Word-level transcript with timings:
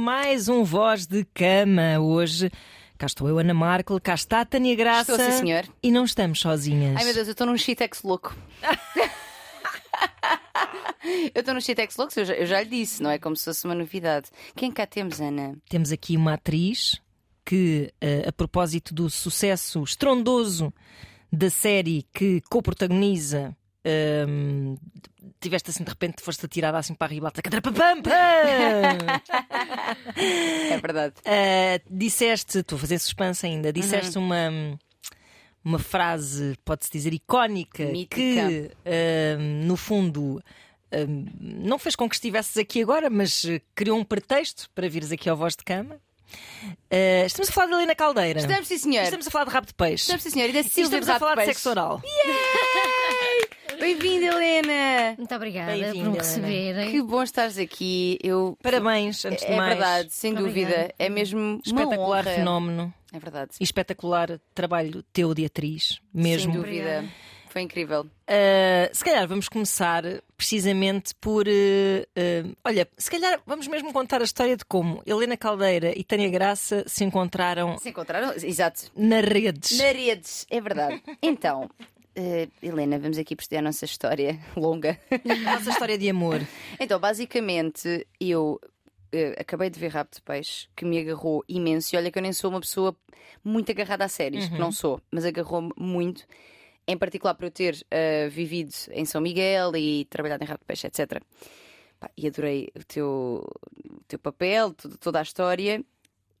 mais 0.00 0.48
um 0.48 0.64
Voz 0.64 1.06
de 1.06 1.26
Cama. 1.26 2.00
Hoje 2.00 2.50
cá 2.96 3.04
estou 3.04 3.28
eu, 3.28 3.38
Ana 3.38 3.52
Markel, 3.52 4.00
cá 4.00 4.14
está 4.14 4.40
a 4.40 4.44
Tânia 4.46 4.74
Graça. 4.74 5.12
Estou, 5.12 5.26
sim, 5.26 5.32
senhor. 5.32 5.64
E 5.82 5.92
não 5.92 6.04
estamos 6.04 6.40
sozinhas. 6.40 6.96
Ai 6.96 7.04
meu 7.04 7.12
Deus, 7.12 7.28
eu 7.28 7.32
estou 7.32 7.46
num 7.46 7.56
shitex 7.56 8.02
louco. 8.02 8.34
eu 11.34 11.40
estou 11.40 11.52
num 11.52 11.60
shitex 11.60 11.98
louco, 11.98 12.18
eu 12.18 12.24
já, 12.24 12.32
eu 12.32 12.46
já 12.46 12.62
lhe 12.62 12.70
disse, 12.70 13.02
não 13.02 13.10
é 13.10 13.18
como 13.18 13.36
se 13.36 13.44
fosse 13.44 13.66
uma 13.66 13.74
novidade. 13.74 14.30
Quem 14.56 14.72
cá 14.72 14.86
temos, 14.86 15.20
Ana? 15.20 15.54
Temos 15.68 15.92
aqui 15.92 16.16
uma 16.16 16.32
atriz 16.32 16.98
que, 17.44 17.92
eh, 18.00 18.24
a 18.26 18.32
propósito 18.32 18.94
do 18.94 19.10
sucesso 19.10 19.82
estrondoso 19.82 20.72
da 21.30 21.50
série 21.50 22.06
que 22.14 22.40
co-protagoniza. 22.48 23.54
ehm, 23.84 24.76
tiveste 25.40 25.70
assim 25.70 25.82
de 25.84 25.88
repente, 25.90 26.22
foste 26.22 26.44
atirada 26.46 26.78
assim 26.78 26.94
para 26.94 27.06
a 27.06 27.10
ribalta. 27.10 27.40
É 30.70 30.78
verdade. 30.78 31.14
Uh, 31.20 31.80
disseste, 31.90 32.58
estou 32.58 32.76
a 32.76 32.80
fazer 32.80 32.98
suspense 32.98 33.46
ainda, 33.46 33.72
disseste 33.72 34.18
Uhum. 34.18 34.26
uma, 34.26 34.78
uma 35.64 35.78
frase, 35.78 36.56
pode-se 36.64 36.90
dizer, 36.92 37.12
icónica, 37.14 37.84
Mítica. 37.86 38.16
que 38.16 38.70
uh, 38.84 39.38
no 39.66 39.76
fundo 39.76 40.36
uh, 40.36 40.42
não 41.40 41.78
fez 41.78 41.94
com 41.96 42.08
que 42.08 42.14
estivesses 42.14 42.56
aqui 42.56 42.82
agora, 42.82 43.08
mas 43.10 43.44
criou 43.74 43.98
um 43.98 44.04
pretexto 44.04 44.68
para 44.74 44.88
vires 44.88 45.10
aqui 45.12 45.28
ao 45.28 45.36
Voz 45.36 45.56
de 45.56 45.64
Cama. 45.64 45.96
Uh, 46.92 47.26
estamos 47.26 47.48
a 47.48 47.52
falar 47.52 47.66
de 47.66 47.72
Helena 47.74 47.94
Caldeira. 47.94 48.38
Estamos, 48.38 48.68
sim, 48.68 48.78
senhor. 48.78 49.02
Estamos 49.02 49.26
a 49.26 49.30
falar 49.30 49.46
de 49.46 49.50
rabo 49.50 49.66
de 49.66 49.74
peixe. 49.74 50.02
Estamos, 50.04 50.22
sim, 50.22 50.30
senhor. 50.30 50.48
E 50.48 50.52
da 50.52 50.62
Silvia 50.62 50.98
estamos 50.98 51.08
a 51.08 51.18
falar 51.18 51.32
de 51.34 51.36
Peixe. 51.38 51.54
sexo 51.54 51.70
oral. 51.70 52.00
Bem-vinda, 53.80 54.26
Helena. 54.26 55.14
Muito 55.16 55.34
obrigada 55.34 55.72
por 55.72 55.94
me 55.94 56.18
receberem. 56.18 56.90
Que 56.90 57.02
bom 57.02 57.22
estares 57.22 57.56
aqui. 57.58 58.18
Eu... 58.22 58.56
Parabéns, 58.62 59.24
antes 59.24 59.44
de 59.44 59.50
É 59.52 59.56
mais. 59.56 59.70
verdade, 59.78 60.12
sem 60.12 60.32
Obrigada. 60.32 60.52
dúvida. 60.76 60.94
É 60.98 61.08
mesmo 61.08 61.40
uma 61.40 61.60
Espetacular 61.64 62.26
honra. 62.26 62.34
fenómeno 62.36 62.94
É 63.12 63.18
verdade. 63.18 63.52
e 63.58 63.64
espetacular 63.64 64.38
trabalho 64.54 65.02
teu 65.12 65.32
de 65.34 65.46
atriz, 65.46 65.98
mesmo. 66.12 66.52
Sem 66.52 66.60
dúvida. 66.62 66.82
Obrigada. 66.98 67.08
Foi 67.48 67.62
incrível. 67.62 68.02
Uh, 68.02 68.88
se 68.92 69.02
calhar 69.04 69.26
vamos 69.26 69.48
começar 69.48 70.04
precisamente 70.36 71.12
por. 71.20 71.48
uh, 71.48 71.50
uh, 71.50 72.56
olha, 72.64 72.86
se 72.96 73.10
calhar 73.10 73.40
vamos 73.44 73.66
mesmo 73.66 73.92
contar 73.92 74.20
a 74.20 74.24
história 74.24 74.56
de 74.56 74.64
como 74.64 75.02
Helena 75.04 75.36
Caldeira 75.36 75.92
e 75.98 76.04
Tânia 76.04 76.28
Graça 76.28 76.84
se 76.86 77.02
encontraram 77.02 77.76
Se 77.78 77.88
encontraram? 77.88 78.32
Exato. 78.34 78.82
nas 78.94 79.24
redes. 79.24 79.76
Na 79.78 79.90
redes, 79.90 80.46
é 80.48 80.60
verdade. 80.60 81.02
Então, 81.20 81.68
eh, 82.20 82.48
Helena, 82.62 82.98
vamos 82.98 83.16
aqui 83.16 83.34
proceder 83.34 83.60
a 83.60 83.62
nossa 83.62 83.86
história 83.86 84.38
longa. 84.54 85.00
A 85.10 85.54
nossa 85.54 85.70
história 85.70 85.96
de 85.96 86.08
amor. 86.10 86.46
Então, 86.78 87.00
basicamente, 87.00 88.06
eu 88.20 88.60
eh, 89.10 89.34
acabei 89.38 89.70
de 89.70 89.80
ver 89.80 89.88
Rabo 89.88 90.10
de 90.12 90.20
Peixe, 90.20 90.68
que 90.76 90.84
me 90.84 90.98
agarrou 90.98 91.42
imenso. 91.48 91.94
E 91.94 91.98
olha 91.98 92.10
que 92.10 92.18
eu 92.18 92.22
nem 92.22 92.32
sou 92.32 92.50
uma 92.50 92.60
pessoa 92.60 92.94
muito 93.42 93.72
agarrada 93.72 94.04
a 94.04 94.08
séries, 94.08 94.48
que 94.50 94.58
não 94.58 94.70
sou, 94.70 95.00
mas 95.10 95.24
agarrou-me 95.24 95.72
muito. 95.78 96.26
Em 96.86 96.98
particular 96.98 97.34
por 97.34 97.44
eu 97.44 97.50
ter 97.50 97.86
eh, 97.90 98.28
vivido 98.28 98.74
em 98.90 99.04
São 99.06 99.20
Miguel 99.20 99.74
e 99.76 100.04
trabalhado 100.06 100.44
em 100.44 100.46
Rabo 100.46 100.60
de 100.60 100.66
Peixe, 100.66 100.86
etc. 100.88 101.22
Pá, 101.98 102.10
e 102.16 102.26
adorei 102.26 102.70
o 102.74 102.84
teu, 102.84 103.48
o 103.90 104.00
teu 104.06 104.18
papel, 104.18 104.74
toda 105.00 105.20
a 105.20 105.22
história. 105.22 105.82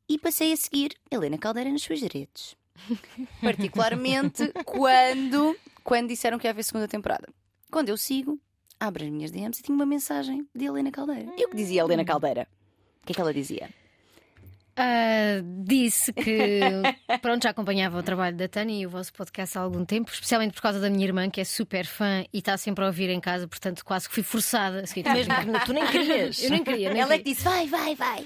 E 0.08 0.18
passei 0.18 0.52
a 0.52 0.56
seguir 0.56 0.94
Helena 1.10 1.38
Caldeira 1.38 1.70
nas 1.70 1.82
suas 1.82 2.02
redes. 2.02 2.59
Particularmente 3.40 4.52
quando, 4.64 5.56
quando 5.84 6.08
disseram 6.08 6.38
que 6.38 6.46
ia 6.46 6.50
haver 6.50 6.64
segunda 6.64 6.88
temporada. 6.88 7.28
Quando 7.70 7.88
eu 7.88 7.96
sigo, 7.96 8.38
abro 8.78 9.04
as 9.04 9.10
minhas 9.10 9.30
DMs 9.30 9.60
e 9.60 9.62
tinha 9.62 9.74
uma 9.74 9.86
mensagem 9.86 10.46
de 10.54 10.64
Helena 10.64 10.90
Caldeira. 10.90 11.32
E 11.36 11.44
o 11.44 11.50
que 11.50 11.56
dizia 11.56 11.82
a 11.82 11.84
Helena 11.84 12.04
Caldeira? 12.04 12.48
O 13.02 13.06
que 13.06 13.12
é 13.12 13.14
que 13.14 13.20
ela 13.20 13.32
dizia? 13.32 13.70
Ah, 14.76 15.42
disse 15.44 16.12
que 16.12 16.60
pronto, 17.20 17.42
já 17.42 17.50
acompanhava 17.50 17.98
o 17.98 18.02
trabalho 18.02 18.36
da 18.36 18.48
Tânia 18.48 18.80
e 18.80 18.86
o 18.86 18.90
vosso 18.90 19.12
podcast 19.12 19.58
há 19.58 19.60
algum 19.60 19.84
tempo, 19.84 20.10
especialmente 20.10 20.54
por 20.54 20.62
causa 20.62 20.80
da 20.80 20.88
minha 20.88 21.04
irmã, 21.04 21.28
que 21.28 21.40
é 21.40 21.44
super 21.44 21.84
fã 21.84 22.24
e 22.32 22.38
está 22.38 22.56
sempre 22.56 22.84
a 22.84 22.86
ouvir 22.86 23.10
em 23.10 23.20
casa, 23.20 23.46
portanto 23.46 23.84
quase 23.84 24.08
que 24.08 24.14
fui 24.14 24.22
forçada 24.22 24.80
a 24.80 24.86
seguir. 24.86 25.04
Mesmo 25.12 25.34
tu 25.66 25.72
nem 25.72 25.86
querias. 25.86 26.40
Eu 26.42 26.50
nem 26.50 26.64
queria, 26.64 26.90
nem 26.92 27.02
Ela 27.02 27.14
é 27.14 27.18
que 27.18 27.24
disse: 27.24 27.44
vai, 27.44 27.66
vai, 27.66 27.94
vai. 27.94 28.24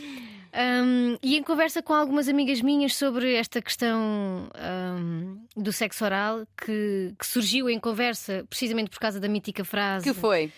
Um, 0.56 1.18
e 1.20 1.36
em 1.36 1.42
conversa 1.42 1.82
com 1.82 1.92
algumas 1.92 2.28
amigas 2.28 2.60
minhas 2.60 2.94
sobre 2.94 3.34
esta 3.34 3.60
questão 3.60 4.48
um, 4.96 5.38
do 5.56 5.72
sexo 5.72 6.04
oral, 6.04 6.46
que, 6.56 7.12
que 7.18 7.26
surgiu 7.26 7.68
em 7.68 7.80
conversa 7.80 8.46
precisamente 8.48 8.88
por 8.90 9.00
causa 9.00 9.18
da 9.18 9.28
mítica 9.28 9.64
frase: 9.64 10.04
Que 10.04 10.14
foi? 10.14 10.52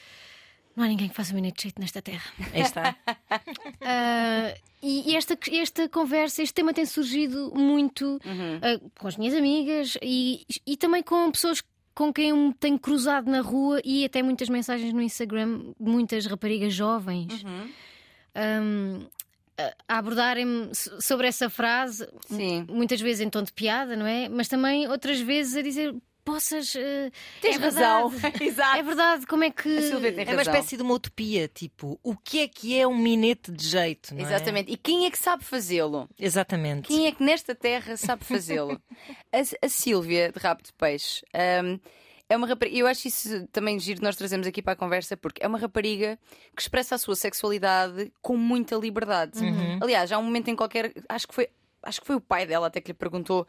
Não 0.77 0.85
há 0.85 0.89
ninguém 0.89 1.09
que 1.09 1.15
faça 1.15 1.33
um 1.33 1.37
minuto 1.37 1.57
de 1.57 1.63
jeito 1.63 1.81
nesta 1.81 2.03
terra. 2.03 2.31
Aí 2.53 2.61
está. 2.61 2.95
Ah, 3.81 4.55
e 4.83 5.17
esta, 5.17 5.39
esta 5.53 5.89
conversa, 5.89 6.43
este 6.43 6.53
tema 6.55 6.75
tem 6.75 6.85
surgido 6.85 7.53
muito 7.55 8.21
ah, 8.63 8.81
com 8.99 9.09
as 9.09 9.17
minhas 9.17 9.35
amigas 9.35 9.97
e, 10.03 10.45
e 10.67 10.77
também 10.77 11.03
com 11.03 11.31
pessoas 11.31 11.63
com 11.95 12.13
quem 12.13 12.29
eu 12.31 12.37
me 12.37 12.53
tenho 12.53 12.79
cruzado 12.79 13.31
na 13.31 13.41
rua 13.41 13.81
e 13.85 14.05
até 14.05 14.23
muitas 14.23 14.49
mensagens 14.51 14.93
no 14.93 15.01
Instagram, 15.01 15.73
muitas 15.81 16.27
raparigas 16.27 16.75
jovens. 16.75 17.43
a- 18.35 19.01
a 19.89 19.99
abordarem-me 19.99 20.75
so- 20.75 21.01
sobre 21.01 21.27
essa 21.29 21.49
frase, 21.51 22.09
Sim. 22.29 22.67
muitas 22.69 23.01
vezes 23.01 23.21
em 23.21 23.31
tom 23.31 23.43
de 23.43 23.53
piada, 23.53 23.97
não 23.97 24.07
é? 24.07 24.29
Mas 24.29 24.49
também 24.49 24.89
outras 24.89 25.21
vezes 25.21 25.57
a 25.57 25.63
dizer: 25.63 25.95
Poças, 26.25 26.75
eh, 26.75 27.11
Tens 27.41 27.55
é 27.55 27.59
razão. 27.59 28.09
verdade. 28.09 28.43
Exato. 28.45 28.77
É 28.79 28.83
verdade, 28.83 29.27
como 29.29 29.45
é 29.45 29.51
que. 29.51 29.69
É 29.69 29.97
uma 29.97 30.25
razão. 30.25 30.41
espécie 30.55 30.77
de 30.77 30.83
uma 30.83 30.95
utopia, 30.95 31.47
tipo, 31.47 32.01
o 32.03 32.17
que 32.17 32.41
é 32.41 32.49
que 32.49 32.77
é 32.79 32.85
um 32.87 32.97
minete 32.97 33.53
de 33.53 33.65
jeito? 33.65 34.13
não 34.13 34.21
é? 34.21 34.25
Exatamente. 34.25 34.73
E 34.73 34.77
quem 34.77 35.07
é 35.07 35.11
que 35.11 35.19
sabe 35.19 35.45
fazê-lo? 35.45 36.09
Exatamente. 36.19 36.89
Quem 36.89 37.07
é 37.07 37.13
que 37.13 37.23
nesta 37.23 37.55
terra 37.55 37.97
sabe 37.97 38.25
fazê-lo? 38.25 38.81
a, 39.33 39.67
a 39.67 39.69
Sílvia, 39.69 40.33
de 40.33 40.39
Rabo 40.41 40.63
de 40.65 40.73
Peixe, 40.73 41.25
hum, 41.65 41.79
é 42.29 42.37
uma 42.37 42.47
rapariga. 42.47 42.77
Eu 42.77 42.87
acho 42.87 43.09
isso 43.09 43.47
também 43.49 43.79
giro, 43.79 44.03
nós 44.03 44.17
trazemos 44.17 44.47
aqui 44.47 44.61
para 44.61 44.73
a 44.73 44.77
conversa, 44.77 45.17
porque 45.17 45.43
é 45.43 45.47
uma 45.47 45.59
rapariga 45.59 46.19
que 46.55 46.63
expressa 46.63 46.95
a 46.95 46.99
sua 46.99 47.15
sexualidade 47.17 48.13
com 48.21 48.37
muita 48.37 48.77
liberdade. 48.77 49.39
Aliás, 49.81 50.11
há 50.13 50.19
um 50.19 50.23
momento 50.23 50.49
em 50.49 50.57
qualquer. 50.57 50.93
Acho 51.09 51.27
que 51.29 51.35
foi, 51.35 51.49
acho 51.83 52.01
que 52.01 52.07
foi 52.07 52.17
o 52.17 52.21
pai 52.21 52.47
dela 52.47 52.67
até 52.67 52.81
que 52.81 52.89
lhe 52.89 52.95
perguntou. 52.95 53.47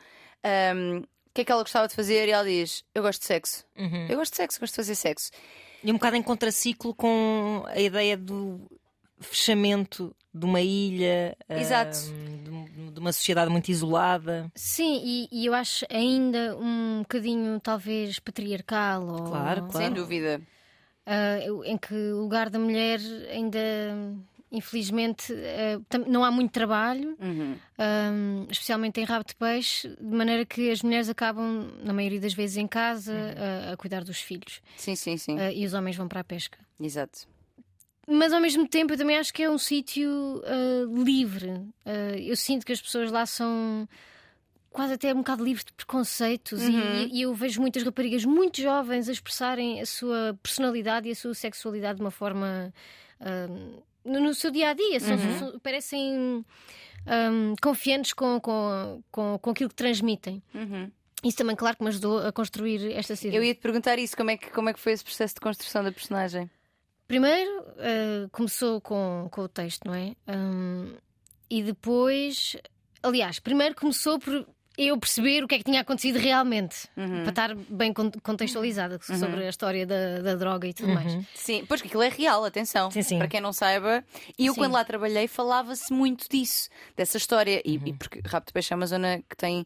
hum, 0.76 1.00
o 1.00 1.34
que 1.38 1.42
é 1.42 1.46
que 1.46 1.52
ela 1.52 1.62
gostava 1.62 1.88
de 1.88 1.94
fazer? 1.96 2.28
E 2.28 2.32
ela 2.32 2.44
diz: 2.44 2.84
Eu 2.96 3.04
gosto 3.04 3.20
de 3.22 3.28
sexo. 3.28 3.66
Eu 4.10 4.18
gosto 4.18 4.32
de 4.32 4.38
sexo, 4.38 4.60
gosto 4.60 4.74
de 4.74 4.78
fazer 4.78 4.96
sexo. 4.96 5.32
E 5.84 5.92
um 5.92 5.96
bocado 5.96 6.16
em 6.16 6.24
contraciclo 6.24 6.96
com 6.96 7.64
a 7.68 7.80
ideia 7.80 8.18
do 8.18 8.68
fechamento 9.20 10.16
de 10.38 10.46
uma 10.46 10.62
ilha, 10.62 11.36
Exato. 11.50 11.98
de, 12.46 12.92
de 12.92 13.00
uma 13.00 13.12
sociedade 13.12 13.50
muito 13.52 13.70
isolada. 13.70 14.52
Sim, 14.56 15.02
e, 15.04 15.28
e 15.32 15.46
eu 15.46 15.54
acho 15.54 15.86
ainda 15.90 16.56
um 16.58 17.00
bocadinho, 17.00 17.60
talvez, 17.60 18.20
patriarcal. 18.20 19.06
Ou, 19.08 19.24
Claro, 19.24 19.64
claro. 19.64 19.72
Sem 19.86 19.92
dúvida. 19.94 20.42
eu- 21.46 21.64
em 21.64 21.78
que 21.78 21.94
o 21.94 22.22
lugar 22.22 22.50
da 22.50 22.60
mulher 22.60 23.00
ainda, 23.32 23.60
infelizmente, 24.52 25.34
tam- 25.90 26.06
não 26.08 26.24
há 26.24 26.32
muito 26.32 26.52
trabalho, 26.52 27.18
Uhum. 27.20 27.56
especialmente 28.50 29.00
em 29.00 29.04
rabo 29.04 29.26
de 29.26 29.36
peixe, 29.36 29.88
de 29.90 30.16
maneira 30.16 30.46
que 30.46 30.70
as 30.72 30.82
mulheres 30.82 31.10
acabam, 31.10 31.70
na 31.84 31.94
maioria 31.94 32.20
das 32.20 32.34
vezes, 32.34 32.58
em 32.58 32.68
casa 32.68 33.14
ah, 33.38 33.74
a 33.74 33.78
cuidar 33.78 34.04
dos 34.04 34.20
filhos 34.20 34.62
Sim, 34.76 34.96
sim, 34.96 35.18
sim. 35.18 35.40
ah, 35.40 35.52
e 35.52 35.66
os 35.66 35.74
homens 35.74 35.96
vão 35.96 36.08
para 36.08 36.22
a 36.22 36.24
pesca. 36.24 36.58
Exato. 36.80 37.28
Mas 38.10 38.32
ao 38.32 38.40
mesmo 38.40 38.66
tempo 38.68 38.94
eu 38.94 38.98
também 38.98 39.18
acho 39.18 39.34
que 39.34 39.44
é 39.44 39.50
um 39.50 39.58
sítio 39.58 40.42
ah, 40.46 41.04
livre. 41.04 41.52
Ah, 41.86 42.18
eu 42.18 42.36
sinto 42.38 42.66
que 42.66 42.72
as 42.72 42.82
pessoas 42.82 43.12
lá 43.12 43.26
são 43.26 43.88
quase 44.70 44.94
até 44.94 45.12
um 45.14 45.18
bocado 45.18 45.44
livres 45.44 45.66
de 45.66 45.74
preconceitos 45.74 46.62
e, 47.10 47.18
e 47.18 47.22
eu 47.24 47.34
vejo 47.34 47.60
muitas 47.60 47.82
raparigas 47.84 48.24
muito 48.26 48.62
jovens 48.62 49.10
a 49.10 49.12
expressarem 49.12 49.82
a 49.82 49.86
sua 49.86 50.38
personalidade 50.44 51.10
e 51.10 51.12
a 51.12 51.16
sua 51.16 51.34
sexualidade 51.34 51.98
de 51.98 52.04
uma 52.04 52.12
forma 52.12 52.74
ah, 53.20 53.48
no, 54.06 54.20
no 54.22 54.34
seu 54.34 54.52
dia 54.52 54.70
a 54.70 54.74
dia. 54.74 55.00
São- 55.00 55.18
são- 55.40 55.60
parecem 55.60 56.46
ah, 57.06 57.30
confiantes 57.62 58.14
com, 58.14 58.40
com, 58.40 59.04
com, 59.12 59.38
com 59.42 59.50
aquilo 59.50 59.70
que 59.70 59.76
transmitem. 59.76 60.42
Uhum. 60.54 60.90
Isso 61.24 61.38
também, 61.38 61.56
claro, 61.56 61.76
que 61.76 61.84
me 61.84 61.90
ajudou 61.90 62.20
a 62.20 62.32
construir 62.32 62.92
esta 62.94 63.16
cidade. 63.16 63.36
Eu 63.36 63.44
ia 63.44 63.54
te 63.56 63.60
perguntar 63.60 63.98
isso, 63.98 64.16
como 64.16 64.30
é, 64.30 64.38
que, 64.38 64.52
como 64.52 64.70
é 64.70 64.74
que 64.74 64.80
foi 64.80 64.94
esse 64.94 65.04
processo 65.04 65.34
de 65.34 65.42
construção 65.42 65.84
da 65.84 65.92
personagem? 65.92 66.50
Primeiro 67.08 67.64
eh, 67.78 68.28
começou 68.32 68.82
com, 68.82 69.28
com 69.32 69.42
o 69.42 69.48
texto, 69.48 69.86
não 69.86 69.94
é? 69.94 70.14
Hum, 70.28 70.94
e 71.50 71.64
depois, 71.64 72.58
aliás, 73.02 73.40
primeiro 73.40 73.74
começou 73.76 74.20
por 74.20 74.46
eu 74.78 74.96
perceber 75.00 75.44
o 75.44 75.48
que 75.48 75.56
é 75.56 75.58
que 75.58 75.64
tinha 75.64 75.82
acontecido 75.82 76.20
realmente, 76.20 76.88
Uhum. 76.96 77.22
para 77.24 77.30
estar 77.30 77.56
bem 77.56 77.92
con- 77.92 78.12
contextualizada 78.22 79.00
sobre 79.02 79.46
a 79.46 79.50
história 79.50 79.88
da, 79.88 80.20
da 80.20 80.36
droga 80.36 80.68
e 80.68 80.74
tudo 80.74 80.94
mais. 80.94 81.18
Sim, 81.34 81.66
pois 81.68 81.82
que 81.82 81.88
aquilo 81.88 82.04
é 82.04 82.10
real, 82.10 82.46
atenção. 82.46 82.92
Sim, 82.92 83.02
sim. 83.02 83.18
Para 83.18 83.28
quem 83.28 83.42
não 83.42 83.52
saiba. 83.54 84.04
E 84.38 84.46
eu, 84.46 84.54
Sim. 84.54 84.60
quando 84.60 84.74
lá 84.74 84.84
trabalhei, 84.86 85.28
falava-se 85.28 85.92
muito 85.92 86.28
disso, 86.30 86.70
dessa 86.96 87.18
história. 87.18 87.60
E, 87.66 87.82
e 87.86 87.94
porque 87.94 88.22
Rapto 88.24 88.50
de 88.50 88.54
Peixe 88.54 88.72
é 88.72 88.76
uma 88.76 88.86
zona 88.86 89.20
que 89.28 89.36
tem. 89.36 89.66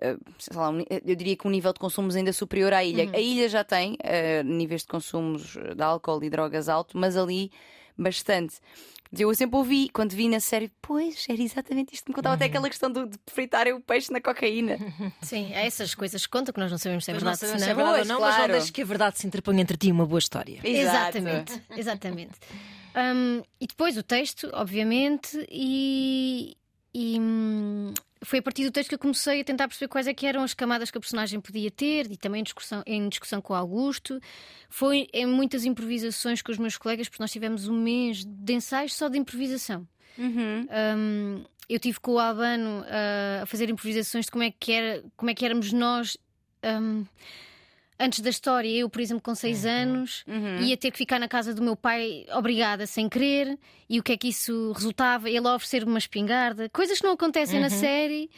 Eh, 0.00 0.16
sei 0.38 0.56
lá, 0.56 0.70
um 0.70 0.80
eu 1.04 1.14
diria 1.16 1.36
que 1.36 1.46
um 1.46 1.50
nível 1.50 1.72
de 1.72 1.78
consumos 1.80 2.16
ainda 2.16 2.32
superior 2.32 2.72
à 2.72 2.82
ilha. 2.84 3.10
A 3.14 3.18
ilha 3.20 3.48
já 3.48 3.62
tem 3.64 3.96
eh, 4.02 4.42
níveis 4.42 4.82
de 4.82 4.88
consumos 4.88 5.54
de 5.76 5.82
álcool 5.82 6.22
e 6.24 6.30
drogas 6.30 6.68
alto, 6.68 6.96
mas 6.98 7.16
ali 7.16 7.50
bastante. 7.96 8.56
Eu 9.16 9.34
sempre 9.34 9.58
ouvi, 9.58 9.90
quando 9.90 10.12
vi 10.12 10.26
na 10.26 10.40
série, 10.40 10.72
pois, 10.80 11.26
era 11.28 11.42
exatamente 11.42 11.92
isto 11.92 12.04
que 12.04 12.10
me 12.12 12.14
contava, 12.14 12.32
Uhum. 12.32 12.36
até 12.36 12.44
aquela 12.46 12.66
questão 12.70 12.90
de, 12.90 13.04
de 13.06 13.18
fritarem 13.26 13.74
o 13.74 13.80
peixe 13.80 14.10
na 14.10 14.22
cocaína. 14.22 14.78
Sim, 15.20 15.52
é 15.52 15.66
essas 15.66 15.94
coisas 15.94 16.24
que 16.24 16.30
contam 16.32 16.50
que 16.54 16.58
nós 16.58 16.70
não 16.70 16.78
sabemos 16.78 17.04
se 17.04 17.10
é 17.10 17.14
verdade 17.14 17.42
não 17.42 17.48
se 17.50 17.58
se 17.58 17.64
é 17.64 17.68
não. 17.68 17.76
verdade 17.76 17.88
ou 17.90 17.94
Pois, 17.96 18.08
não, 18.08 18.20
mas 18.20 18.28
não 18.30 18.36
claro. 18.36 18.52
deixes 18.52 18.70
que 18.70 18.80
a 18.80 18.84
verdade 18.86 19.18
se 19.18 19.26
interponha 19.26 19.60
entre 19.60 19.76
ti 19.76 19.88
e 19.88 19.92
uma 19.92 20.06
boa 20.06 20.18
história. 20.18 20.60
Exato. 20.64 21.18
Exatamente, 21.18 21.62
exatamente. 21.76 22.38
Um, 22.96 23.42
e 23.60 23.66
depois 23.66 23.98
o 23.98 24.02
texto, 24.02 24.48
obviamente, 24.54 25.46
e, 25.50 26.56
e, 26.94 27.18
hum, 27.18 27.94
foi 28.22 28.40
a 28.40 28.42
partir 28.42 28.64
do 28.64 28.70
texto 28.70 28.90
que 28.90 28.94
eu 28.94 28.98
comecei 28.98 29.40
a 29.40 29.44
tentar 29.44 29.66
perceber 29.66 29.88
quais 29.88 30.06
é 30.06 30.14
que 30.14 30.26
eram 30.26 30.42
as 30.42 30.54
camadas 30.54 30.90
que 30.90 30.98
a 30.98 31.00
personagem 31.00 31.40
podia 31.40 31.70
ter 31.70 32.10
e 32.10 32.16
também 32.16 32.40
em 32.40 32.44
discussão, 32.44 32.82
em 32.86 33.08
discussão 33.08 33.40
com 33.40 33.52
o 33.52 33.56
Augusto. 33.56 34.20
Foi 34.68 35.08
em 35.12 35.26
muitas 35.26 35.64
improvisações 35.64 36.42
com 36.42 36.52
os 36.52 36.58
meus 36.58 36.76
colegas, 36.76 37.08
porque 37.08 37.22
nós 37.22 37.32
tivemos 37.32 37.66
um 37.66 37.80
mês 37.80 38.24
de 38.24 38.52
ensaios 38.52 38.94
só 38.94 39.08
de 39.08 39.18
improvisação. 39.18 39.86
Uhum. 40.18 40.66
Um, 40.96 41.44
eu 41.68 41.80
tive 41.80 41.98
com 41.98 42.12
o 42.12 42.18
Albano 42.18 42.80
uh, 42.80 43.42
a 43.42 43.46
fazer 43.46 43.70
improvisações 43.70 44.26
de 44.26 44.30
como 44.30 44.44
é 44.44 44.50
que, 44.50 44.72
era, 44.72 45.04
como 45.16 45.30
é 45.30 45.34
que 45.34 45.44
éramos 45.44 45.72
nós. 45.72 46.16
um, 46.62 47.04
Antes 48.00 48.20
da 48.20 48.30
história, 48.30 48.68
eu, 48.68 48.88
por 48.90 49.00
exemplo, 49.00 49.22
com 49.22 49.34
seis 49.34 49.64
anos, 49.64 50.24
ia 50.60 50.76
ter 50.76 50.90
que 50.90 50.98
ficar 50.98 51.18
na 51.20 51.28
casa 51.28 51.54
do 51.54 51.62
meu 51.62 51.76
pai, 51.76 52.26
obrigada, 52.32 52.86
sem 52.86 53.08
querer, 53.08 53.56
e 53.88 54.00
o 54.00 54.02
que 54.02 54.12
é 54.12 54.16
que 54.16 54.28
isso 54.28 54.72
resultava? 54.72 55.28
Ele 55.30 55.46
a 55.46 55.54
oferecer-me 55.54 55.90
uma 55.92 55.98
espingarda, 55.98 56.68
coisas 56.70 56.98
que 56.98 57.04
não 57.06 57.12
acontecem 57.12 57.60
na 57.60 57.70
série, 57.70 58.28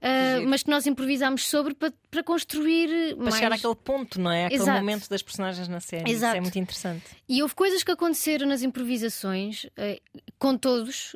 uh, 0.00 0.48
mas 0.48 0.62
que 0.64 0.70
nós 0.70 0.86
improvisámos 0.86 1.46
sobre 1.46 1.74
para, 1.74 1.92
para 2.10 2.22
construir 2.24 3.14
Para 3.14 3.22
mais. 3.24 3.34
chegar 3.36 3.52
àquele 3.52 3.74
ponto, 3.76 4.20
não 4.20 4.30
é? 4.32 4.46
Aquele 4.46 4.62
Exato. 4.62 4.78
momento 4.80 5.08
das 5.08 5.22
personagens 5.22 5.68
na 5.68 5.78
série. 5.78 6.04
Isso 6.04 6.14
Exato. 6.14 6.36
é 6.38 6.40
muito 6.40 6.58
interessante. 6.58 7.04
E 7.28 7.42
houve 7.42 7.54
coisas 7.54 7.84
que 7.84 7.90
aconteceram 7.92 8.46
nas 8.48 8.62
improvisações, 8.62 9.66
eh, 9.76 10.00
com 10.38 10.56
todos, 10.56 11.14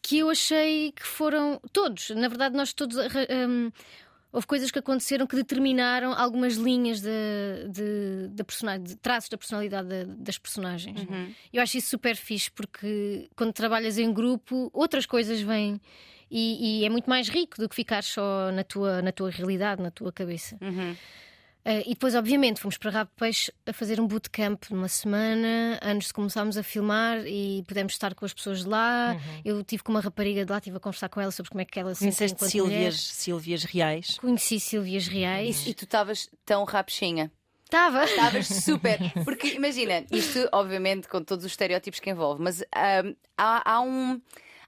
que 0.00 0.18
eu 0.18 0.30
achei 0.30 0.92
que 0.92 1.04
foram. 1.04 1.60
Todos, 1.72 2.10
na 2.10 2.28
verdade, 2.28 2.56
nós 2.56 2.72
todos. 2.72 2.96
arra- 2.96 3.26
hum, 3.48 3.70
houve 4.36 4.46
coisas 4.46 4.70
que 4.70 4.78
aconteceram 4.78 5.26
que 5.26 5.34
determinaram 5.34 6.12
algumas 6.12 6.56
linhas 6.56 7.00
de, 7.00 7.08
de, 7.70 8.28
da 8.28 8.44
personagem, 8.44 8.82
de 8.84 8.94
traços 8.96 9.30
da 9.30 9.38
personalidade 9.38 9.88
da- 9.88 10.04
das 10.18 10.36
personagens. 10.38 11.00
Eu 11.52 11.62
acho 11.62 11.78
isso 11.78 11.88
super 11.88 12.14
fixe 12.14 12.50
porque 12.50 13.28
quando 13.34 13.52
trabalhas 13.52 13.96
em 13.96 14.12
grupo, 14.12 14.70
outras 14.74 15.06
coisas 15.06 15.40
vêm. 15.40 15.80
E, 16.30 16.80
e 16.80 16.84
é 16.84 16.88
muito 16.90 17.08
mais 17.08 17.28
rico 17.28 17.56
do 17.56 17.68
que 17.68 17.74
ficar 17.76 18.02
só 18.02 18.50
na 18.52 18.62
tua, 18.64 19.00
na 19.00 19.12
tua 19.12 19.30
realidade, 19.30 19.80
na 19.80 19.90
tua 19.90 20.12
cabeça. 20.12 20.58
Uh, 21.66 21.82
e 21.84 21.88
depois, 21.90 22.14
obviamente, 22.14 22.60
fomos 22.60 22.78
para 22.78 22.92
Rabo 22.92 23.10
de 23.10 23.16
Peixe 23.16 23.52
a 23.66 23.72
fazer 23.72 24.00
um 24.00 24.06
bootcamp 24.06 24.62
numa 24.70 24.86
semana 24.86 25.80
antes 25.82 26.08
de 26.08 26.14
começarmos 26.14 26.56
a 26.56 26.62
filmar 26.62 27.26
e 27.26 27.64
pudemos 27.66 27.92
estar 27.92 28.14
com 28.14 28.24
as 28.24 28.32
pessoas 28.32 28.60
de 28.60 28.68
lá. 28.68 29.16
Eu 29.44 29.64
tive 29.64 29.82
com 29.82 29.90
uma 29.90 30.00
rapariga 30.00 30.44
de 30.44 30.52
lá, 30.52 30.58
estive 30.58 30.76
a 30.76 30.80
conversar 30.80 31.08
com 31.08 31.20
ela 31.20 31.32
sobre 31.32 31.50
como 31.50 31.60
é 31.60 31.64
que 31.64 31.80
ela 31.80 31.92
se 31.92 32.12
sentia 32.12 32.36
Conheceste 32.36 32.60
mulher. 32.60 32.92
Sílvias 32.92 33.64
Reais. 33.64 34.18
Conheci 34.20 34.60
Sílvias 34.60 35.08
Reais. 35.08 35.66
E 35.66 35.74
tu 35.74 35.84
estavas 35.84 36.30
tão 36.44 36.62
rapchinha. 36.62 37.32
Estava. 37.64 38.04
Estavas 38.04 38.46
super. 38.46 38.98
Porque 39.24 39.48
imagina, 39.48 40.04
isto 40.12 40.48
obviamente 40.52 41.08
com 41.08 41.20
todos 41.20 41.44
os 41.44 41.50
estereótipos 41.50 41.98
que 41.98 42.08
envolve, 42.08 42.40
mas 42.40 42.62
ahm, 42.72 43.12
há, 43.36 43.72
há 43.72 43.80
um. 43.80 44.20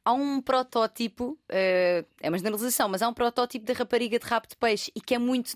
Há 0.08 0.12
um 0.14 0.40
protótipo, 0.40 1.38
eh, 1.50 2.02
é 2.18 2.30
uma 2.30 2.38
generalização, 2.38 2.88
mas 2.88 3.02
há 3.02 3.08
um 3.08 3.12
protótipo 3.12 3.66
da 3.66 3.74
rapariga 3.74 4.18
de 4.18 4.24
rabo 4.24 4.46
de 4.48 4.56
peixe 4.56 4.90
e 4.96 5.02
que 5.02 5.14
é 5.14 5.18
muito 5.18 5.52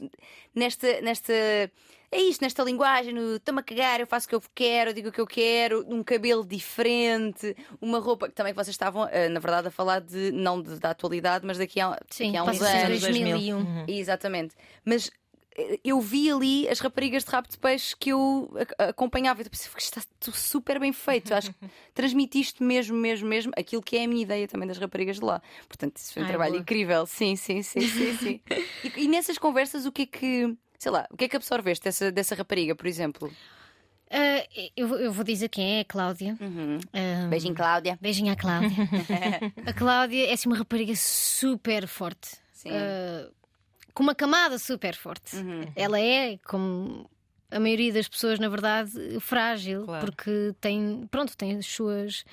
nesta. 0.55 1.01
nesta 1.01 1.33
é 1.33 2.21
isto, 2.21 2.43
nesta 2.43 2.63
linguagem, 2.63 3.15
no 3.15 3.37
estou-me 3.37 3.61
a 3.61 3.63
cagar, 3.63 3.99
eu 3.99 4.07
faço 4.07 4.27
o 4.27 4.29
que 4.29 4.35
eu 4.35 4.43
quero, 4.55 4.91
eu 4.91 4.95
digo 4.95 5.09
o 5.09 5.13
que 5.13 5.21
eu 5.23 5.27
quero, 5.27 5.83
um 5.89 6.03
cabelo 6.03 6.45
diferente, 6.45 7.57
uma 7.81 7.99
roupa 7.99 8.29
que 8.29 8.35
também 8.35 8.53
vocês 8.53 8.75
estavam, 8.75 9.09
eh, 9.11 9.31
na 9.31 9.41
verdade, 9.41 9.69
a 9.69 9.71
falar 9.71 10.01
de, 10.03 10.31
não 10.31 10.61
de- 10.61 10.79
da 10.79 10.91
atualidade, 10.91 11.47
mas 11.47 11.57
daqui 11.57 11.81
a, 11.81 11.99
Sim, 12.11 12.27
daqui 12.33 12.37
a 12.37 12.43
uns 12.43 12.61
anos. 12.61 13.01
2001. 13.01 13.57
Uhum. 13.57 13.85
Exatamente. 13.89 14.55
Mas 14.85 15.11
eu 15.85 16.01
vi 16.01 16.31
ali 16.31 16.69
as 16.69 16.81
raparigas 16.81 17.25
de 17.25 17.31
rabo 17.31 17.49
de 17.49 17.59
peixe 17.59 17.95
que 17.97 18.11
eu 18.11 18.51
acompanhava 18.79 19.41
e 19.41 19.45
eu 19.45 19.51
pensei, 19.51 19.71
"Isto 19.77 19.99
está 19.99 20.33
super 20.33 20.79
bem 20.81 20.93
feito. 20.93 21.33
Acho 21.35 21.53
que 21.53 21.57
transmitiste 21.95 22.63
mesmo, 22.63 22.97
mesmo, 22.97 23.29
mesmo 23.29 23.53
aquilo 23.57 23.83
que 23.83 23.97
é 23.97 24.05
a 24.05 24.09
minha 24.09 24.23
ideia 24.23 24.49
também 24.49 24.67
das 24.67 24.79
raparigas 24.79 25.17
de 25.19 25.25
lá. 25.25 25.43
Portanto, 25.69 25.97
isso 25.97 26.13
foi 26.15 26.23
um 26.23 26.27
Ai, 26.27 26.31
trabalho 26.31 26.53
boa. 26.53 26.63
incrível. 26.63 27.07
Sim, 27.07 27.37
sim, 27.37 27.63
sim, 27.63 27.81
sim, 27.81 28.13
sim. 28.15 28.41
e, 28.83 29.05
e 29.05 29.09
nessas 29.09 29.39
conversas, 29.39 29.87
o 29.87 29.93
que 29.93 30.03
é 30.03 30.07
que. 30.07 30.57
Sei 30.79 30.91
lá, 30.91 31.07
o 31.11 31.17
que 31.17 31.25
é 31.25 31.29
que 31.29 31.37
absorveste 31.37 31.85
dessa, 31.85 32.11
dessa 32.11 32.35
rapariga, 32.35 32.75
por 32.75 32.87
exemplo? 32.87 33.33
Ah, 34.11 34.47
eu, 34.77 34.89
eu 34.99 35.13
vou 35.13 35.25
dizer 35.25 35.49
quem 35.49 35.79
é, 35.79 35.81
a 35.81 35.85
Cláudia. 35.85 36.37
Uhum. 36.41 36.79
Ah, 36.93 37.29
Beijinho, 37.29 37.55
Cláudia. 37.55 37.99
Beijinho 38.01 38.33
à 38.33 38.37
Cláudia. 38.37 38.77
a 39.65 39.73
Cláudia 39.73 40.29
é 40.29 40.33
assim 40.33 40.49
uma 40.49 40.57
rapariga 40.57 40.95
super 40.97 41.87
forte. 41.87 42.37
Sim. 42.53 42.71
Ah, 42.73 43.31
com 43.95 44.03
uma 44.03 44.15
camada 44.15 44.59
super 44.59 44.95
forte. 44.95 45.37
Uhum. 45.37 45.65
Ela 45.77 46.01
é, 46.01 46.39
como 46.45 47.09
a 47.51 47.61
maioria 47.61 47.93
das 47.93 48.09
pessoas, 48.09 48.39
na 48.39 48.49
verdade, 48.49 48.91
frágil, 49.21 49.85
Claro. 49.85 50.07
porque 50.07 50.55
tem, 50.61 51.07
pronto, 51.11 51.37
tem 51.37 51.57
as 51.59 51.67
suas. 51.67 52.25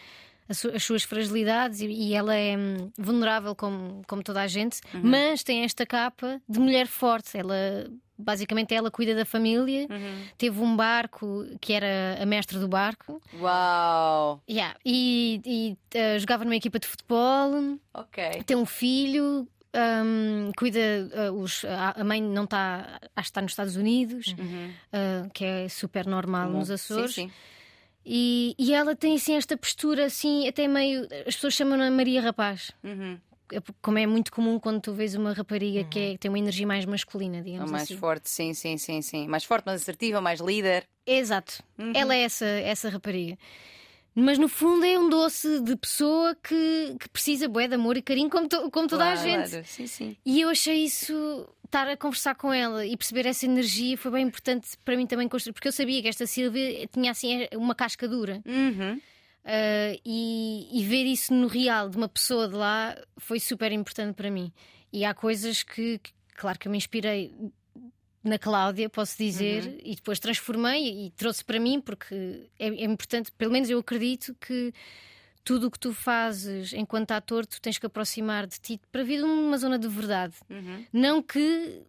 As 0.47 0.57
su- 0.57 0.71
as 0.73 0.83
suas 0.83 1.03
fragilidades 1.03 1.79
e, 1.79 2.11
ela 2.15 2.33
é 2.35 2.57
hum, 2.57 2.89
vulnerável 2.97 3.53
como, 3.55 4.01
como 4.07 4.23
toda 4.23 4.41
a 4.41 4.47
gente, 4.47 4.81
Uhum. 4.95 5.01
mas 5.03 5.43
tem 5.43 5.63
esta 5.63 5.85
capa 5.85 6.41
de 6.49 6.59
mulher 6.59 6.87
forte. 6.87 7.37
Ela 7.37 7.55
basicamente 8.17 8.73
ela 8.73 8.89
cuida 8.89 9.13
da 9.13 9.25
família, 9.25 9.85
Uhum. 9.89 10.23
teve 10.39 10.59
um 10.59 10.75
barco 10.75 11.45
que 11.61 11.71
era 11.71 12.17
a 12.19 12.25
mestre 12.25 12.57
do 12.57 12.67
barco, 12.67 13.21
Uau! 13.39 14.41
Yeah, 14.49 14.75
e, 14.83 15.39
e, 15.45 15.77
eh, 15.93 16.17
jogava 16.19 16.43
numa 16.43 16.55
equipa 16.55 16.79
de 16.79 16.87
futebol, 16.87 17.77
Ok. 17.93 18.43
tem 18.45 18.57
um 18.57 18.65
filho, 18.65 19.47
hum, 19.75 20.51
cuida. 20.57 20.79
eh, 20.79 21.31
os, 21.31 21.63
a 21.65 22.03
mãe 22.03 22.21
não 22.21 22.43
está. 22.45 22.99
Acho 23.15 23.27
que 23.27 23.31
está 23.31 23.41
nos 23.41 23.51
Estados 23.51 23.75
Unidos, 23.75 24.35
eh, 24.91 25.27
que 25.33 25.45
é 25.45 25.69
super 25.69 26.05
normal 26.05 26.49
nos 26.49 26.69
Açores. 26.71 27.17
Uhum. 27.17 27.23
Sim, 27.25 27.29
sim. 27.29 27.33
E, 28.05 28.55
e 28.57 28.73
ela 28.73 28.95
tem 28.95 29.15
assim 29.15 29.35
esta 29.35 29.55
postura 29.57 30.05
assim, 30.05 30.47
até 30.47 30.67
meio. 30.67 31.03
As 31.27 31.35
pessoas 31.35 31.53
chamam-na 31.53 31.91
Maria 31.91 32.21
Rapaz. 32.21 32.71
Uhum. 32.83 33.19
É 33.51 33.57
Como 33.81 33.97
é 33.97 34.05
muito 34.05 34.31
comum 34.31 34.59
quando 34.59 34.79
tu 34.79 34.93
vês 34.93 35.15
uma 35.15 35.33
rapariga 35.33 35.83
que, 35.83 35.99
é- 35.99 36.11
que 36.11 36.17
tem 36.19 36.29
uma 36.29 36.37
energia 36.39 36.67
mais 36.67 36.85
masculina, 36.85 37.37
Ou 37.39 37.43
digamos 37.43 37.71
mais 37.71 37.83
assim. 37.83 37.97
forte, 37.97 38.29
sim, 38.29 38.53
sim, 38.53 38.77
sim, 38.77 39.01
sim. 39.01 39.27
Mais 39.27 39.43
forte, 39.43 39.65
mais 39.65 39.81
assertiva, 39.81 40.21
mais 40.21 40.39
líder. 40.39 40.83
Exato. 41.05 41.63
Uhum. 41.77 41.91
Ela 41.95 42.15
é 42.15 42.21
essa, 42.21 42.45
essa 42.45 42.89
rapariga. 42.89 43.37
Mas 44.21 44.37
no 44.37 44.47
fundo 44.47 44.85
é 44.85 44.97
um 44.99 45.09
doce 45.09 45.59
de 45.61 45.75
pessoa 45.75 46.35
que, 46.35 46.95
que 46.99 47.09
precisa 47.09 47.47
bué 47.47 47.67
de 47.67 47.75
amor 47.75 47.95
e 47.97 48.01
carinho, 48.01 48.29
como, 48.29 48.47
to- 48.47 48.69
como 48.71 48.87
toda 48.87 49.03
a 49.11 49.13
Claro, 49.15 49.29
gente. 49.47 49.67
Sim, 49.67 49.87
sim. 49.87 50.17
E 50.25 50.41
eu 50.41 50.49
achei 50.49 50.83
isso, 50.83 51.47
estar 51.65 51.87
a 51.87 51.95
conversar 51.97 52.35
com 52.35 52.51
ela 52.53 52.85
e 52.85 52.95
perceber 52.97 53.25
essa 53.25 53.45
energia 53.45 53.97
foi 53.97 54.11
bem 54.11 54.25
importante 54.27 54.69
para 54.83 54.95
mim 54.97 55.05
também 55.07 55.27
construir, 55.27 55.53
porque 55.53 55.67
eu 55.67 55.71
sabia 55.71 56.01
que 56.01 56.07
esta 56.07 56.25
Silvia 56.25 56.87
tinha 56.87 57.11
assim 57.11 57.47
uma 57.53 57.75
casca 57.75 58.07
dura. 58.07 58.41
Uhum. 58.45 58.99
Ah, 59.45 59.97
e, 60.05 60.67
e 60.79 60.83
ver 60.83 61.05
isso 61.05 61.33
no 61.33 61.47
real 61.47 61.89
de 61.89 61.97
uma 61.97 62.09
pessoa 62.09 62.47
de 62.47 62.55
lá 62.55 62.95
foi 63.17 63.39
super 63.39 63.71
importante 63.71 64.13
para 64.15 64.29
mim. 64.29 64.51
E 64.91 65.05
há 65.05 65.13
coisas 65.13 65.63
que, 65.63 65.99
que, 65.99 66.11
claro, 66.35 66.59
que 66.59 66.67
eu 66.67 66.71
me 66.71 66.77
inspirei 66.77 67.33
na 68.29 68.39
Cláudia, 68.39 68.89
posso 68.89 69.17
dizer, 69.17 69.65
Uhum. 69.65 69.77
e 69.83 69.95
depois 69.95 70.19
transformei 70.19 71.07
e 71.07 71.11
trouxe 71.11 71.43
para 71.43 71.59
mim, 71.59 71.81
porque 71.81 72.49
é, 72.57 72.67
é 72.67 72.85
importante, 72.85 73.31
pelo 73.33 73.51
menos 73.51 73.69
eu 73.69 73.79
acredito 73.79 74.33
que 74.39 74.73
tudo 75.43 75.67
o 75.67 75.71
que 75.71 75.79
tu 75.79 75.93
fazes 75.93 76.71
enquanto 76.73 77.11
ator, 77.11 77.45
tu 77.45 77.59
tens 77.61 77.77
que 77.77 77.85
aproximar 77.85 78.45
de 78.47 78.59
ti 78.59 78.79
para 78.91 79.03
vir 79.03 79.17
de 79.17 79.23
uma 79.23 79.57
zona 79.57 79.77
de 79.79 79.87
verdade. 79.87 80.35
Uhum. 80.49 80.85
Não 80.93 81.21
que 81.23 81.81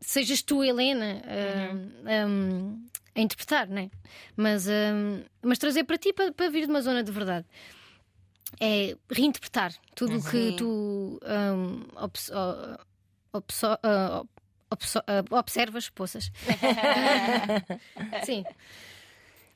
sejas 0.00 0.42
tu, 0.42 0.62
Helena, 0.62 1.22
Uhum. 1.24 2.28
um, 2.28 2.88
a 3.14 3.20
interpretar, 3.20 3.66
né? 3.68 3.90
mas, 4.36 4.66
um, 4.66 5.22
mas 5.42 5.58
trazer 5.58 5.84
para 5.84 5.98
ti 5.98 6.12
para, 6.12 6.30
para 6.32 6.48
vir 6.50 6.64
de 6.66 6.70
uma 6.70 6.80
zona 6.82 7.02
de 7.02 7.10
verdade. 7.12 7.46
É 8.60 8.96
reinterpretar 9.10 9.72
tudo 9.94 10.18
o 10.18 10.22
que 10.22 10.30
Sim. 10.50 10.56
tu 10.56 11.20
um, 11.22 11.84
obso- 13.32 13.78
ah, 14.70 15.24
observas, 15.38 15.88
poças. 15.90 16.30
Sim, 18.24 18.44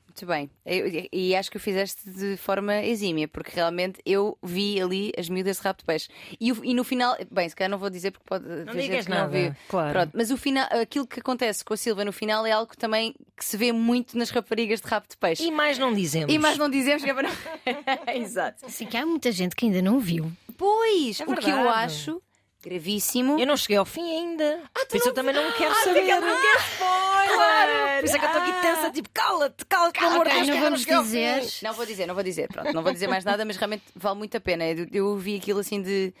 Muito 0.07 0.25
bem. 0.27 0.49
Eu- 0.65 1.07
e 1.11 1.35
acho 1.35 1.51
que 1.51 1.57
o 1.57 1.59
fizeste 1.59 2.09
de 2.09 2.37
forma 2.37 2.81
exímia, 2.83 3.27
porque 3.27 3.51
realmente 3.53 3.99
eu 4.05 4.37
vi 4.41 4.79
ali 4.81 5.11
as 5.17 5.27
miúdas 5.27 5.57
de 5.57 5.63
rabo 5.63 5.79
de 5.79 5.83
peixe. 5.85 6.07
E, 6.39 6.53
o- 6.53 6.63
e 6.63 6.73
no 6.73 6.85
final, 6.85 7.17
bem, 7.29 7.49
se 7.49 7.55
calhar 7.55 7.69
não 7.69 7.77
vou 7.77 7.89
dizer 7.89 8.11
porque 8.11 8.23
pode. 8.25 8.45
Não 8.47 8.73
digas 8.73 9.03
que 9.03 9.11
não 9.11 9.17
nada. 9.17 9.29
viu. 9.37 9.53
Claro. 9.67 9.91
Pronto, 9.91 10.11
mas 10.13 10.31
o 10.31 10.37
final, 10.37 10.65
aquilo 10.71 11.05
que 11.05 11.19
acontece 11.19 11.65
com 11.65 11.73
a 11.73 11.77
Silva 11.77 12.05
no 12.05 12.13
final 12.13 12.45
é 12.45 12.51
algo 12.53 12.77
também 12.77 13.13
que 13.35 13.43
se 13.43 13.57
vê 13.57 13.73
muito 13.73 14.17
nas 14.17 14.29
raparigas 14.29 14.79
de 14.79 14.87
rabo 14.87 15.05
de 15.09 15.17
peixe. 15.17 15.43
E 15.43 15.51
mais 15.51 15.77
não 15.77 15.93
dizemos. 15.93 16.33
E 16.33 16.39
mais 16.39 16.57
não 16.57 16.69
dizemos 16.69 17.03
que 17.03 17.09
é 17.09 17.13
para 17.13 17.27
não. 17.27 17.35
Exato. 18.15 18.69
Sim, 18.71 18.85
que 18.85 18.95
há 18.95 19.05
muita 19.05 19.33
gente 19.33 19.53
que 19.53 19.65
ainda 19.65 19.81
não 19.81 19.99
viu. 19.99 20.31
Pois, 20.57 21.19
É 21.19 21.25
o 21.25 21.35
que 21.35 21.49
eu 21.49 21.69
acho 21.69 22.21
Gravíssimo. 22.65 23.39
Eu 23.39 23.45
não 23.45 23.55
cheguei 23.55 23.77
ao 23.77 23.85
fim 23.85 24.01
ainda. 24.17 24.59
Ah, 24.73 24.85
Por 24.89 24.97
isso 24.97 25.09
eu 25.09 25.13
também 25.13 25.35
não 25.35 25.51
quero 25.51 25.75
saber. 25.83 26.19
Não 26.19 26.41
quer 26.41 26.57
spoiler! 26.71 27.99
Por 27.99 28.05
isso 28.05 28.15
é 28.15 28.19
que 28.19 28.25
eu 28.25 28.29
estou 28.29 28.41
aqui 28.41 28.61
tensa, 28.61 28.91
tipo, 28.91 29.09
cala-te, 29.13 29.65
cala-te, 29.67 29.99
pelo 29.99 30.11
amor 30.11 30.25
Deus, 30.27 30.47
não 30.47 30.59
vamos 30.59 30.85
dizer. 30.85 31.43
Não 31.61 31.73
vou 31.73 31.85
dizer, 31.85 32.05
não 32.07 32.15
vou 32.15 32.23
dizer, 32.23 32.47
pronto, 32.47 32.73
não 32.73 32.81
vou 32.81 32.91
dizer 32.91 33.07
mais 33.07 33.23
nada, 33.23 33.45
mas 33.45 33.57
realmente 33.57 33.83
vale 33.95 34.17
muito 34.17 34.35
a 34.35 34.39
pena. 34.39 34.65
Eu, 34.65 34.87
eu 34.91 35.15
vi 35.17 35.35
aquilo 35.37 35.59
assim 35.59 35.79
de, 35.81 36.11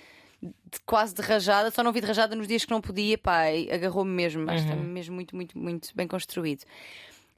de 0.41 0.79
quase 0.85 1.15
de 1.15 1.21
rajada, 1.21 1.71
só 1.71 1.81
não 1.81 1.91
vi 1.91 1.99
de 1.99 2.07
rajada 2.07 2.35
nos 2.35 2.47
dias 2.47 2.63
que 2.63 2.71
não 2.71 2.79
podia, 2.79 3.17
pá, 3.17 3.51
e 3.51 3.71
agarrou-me 3.71 4.11
mesmo, 4.11 4.49
acho 4.49 4.63
que 4.65 4.71
está 4.71 4.81
mesmo 4.81 5.15
muito, 5.15 5.35
muito, 5.35 5.57
muito 5.57 5.89
bem 5.95 6.07
construído. 6.07 6.63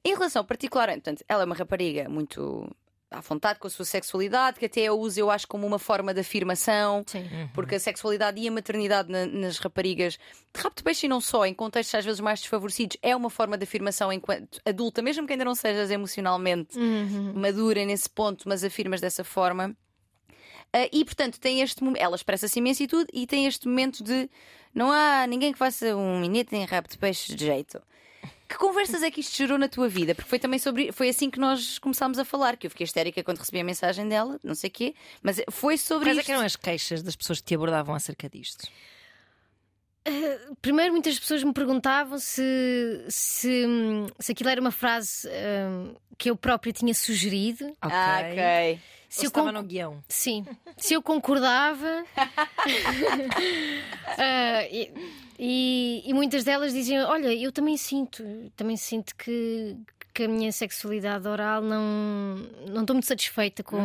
Em 0.03 0.13
relação 0.13 0.43
particular, 0.43 0.89
portanto, 0.89 1.23
ela 1.27 1.43
é 1.43 1.45
uma 1.45 1.55
rapariga 1.55 2.07
muito 2.09 2.69
à 3.09 3.21
vontade 3.21 3.57
com 3.59 3.67
a 3.67 3.69
sua 3.69 3.85
sexualidade, 3.85 4.59
que 4.59 4.65
até 4.65 4.81
eu 4.81 4.99
uso, 4.99 5.19
eu 5.19 5.31
acho, 5.31 5.47
como 5.47 5.65
uma 5.65 5.79
forma 5.79 6.13
de 6.13 6.19
afirmação. 6.19 7.03
Sim. 7.07 7.25
Porque 7.53 7.75
a 7.75 7.79
sexualidade 7.79 8.39
e 8.39 8.47
a 8.47 8.51
maternidade 8.51 9.09
na- 9.09 9.25
nas 9.25 9.57
raparigas, 9.59 10.17
de 10.53 10.61
rapto 10.61 10.77
de 10.81 10.83
peixe 10.83 11.05
e 11.05 11.09
não 11.09 11.21
só, 11.21 11.45
em 11.45 11.53
contextos 11.53 11.95
às 11.95 12.03
vezes 12.05 12.19
mais 12.19 12.39
desfavorecidos, 12.41 12.97
é 13.01 13.15
uma 13.15 13.29
forma 13.29 13.57
de 13.57 13.63
afirmação 13.63 14.11
enquanto 14.11 14.59
adulta, 14.65 15.01
mesmo 15.01 15.25
que 15.25 15.33
ainda 15.33 15.45
não 15.45 15.55
sejas 15.55 15.89
emocionalmente 15.89 16.77
Uhum. 16.77 17.33
madura 17.35 17.85
nesse 17.85 18.09
ponto, 18.09 18.47
mas 18.49 18.63
afirmas 18.63 18.99
dessa 18.99 19.23
forma. 19.23 19.75
Ah, 20.73 20.89
e 20.91 21.05
portanto 21.05 21.39
tem 21.39 21.61
este 21.61 21.81
momento, 21.81 22.01
ela 22.01 22.15
expressa-se 22.15 22.59
imenso 22.59 22.83
e 22.83 22.87
tudo, 22.87 23.07
e 23.13 23.25
tem 23.25 23.45
este 23.47 23.67
momento 23.69 24.03
de 24.03 24.29
não 24.75 24.91
há 24.91 25.25
ninguém 25.25 25.53
que 25.53 25.57
faça 25.57 25.95
um 25.95 26.19
minete 26.19 26.53
em 26.57 26.65
rabo 26.65 26.89
de 26.89 26.97
peixe 26.97 27.33
de 27.33 27.45
jeito. 27.45 27.81
Que 28.47 28.57
conversas 28.57 29.03
é 29.03 29.11
que 29.11 29.19
isto 29.19 29.35
gerou 29.35 29.57
na 29.57 29.67
tua 29.67 29.89
vida? 29.89 30.15
Porque 30.15 30.29
foi 30.29 30.39
também 30.39 30.57
sobre. 30.57 30.91
Foi 30.91 31.09
assim 31.09 31.29
que 31.29 31.39
nós 31.39 31.77
começámos 31.79 32.17
a 32.17 32.23
falar, 32.23 32.55
que 32.55 32.67
eu 32.67 32.71
fiquei 32.71 32.85
histérica 32.85 33.23
quando 33.23 33.39
recebi 33.39 33.59
a 33.59 33.63
mensagem 33.63 34.07
dela, 34.07 34.39
não 34.43 34.55
sei 34.55 34.69
o 34.69 34.71
quê, 34.71 34.95
mas 35.21 35.41
foi 35.51 35.77
sobre 35.77 36.09
Quais 36.09 36.17
é 36.19 36.23
que 36.23 36.31
eram 36.31 36.43
as 36.43 36.55
queixas 36.55 37.03
das 37.03 37.15
pessoas 37.15 37.39
que 37.39 37.45
te 37.45 37.55
abordavam 37.55 37.93
acerca 37.93 38.29
disto? 38.29 38.67
Primeiro, 40.61 40.93
muitas 40.93 41.19
pessoas 41.19 41.43
me 41.43 41.51
perguntavam 41.51 42.17
se, 42.17 43.05
se, 43.09 43.65
se 44.19 44.31
aquilo 44.31 44.49
era 44.49 44.61
uma 44.61 44.71
frase 44.71 45.27
hum, 45.27 45.95
que 46.17 46.29
eu 46.29 46.37
própria 46.37 46.71
tinha 46.71 46.93
sugerido. 46.93 47.75
Ah, 47.81 48.21
ok. 48.21 48.79
Se 49.09 49.25
eu 49.25 49.29
estava 49.29 49.47
con- 49.47 49.53
no 49.53 49.63
guião. 49.63 50.03
Sim, 50.09 50.45
se 50.77 50.93
eu 50.93 51.01
concordava. 51.01 52.03
Ah, 54.17 54.63
e, 54.71 54.91
e- 55.39 56.03
e 56.05 56.13
muitas 56.13 56.43
delas 56.43 56.73
diziam: 56.73 57.09
Olha, 57.09 57.33
eu 57.33 57.51
também 57.51 57.77
sinto, 57.77 58.23
também 58.55 58.75
sinto 58.77 59.15
que, 59.15 59.77
que 60.13 60.23
a 60.23 60.27
minha 60.27 60.51
sexualidade 60.51 61.27
oral 61.27 61.61
não 61.61 62.35
não 62.67 62.81
estou 62.81 62.93
muito 62.95 63.05
satisfeita 63.07 63.63
com, 63.63 63.77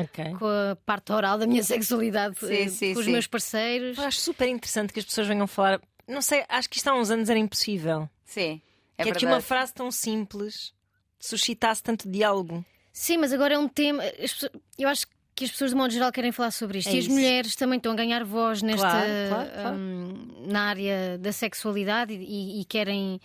Ok. 0.00 0.34
com 0.38 0.46
a 0.46 0.76
parte 0.84 1.12
oral 1.12 1.38
da 1.38 1.46
minha 1.46 1.62
sexualidade 1.62 2.38
Sim, 2.38 2.68
sim, 2.68 2.92
com 2.94 3.00
os 3.00 3.06
sim. 3.06 3.12
meus 3.12 3.26
parceiros. 3.26 3.96
Eu 3.96 4.04
acho 4.04 4.20
super 4.20 4.48
interessante 4.48 4.92
que 4.92 4.98
as 5.00 5.04
pessoas 5.06 5.26
venham 5.28 5.46
falar. 5.46 5.80
Não 6.06 6.22
sei, 6.22 6.44
acho 6.48 6.68
que 6.70 6.76
isto 6.78 6.88
há 6.88 6.94
uns 6.94 7.10
anos 7.10 7.28
era 7.28 7.38
impossível. 7.38 8.08
Sim. 8.24 8.60
É 8.96 9.04
que 9.04 9.10
é 9.10 9.12
que 9.12 9.26
uma 9.26 9.40
frase 9.40 9.72
tão 9.72 9.90
simples 9.90 10.72
suscitasse 11.20 11.82
tanto 11.82 12.08
diálogo. 12.10 12.64
Sim, 13.00 13.18
mas 13.18 13.32
agora 13.32 13.54
é 13.54 13.58
um 13.58 13.68
tema. 13.68 14.02
eu 14.76 14.88
acho 14.88 15.06
que 15.36 15.44
as 15.44 15.52
pessoas, 15.52 15.70
de 15.70 15.76
modo 15.76 15.92
geral, 15.92 16.10
querem 16.10 16.32
falar 16.32 16.50
sobre 16.50 16.78
isto. 16.80 16.88
É 16.88 16.94
e 16.94 16.98
as 16.98 17.04
isso. 17.04 17.14
mulheres 17.14 17.54
também 17.54 17.76
estão 17.76 17.92
a 17.92 17.94
ganhar 17.94 18.24
voz 18.24 18.60
nesta, 18.60 18.80
Claro, 18.88 19.08
claro, 19.28 19.50
claro. 19.52 19.76
hum, 19.76 20.44
na 20.48 20.62
área 20.62 21.16
da 21.16 21.30
sexualidade 21.32 22.12
e, 22.12 22.60
e 22.60 22.64
querem. 22.64 23.20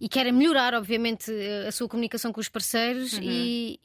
E 0.00 0.08
querem 0.08 0.30
melhorar, 0.32 0.72
obviamente, 0.74 1.32
a 1.66 1.72
sua 1.72 1.88
comunicação 1.88 2.32
com 2.32 2.40
os 2.40 2.48
parceiros, 2.48 3.14
Uhum. 3.14 3.20
e- 3.24 3.80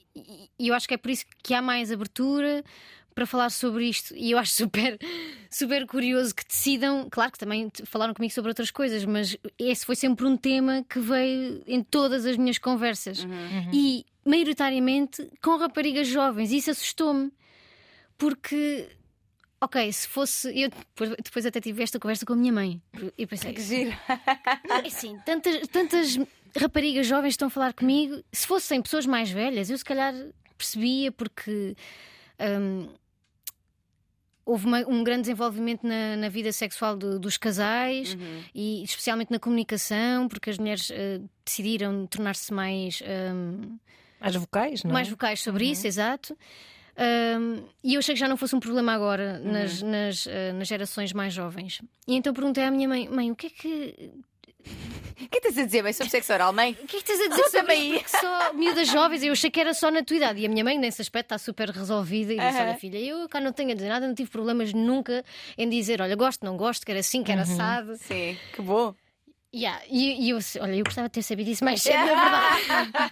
e 0.60 0.68
eu 0.68 0.76
acho 0.76 0.88
que 0.88 0.94
é 0.94 0.98
por 0.98 1.10
isso 1.10 1.26
que 1.44 1.56
há 1.56 1.62
mais 1.64 1.92
abertura 1.92 2.64
para 3.14 3.26
falar 3.26 3.50
sobre 3.50 3.88
isto. 3.88 4.16
E 4.16 4.32
eu 4.32 4.38
acho 4.38 4.52
super, 4.56 4.98
super 5.50 5.86
curioso 5.88 6.34
que 6.36 6.46
decidam. 6.46 7.08
Claro 7.10 7.32
que 7.32 7.38
também 7.40 7.70
falaram 7.86 8.14
comigo 8.14 8.34
sobre 8.34 8.50
outras 8.50 8.72
coisas, 8.72 9.06
mas 9.06 9.38
esse 9.58 9.86
foi 9.86 9.96
sempre 9.96 10.26
um 10.26 10.36
tema 10.38 10.84
que 10.90 11.00
veio 11.00 11.64
em 11.68 11.82
todas 11.84 12.26
as 12.26 12.38
minhas 12.38 12.58
conversas. 12.58 13.26
E, 13.72 14.06
maioritariamente, 14.26 15.30
com 15.42 15.58
raparigas 15.58 16.08
jovens. 16.08 16.52
E 16.52 16.58
isso 16.58 16.72
assustou-me. 16.72 17.32
Porque, 18.18 18.88
ok, 19.60 19.92
se 19.92 20.08
fosse. 20.08 20.48
Eu 20.58 20.70
depois, 20.70 21.10
depois 21.24 21.46
até 21.46 21.60
tive 21.60 21.84
esta 21.84 22.00
conversa 22.00 22.26
com 22.26 22.34
a 22.34 22.36
minha 22.36 22.54
mãe. 22.54 22.82
E 23.18 23.26
pensei, 23.26 23.54
Que 23.54 23.62
giro. 23.62 23.92
é 24.08 24.88
assim, 24.88 25.18
tantas, 25.26 25.68
tantas 25.68 26.18
raparigas 26.56 27.08
jovens 27.08 27.32
estão 27.34 27.48
a 27.48 27.52
falar 27.52 27.74
comigo. 27.74 28.24
Se 28.32 28.46
fossem 28.48 28.82
pessoas 28.82 29.06
mais 29.06 29.30
velhas, 29.32 29.70
eu 29.70 29.78
se 29.78 29.84
calhar 29.86 30.14
percebia, 30.58 31.12
porque. 31.12 31.76
hum, 32.40 32.88
Houve 34.46 34.66
uma- 34.66 34.86
um 34.88 35.04
grande 35.04 35.22
desenvolvimento 35.22 35.88
na, 35.88 36.18
na 36.18 36.28
vida 36.30 36.52
sexual 36.52 36.98
do- 36.98 37.18
dos 37.20 37.38
casais 37.38 38.18
e 38.54 38.84
especialmente 38.84 39.32
na 39.32 39.40
comunicação, 39.40 40.28
porque 40.28 40.50
as 40.50 40.58
mulheres 40.58 40.92
eh, 40.92 41.22
decidiram 41.46 42.06
tornar-se 42.08 42.54
mais 42.54 43.02
hum, 43.34 43.78
As 44.20 44.36
vocais, 44.36 44.84
não 44.84 44.92
é? 44.92 44.94
mais 44.94 45.08
vocais 45.08 45.42
sobre 45.42 45.66
isso, 45.72 45.88
exato. 45.88 46.38
Ahm, 46.96 47.64
e 47.84 47.96
eu 47.96 48.00
achei 48.00 48.14
que 48.14 48.20
já 48.20 48.28
não 48.28 48.38
fosse 48.38 48.56
um 48.56 48.60
problema 48.60 48.94
agora 48.94 49.40
nas, 49.40 49.82
nas, 49.82 50.28
ah, 50.28 50.54
nas 50.54 50.68
gerações 50.68 51.12
mais 51.14 51.34
jovens. 51.34 51.82
E 52.08 52.16
então 52.16 52.34
perguntei 52.34 52.64
à 52.64 52.70
minha 52.70 52.88
mãe: 52.88 53.10
Mãe, 53.10 53.32
o 53.32 53.36
que 53.36 53.48
é 53.48 53.50
que. 53.50 54.12
O 54.66 55.30
que 55.30 55.38
estás 55.38 55.58
a 55.58 55.66
dizer, 55.66 55.84
bem, 55.84 55.94
sobre 55.94 56.10
sexo 56.10 56.34
oral, 56.34 56.52
mãe? 56.54 56.72
O 56.82 56.88
que 56.88 56.98
é 56.98 57.02
que 57.02 57.12
estás 57.12 57.20
a 57.22 57.28
dizer 57.30 57.44
sobre 57.50 57.76
isso? 57.76 58.04
Porque 58.04 58.18
só 58.18 58.54
miúdas 58.54 58.88
jovens, 58.88 59.24
eu 59.24 59.32
achei 59.32 59.50
que 59.50 59.60
era 59.60 59.74
só 59.74 59.90
na 59.90 60.04
tua 60.04 60.18
idade. 60.18 60.42
E 60.42 60.46
a 60.46 60.50
minha 60.50 60.64
mãe, 60.64 60.78
nesse 60.78 61.02
aspecto, 61.02 61.26
está 61.28 61.38
super 61.38 61.70
resolvida 61.70 62.34
e 62.34 62.38
disse. 62.38 62.58
Olha, 62.62 62.76
filha, 62.76 62.98
eu 63.00 63.28
cá 63.30 63.40
não 63.40 63.52
tenho 63.54 63.72
a 63.72 63.74
dizer 63.74 63.90
nada, 63.90 64.06
não 64.08 64.14
tive 64.16 64.30
problemas 64.30 64.74
nunca 64.74 65.24
em 65.58 65.70
dizer: 65.70 66.02
Olha, 66.02 66.16
gosto, 66.16 66.46
não 66.46 66.58
gosto, 66.58 66.86
quer 66.86 66.98
assim, 66.98 67.24
quer 67.24 67.38
assado. 67.40 67.96
Sim, 67.98 68.38
que 68.54 68.62
bom. 68.62 68.94
Yeah, 69.56 69.80
E, 69.88 70.26
e 70.26 70.30
eu, 70.32 70.40
olha, 70.62 70.76
eu 70.76 70.84
gostava 70.84 71.08
de 71.08 71.14
ter 71.14 71.22
sabido 71.22 71.48
isso 71.52 71.64
mais 71.64 71.80
cedo, 71.84 71.96
na 71.96 72.06
verdade. 72.06 73.04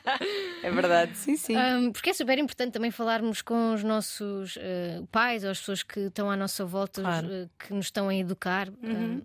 É 0.64 0.72
verdade, 0.72 1.16
sim, 1.18 1.38
sim. 1.38 1.56
Um, 1.56 1.92
porque 1.92 2.10
é 2.10 2.14
super 2.14 2.36
importante 2.40 2.72
também 2.74 2.90
falarmos 2.90 3.44
com 3.44 3.76
os 3.76 3.84
nossos 3.84 4.56
uh, 4.56 5.06
pais 5.12 5.44
ou 5.44 5.52
as 5.52 5.60
pessoas 5.60 5.84
que 5.84 6.00
estão 6.00 6.32
à 6.32 6.36
nossa 6.36 6.66
volta, 6.66 7.02
Claro. 7.04 7.28
uh, 7.28 7.50
que 7.60 7.72
nos 7.74 7.86
estão 7.86 8.10
a 8.10 8.16
educar, 8.16 8.70
Uhum. 8.82 8.92
um, 9.18 9.22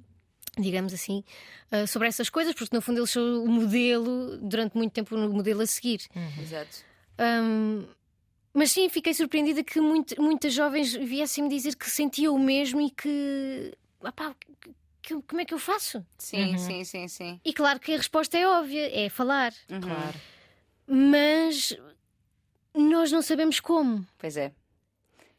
digamos 0.58 0.92
assim, 0.94 1.22
uh, 1.72 1.86
sobre 1.86 2.08
essas 2.08 2.30
coisas, 2.30 2.54
porque 2.54 2.75
no 2.75 2.80
fundo 2.82 2.98
eles 3.00 3.10
são 3.10 3.44
o 3.44 3.48
modelo, 3.48 4.38
durante 4.38 4.76
muito 4.76 4.92
tempo, 4.92 5.14
o 5.14 5.32
modelo 5.32 5.60
a 5.62 5.66
seguir. 5.66 6.00
Exato. 6.40 6.84
Um, 7.18 7.84
mas 8.54 8.70
sim, 8.72 8.88
fiquei 8.88 9.12
surpreendida 9.14 9.62
que 9.62 9.80
muito- 9.80 10.20
muitas 10.20 10.52
jovens 10.54 10.92
viessem-me 10.94 11.48
dizer 11.50 11.76
que 11.76 11.90
sentiam 11.90 12.34
o 12.34 12.38
mesmo 12.38 12.80
e 12.80 12.90
que. 12.90 13.72
"Apá, 14.02 14.34
que- 14.60 14.70
que- 15.02 15.22
como 15.22 15.40
é 15.40 15.44
que 15.44 15.52
eu 15.54 15.58
faço? 15.58 16.04
Sim, 16.18 16.56
sim, 16.58 16.82
sim, 16.84 17.06
sim. 17.08 17.40
E 17.44 17.52
claro 17.52 17.78
que 17.78 17.92
a 17.92 17.96
resposta 17.96 18.36
é 18.38 18.46
óbvia, 18.46 18.90
é 18.98 19.08
falar. 19.08 19.52
Uhum. 19.70 19.80
Claro. 19.80 20.18
Mas 20.86 21.76
nós 22.75 23.10
não 23.12 23.22
sabemos 23.22 23.60
como. 23.60 24.06
Pois 24.18 24.36
é. 24.36 24.52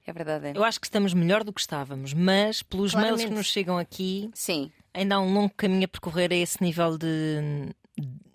É 0.06 0.14
verdade. 0.14 0.48
é. 0.48 0.54
Eu 0.56 0.64
acho 0.64 0.80
que 0.80 0.88
estamos 0.88 1.14
melhor 1.14 1.44
do 1.44 1.52
que 1.52 1.60
estávamos, 1.60 2.14
mas 2.14 2.64
pelos 2.64 2.94
mails 2.94 3.08
Claramente. 3.10 3.28
que 3.30 3.34
nos 3.36 3.48
chegam 3.48 3.78
aqui, 3.78 4.30
Sim. 4.34 4.72
Ainda 4.98 5.16
há 5.16 5.20
um 5.20 5.34
longo 5.34 5.54
caminho 5.56 5.86
a 5.86 5.88
percorrer 5.88 6.32
a 6.32 6.36
esse 6.36 6.62
nível 6.62 6.98
de 6.98 7.74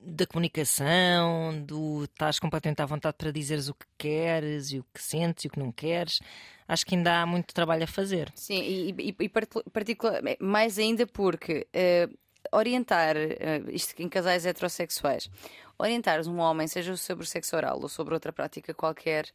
da 0.04 0.26
comunicação, 0.26 1.62
do 1.64 2.04
estás 2.04 2.38
completamente 2.38 2.82
à 2.82 2.86
vontade 2.86 3.16
para 3.16 3.30
dizeres 3.30 3.68
o 3.68 3.74
que 3.74 3.86
queres 3.96 4.72
e 4.72 4.80
o 4.80 4.84
que 4.92 5.00
sentes 5.00 5.44
e 5.44 5.46
o 5.46 5.50
que 5.50 5.58
não 5.60 5.70
queres. 5.70 6.20
Acho 6.66 6.84
que 6.84 6.96
ainda 6.96 7.22
há 7.22 7.26
muito 7.26 7.54
trabalho 7.54 7.84
a 7.84 7.86
fazer. 7.86 8.30
Sim, 8.34 8.60
e, 8.60 8.90
e, 8.98 9.16
e 9.20 9.28
particula- 9.28 9.64
particular, 9.72 10.20
mais 10.40 10.76
ainda 10.78 11.06
porque 11.06 11.66
eh, 11.72 12.08
orientar, 12.50 13.16
eh, 13.16 13.62
isto 13.68 13.94
em 14.02 14.08
casais 14.08 14.44
heterossexuais, 14.44 15.30
orientares 15.78 16.26
um 16.26 16.38
homem, 16.38 16.66
seja 16.66 16.96
sobre 16.96 17.24
sexo 17.24 17.54
oral 17.56 17.78
ou 17.80 17.88
sobre 17.88 18.12
outra 18.12 18.32
prática 18.32 18.74
qualquer, 18.74 19.26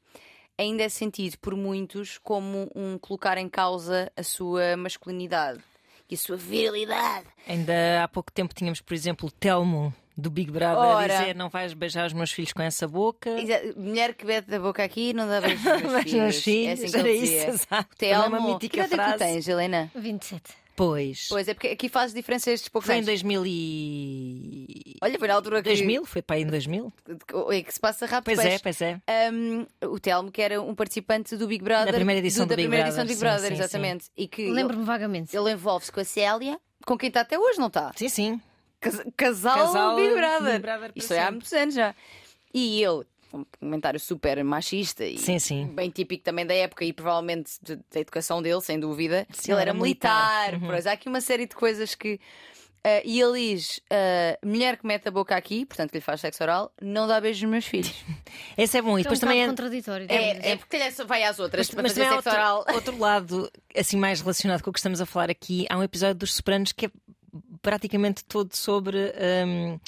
ainda 0.57 0.83
é 0.83 0.89
sentido 0.89 1.37
por 1.39 1.55
muitos 1.55 2.17
como 2.17 2.69
um 2.75 2.97
colocar 2.97 3.37
em 3.37 3.47
causa 3.47 4.11
a 4.17 4.23
sua 4.23 4.75
masculinidade 4.75 5.63
e 6.09 6.15
a 6.15 6.17
sua 6.17 6.37
virilidade. 6.37 7.25
Ainda 7.47 8.03
há 8.03 8.07
pouco 8.07 8.31
tempo 8.31 8.53
tínhamos, 8.53 8.81
por 8.81 8.93
exemplo, 8.93 9.27
o 9.27 9.31
Telmo 9.31 9.93
do 10.15 10.31
Big 10.31 10.49
Brother 10.51 10.77
Ora. 10.77 11.15
a 11.15 11.19
dizer 11.19 11.35
não 11.35 11.47
vais 11.49 11.73
beijar 11.73 12.07
os 12.07 12.13
meus 12.13 12.31
filhos 12.31 12.51
com 12.51 12.61
essa 12.61 12.87
boca. 12.87 13.29
Mulher 13.75 14.15
que 14.15 14.25
bebe 14.25 14.49
da 14.49 14.59
boca 14.59 14.83
aqui 14.83 15.13
não 15.13 15.27
dá 15.27 15.39
beijos 15.41 15.63
nos 15.63 15.81
meus 15.91 16.03
filhos. 16.09 16.43
filhos, 16.43 16.67
É 16.69 16.71
assim 16.85 16.91
que 16.91 16.97
era 16.97 17.11
isso, 17.11 17.49
exato. 17.49 17.95
Telmo, 17.97 18.23
Também 18.23 18.39
uma 18.39 18.53
mítica 18.53 18.87
que 18.87 18.93
idade 18.93 18.93
é 18.93 18.97
que 19.13 19.17
frase. 19.19 19.33
tens, 19.33 19.47
Helena? 19.47 19.91
27. 19.95 20.43
Pois. 20.77 21.25
Pois 21.27 21.47
é, 21.47 21.55
porque 21.55 21.69
aqui 21.69 21.89
faz 21.89 22.13
diferença 22.13 22.51
estes 22.51 22.69
poucos 22.69 22.85
Foi 22.85 22.93
em 22.93 22.97
anos. 22.99 23.07
2000 23.07 23.43
e... 23.47 24.95
Olha, 25.01 25.17
foi 25.17 25.27
na 25.27 25.33
altura 25.33 25.63
que, 25.63 25.69
2000? 25.69 26.05
Foi 26.05 26.21
para 26.21 26.35
aí 26.35 26.43
em 26.43 26.45
2000? 26.45 26.93
é 27.51 27.63
que 27.63 27.73
se 27.73 27.79
passa 27.79 28.05
rápido. 28.05 28.35
Pois 28.35 28.45
é, 28.47 28.59
pois 28.59 28.79
é. 28.81 29.01
Um, 29.33 29.65
o 29.87 29.99
Telmo, 29.99 30.31
que 30.31 30.39
era 30.39 30.61
um 30.61 30.75
participante 30.75 31.35
do 31.35 31.47
Big 31.47 31.63
Brother. 31.63 31.87
Da 31.87 31.93
primeira 31.93 32.19
edição 32.19 32.45
do 32.45 32.49
da 32.49 32.55
Big 32.55 32.67
primeira 32.67 32.85
Brother, 32.85 33.03
edição 33.03 33.05
do 33.05 33.07
Big 33.07 33.17
sim, 33.17 33.25
Brother, 33.25 33.57
sim, 33.57 33.63
exatamente. 33.63 34.05
E 34.15 34.27
que 34.27 34.51
Lembro-me 34.51 34.85
vagamente. 34.85 35.35
ele 35.35 35.51
envolve-se 35.51 35.91
com 35.91 35.99
a 35.99 36.03
Célia, 36.05 36.59
com 36.85 36.95
quem 36.95 37.07
está 37.07 37.21
até 37.21 37.39
hoje, 37.39 37.57
não 37.57 37.67
está? 37.67 37.91
Sim, 37.95 38.07
sim. 38.09 38.41
Cas- 38.79 39.01
Casal, 39.17 39.57
Casal 39.57 39.95
Big 39.95 40.13
Brother. 40.13 40.51
Big 40.53 40.61
Brother 40.61 40.91
Isto 40.95 41.13
é 41.15 41.19
há 41.21 41.31
muitos 41.31 41.51
anos 41.53 41.73
já. 41.73 41.95
E 42.53 42.83
ele 42.83 43.03
um 43.33 43.45
comentário 43.59 43.99
super 43.99 44.43
machista 44.43 45.05
e 45.05 45.17
Sim, 45.17 45.39
sim. 45.39 45.65
bem 45.67 45.89
típico 45.89 46.23
também 46.23 46.45
da 46.45 46.53
época 46.53 46.85
e 46.85 46.93
provavelmente 46.93 47.51
de- 47.61 47.75
da 47.75 47.99
educação 47.99 48.41
dele, 48.41 48.61
sem 48.61 48.79
dúvida. 48.79 49.27
Sim, 49.31 49.51
ele 49.51 49.61
era 49.61 49.69
era 49.71 49.73
militar, 49.79 50.51
militar. 50.51 50.61
Uhum. 50.61 50.67
pois, 50.73 50.87
há 50.87 50.91
aqui 50.93 51.09
uma 51.09 51.21
série 51.21 51.45
de 51.45 51.55
coisas 51.55 51.93
que. 51.95 52.19
ah, 52.83 53.01
e 53.03 53.19
ele 53.19 53.53
diz: 53.55 53.81
ah, 53.89 54.37
mulher 54.45 54.77
que 54.77 54.85
mete 54.87 55.07
a 55.07 55.11
boca 55.11 55.35
aqui, 55.35 55.65
portanto 55.65 55.91
que 55.91 55.97
lhe 55.97 56.01
faz 56.01 56.21
sexo 56.21 56.43
oral, 56.43 56.71
não 56.81 57.07
dá 57.07 57.19
beijos 57.19 57.41
nos 57.41 57.51
meus 57.51 57.65
filhos. 57.65 57.93
Esse 58.57 58.77
é 58.77 58.81
bom. 58.81 58.97
E 58.97 59.01
Então, 59.01 59.11
depois 59.11 59.19
um 59.19 59.21
também 59.27 59.43
é. 59.43 59.47
contraditório. 59.47 60.07
devo 60.07 60.23
dizer. 60.23 60.45
É, 60.45 60.49
é 60.51 60.55
porque 60.55 60.75
ele 60.77 60.91
vai 61.05 61.23
às 61.23 61.39
outras 61.39 61.69
Mas, 61.71 61.83
mas 61.83 61.93
também 61.93 62.09
sexo 62.09 62.15
outro, 62.15 62.31
oral. 62.31 62.65
outro 62.73 62.97
lado, 62.97 63.51
assim, 63.75 63.97
mais 63.97 64.21
relacionado 64.21 64.61
com 64.63 64.69
o 64.69 64.73
que 64.73 64.79
estamos 64.79 65.01
a 65.01 65.05
falar 65.05 65.29
aqui. 65.29 65.65
Há 65.69 65.77
um 65.77 65.83
episódio 65.83 66.15
dos 66.15 66.33
Sopranos 66.33 66.71
que 66.71 66.85
é 66.85 66.91
praticamente 67.61 68.23
todo 68.25 68.55
sobre 68.55 68.97
hum, 69.45 69.79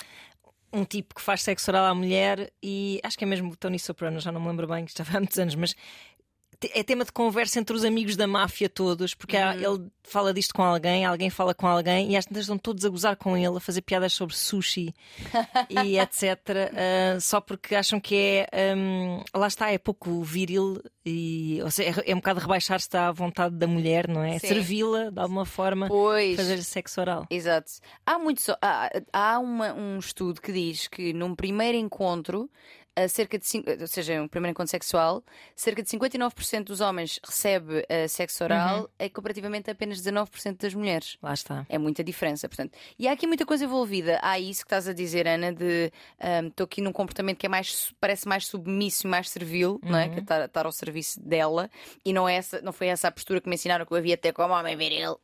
um, 0.72 0.84
tipo 0.84 1.16
que 1.16 1.22
faz 1.22 1.42
sexo 1.42 1.70
oral 1.72 1.86
à 1.86 1.96
mulher 1.96 2.52
e 2.62 3.00
acho 3.04 3.18
que 3.18 3.24
é 3.24 3.28
mesmo 3.28 3.52
o 3.52 3.56
Tony 3.56 3.80
Soprano, 3.80 4.20
já 4.20 4.32
não 4.32 4.42
me 4.42 4.48
lembro 4.48 4.68
bem, 4.68 4.86
que 4.86 4.92
estava 4.92 5.18
há 5.18 5.20
muitos 5.20 5.38
anos, 5.38 5.56
mas 5.56 5.76
é 6.74 6.84
tema 6.84 7.06
de 7.06 7.12
conversa 7.12 7.60
entre 7.60 7.76
os 7.76 7.84
amigos 7.86 8.16
da 8.16 8.28
máfia 8.28 8.68
todos, 8.70 9.14
porque 9.14 9.38
há- 9.38 9.54
Uhum. 9.54 9.76
ele 9.82 9.92
fala 10.04 10.34
disto 10.34 10.54
com 10.54 10.64
alguém, 10.64 11.06
alguém 11.06 11.30
fala 11.30 11.54
com 11.54 11.68
alguém 11.68 12.12
e 12.12 12.18
às 12.18 12.26
tantas 12.26 12.44
estão 12.44 12.58
todos 12.58 12.84
a 12.84 12.90
gozar 12.90 13.16
com 13.16 13.38
ele, 13.38 13.58
a 13.58 13.60
fazer 13.60 13.82
piadas 13.82 14.12
sobre 14.14 14.36
sushi 14.36 14.94
e 15.70 16.00
etc. 16.00 16.24
ah, 16.76 17.20
só 17.20 17.40
porque 17.40 17.76
acham 17.76 18.00
que 18.00 18.16
é. 18.52 18.76
hum, 18.76 19.24
lá 19.36 19.48
está, 19.48 19.72
é 19.72 19.78
pouco 19.78 20.22
viril 20.24 20.82
e 21.06 21.60
ou 21.64 21.72
seja, 21.72 22.02
é, 22.06 22.12
é 22.12 22.14
um 22.14 22.18
bocado 22.20 22.40
rebaixar-se 22.40 22.96
à 22.98 23.12
vontade 23.12 23.56
da 23.56 23.68
mulher, 23.68 24.08
não 24.08 24.24
é? 24.24 24.38
Servi-la 24.40 25.10
de 25.12 25.20
alguma 25.20 25.46
forma, 25.46 25.88
fazer 26.36 26.62
sexo 26.64 27.00
oral. 27.02 27.26
Exato. 27.30 27.72
Há, 28.06 28.18
muito 28.20 28.42
só- 28.42 28.58
há, 28.62 28.90
há 29.14 29.40
uma- 29.40 29.74
um 29.74 29.98
estudo 30.00 30.42
que 30.42 30.52
diz 30.52 30.88
que 30.88 31.14
num 31.14 31.36
primeiro 31.36 31.78
encontro, 31.78 32.50
cerca 33.08 33.38
de 33.40 33.46
cinco- 33.48 33.70
ou 33.80 33.88
seja, 33.88 34.22
um 34.22 34.28
primeiro 34.28 34.52
encontro 34.52 34.70
sexual, 34.72 35.24
cerca 35.56 35.82
de 35.82 35.90
59% 35.90 36.66
dos 36.66 36.82
homens 36.82 37.20
recebe 37.24 37.86
eh, 37.88 38.08
sexo 38.08 38.44
oral, 38.44 38.90
é 39.00 39.08
comparativamente 39.10 39.70
apenas 39.72 40.00
19% 40.02 40.58
das 40.62 40.74
mulheres. 40.74 41.18
Lá 41.22 41.34
está. 41.34 41.66
É 41.70 41.78
muita 41.78 42.04
diferença, 42.04 42.48
portanto. 42.50 42.74
E 42.98 43.08
há 43.08 43.12
aqui 43.12 43.26
muita 43.28 43.46
coisa 43.46 43.66
envolvida. 43.66 44.20
Há 44.22 44.40
isso 44.40 44.62
que 44.62 44.66
estás 44.68 44.88
a 44.88 44.94
dizer, 44.94 45.28
Ana, 45.28 45.54
de 45.54 45.92
estou 46.48 46.66
aqui 46.66 46.82
num 46.82 46.92
comportamento 46.92 47.38
que 47.38 47.46
é 47.46 47.50
mais 47.50 47.94
parece 48.00 48.28
mais 48.28 48.46
submisso 48.48 49.08
e 49.08 49.10
mais 49.10 49.30
servil, 49.30 49.80
não 49.84 49.98
é? 49.98 50.10
Que 50.10 50.20
é 50.20 50.22
estar, 50.22 50.46
estar 50.46 50.66
ao 50.66 50.72
serviço 50.72 51.20
dela. 51.22 51.70
E 52.04 52.12
não, 52.14 52.28
é 52.28 52.36
essa, 52.36 52.62
não 52.62 52.74
foi 52.74 52.88
essa 52.88 53.08
a 53.08 53.12
postura 53.12 53.40
que 53.40 53.48
me 53.48 53.56
ensinaram 53.56 53.86
que 53.86 53.92
eu 53.94 53.98
havia 53.98 54.16
até 54.16 54.32
como 54.32 54.54
homem 54.54 54.76
viril. 54.76 55.20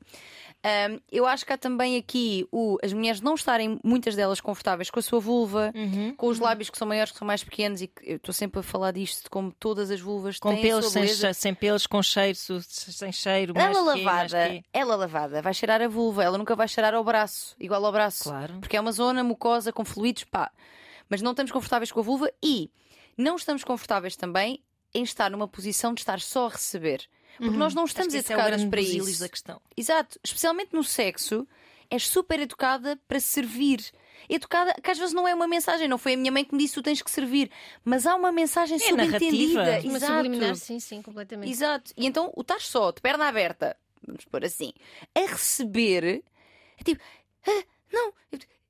Um, 0.65 0.99
eu 1.11 1.27
acho 1.27 1.45
que 1.45 1.53
há 1.53 1.57
também 1.59 1.95
aqui 1.95 2.47
o, 2.51 2.79
as 2.83 2.91
mulheres 2.91 3.21
não 3.21 3.35
estarem, 3.35 3.79
muitas 3.83 4.15
delas, 4.15 4.41
confortáveis 4.41 4.89
com 4.89 4.97
a 4.97 5.01
sua 5.03 5.19
vulva, 5.19 5.71
Uhum. 5.75 6.15
com 6.15 6.25
os 6.27 6.39
lábios 6.39 6.71
que 6.71 6.77
são 6.79 6.87
maiores, 6.87 7.11
que 7.11 7.19
são 7.19 7.27
mais 7.27 7.43
pequenos, 7.43 7.83
e 7.83 7.87
que 7.87 8.01
eu 8.03 8.15
estou 8.15 8.33
sempre 8.33 8.59
a 8.61 8.63
falar 8.63 8.89
disto 8.91 9.25
de 9.25 9.29
como 9.29 9.51
todas 9.51 9.91
as 9.91 10.01
vulvas 10.01 10.39
Com 10.39 10.53
têm 10.53 10.63
pelos, 10.63 10.85
a 10.87 10.89
sua 10.89 11.05
sem, 11.05 11.15
che- 11.15 11.33
sem 11.35 11.53
pelos, 11.53 11.85
com 11.85 12.01
cheiro, 12.01 12.35
sem 12.35 13.11
cheiro, 13.11 13.53
Ela 13.55 13.79
lavada, 13.79 14.49
quê. 14.49 14.63
ela 14.73 14.95
lavada, 14.95 15.39
vai 15.39 15.53
cheirar 15.53 15.83
a 15.83 15.87
vulva, 15.87 16.23
ela 16.23 16.37
nunca 16.37 16.55
vai 16.55 16.67
cheirar 16.67 16.95
ao 16.95 17.03
braço, 17.03 17.55
igual 17.59 17.85
ao 17.85 17.91
braço. 17.91 18.23
Claro. 18.23 18.55
Porque 18.59 18.75
é 18.75 18.81
uma 18.81 18.91
zona 18.91 19.23
mucosa 19.23 19.71
com 19.71 19.85
fluidos, 19.85 20.23
pá. 20.23 20.51
Mas 21.07 21.21
não 21.21 21.29
estamos 21.31 21.51
confortáveis 21.51 21.91
com 21.91 21.99
a 21.99 22.03
vulva 22.03 22.31
e 22.43 22.71
não 23.15 23.35
estamos 23.35 23.63
confortáveis 23.63 24.15
também 24.15 24.63
em 24.95 25.03
estar 25.03 25.29
numa 25.29 25.47
posição 25.47 25.93
de 25.93 26.01
estar 26.01 26.19
só 26.19 26.47
a 26.47 26.49
receber. 26.49 27.01
Porque 27.37 27.57
nós 27.57 27.73
não 27.73 27.83
Acho 27.83 27.91
estamos 27.91 28.13
é 28.13 28.17
o 28.17 28.19
educadas 28.19 28.45
grande 28.61 28.67
para 28.69 28.81
isso. 28.81 29.19
da 29.19 29.29
questão. 29.29 29.61
Exato, 29.75 30.19
especialmente 30.23 30.69
no 30.73 30.83
sexo, 30.83 31.47
és 31.89 32.07
super 32.07 32.39
educada 32.39 32.99
para 33.07 33.19
servir. 33.19 33.79
Educada, 34.29 34.73
que 34.81 34.89
às 34.89 34.97
vezes 34.97 35.13
não 35.13 35.27
é 35.27 35.35
uma 35.35 35.47
mensagem, 35.47 35.87
não 35.87 35.97
foi 35.97 36.13
a 36.13 36.17
minha 36.17 36.31
mãe 36.31 36.43
que 36.45 36.53
me 36.55 36.59
disse 36.63 36.73
tu 36.73 36.81
tens 36.81 37.01
que 37.01 37.11
servir, 37.11 37.51
mas 37.83 38.07
há 38.07 38.15
uma 38.15 38.31
mensagem 38.31 38.77
É 38.81 38.91
narrativa. 38.91 39.19
subentendida. 39.19 39.79
Uma 39.87 39.97
Exato. 39.97 40.13
subliminar, 40.13 40.55
sim, 40.55 40.79
sim, 40.79 41.01
completamente. 41.01 41.51
Exato. 41.51 41.91
E 41.95 42.05
então 42.07 42.31
o 42.35 42.41
estar 42.41 42.59
só, 42.61 42.91
de 42.91 43.01
perna 43.01 43.27
aberta, 43.27 43.75
vamos 44.05 44.25
pôr 44.25 44.43
assim, 44.45 44.71
a 45.13 45.19
receber, 45.31 46.23
é 46.79 46.83
tipo, 46.83 47.01
"Ah, 47.47 47.63
não, 47.91 48.13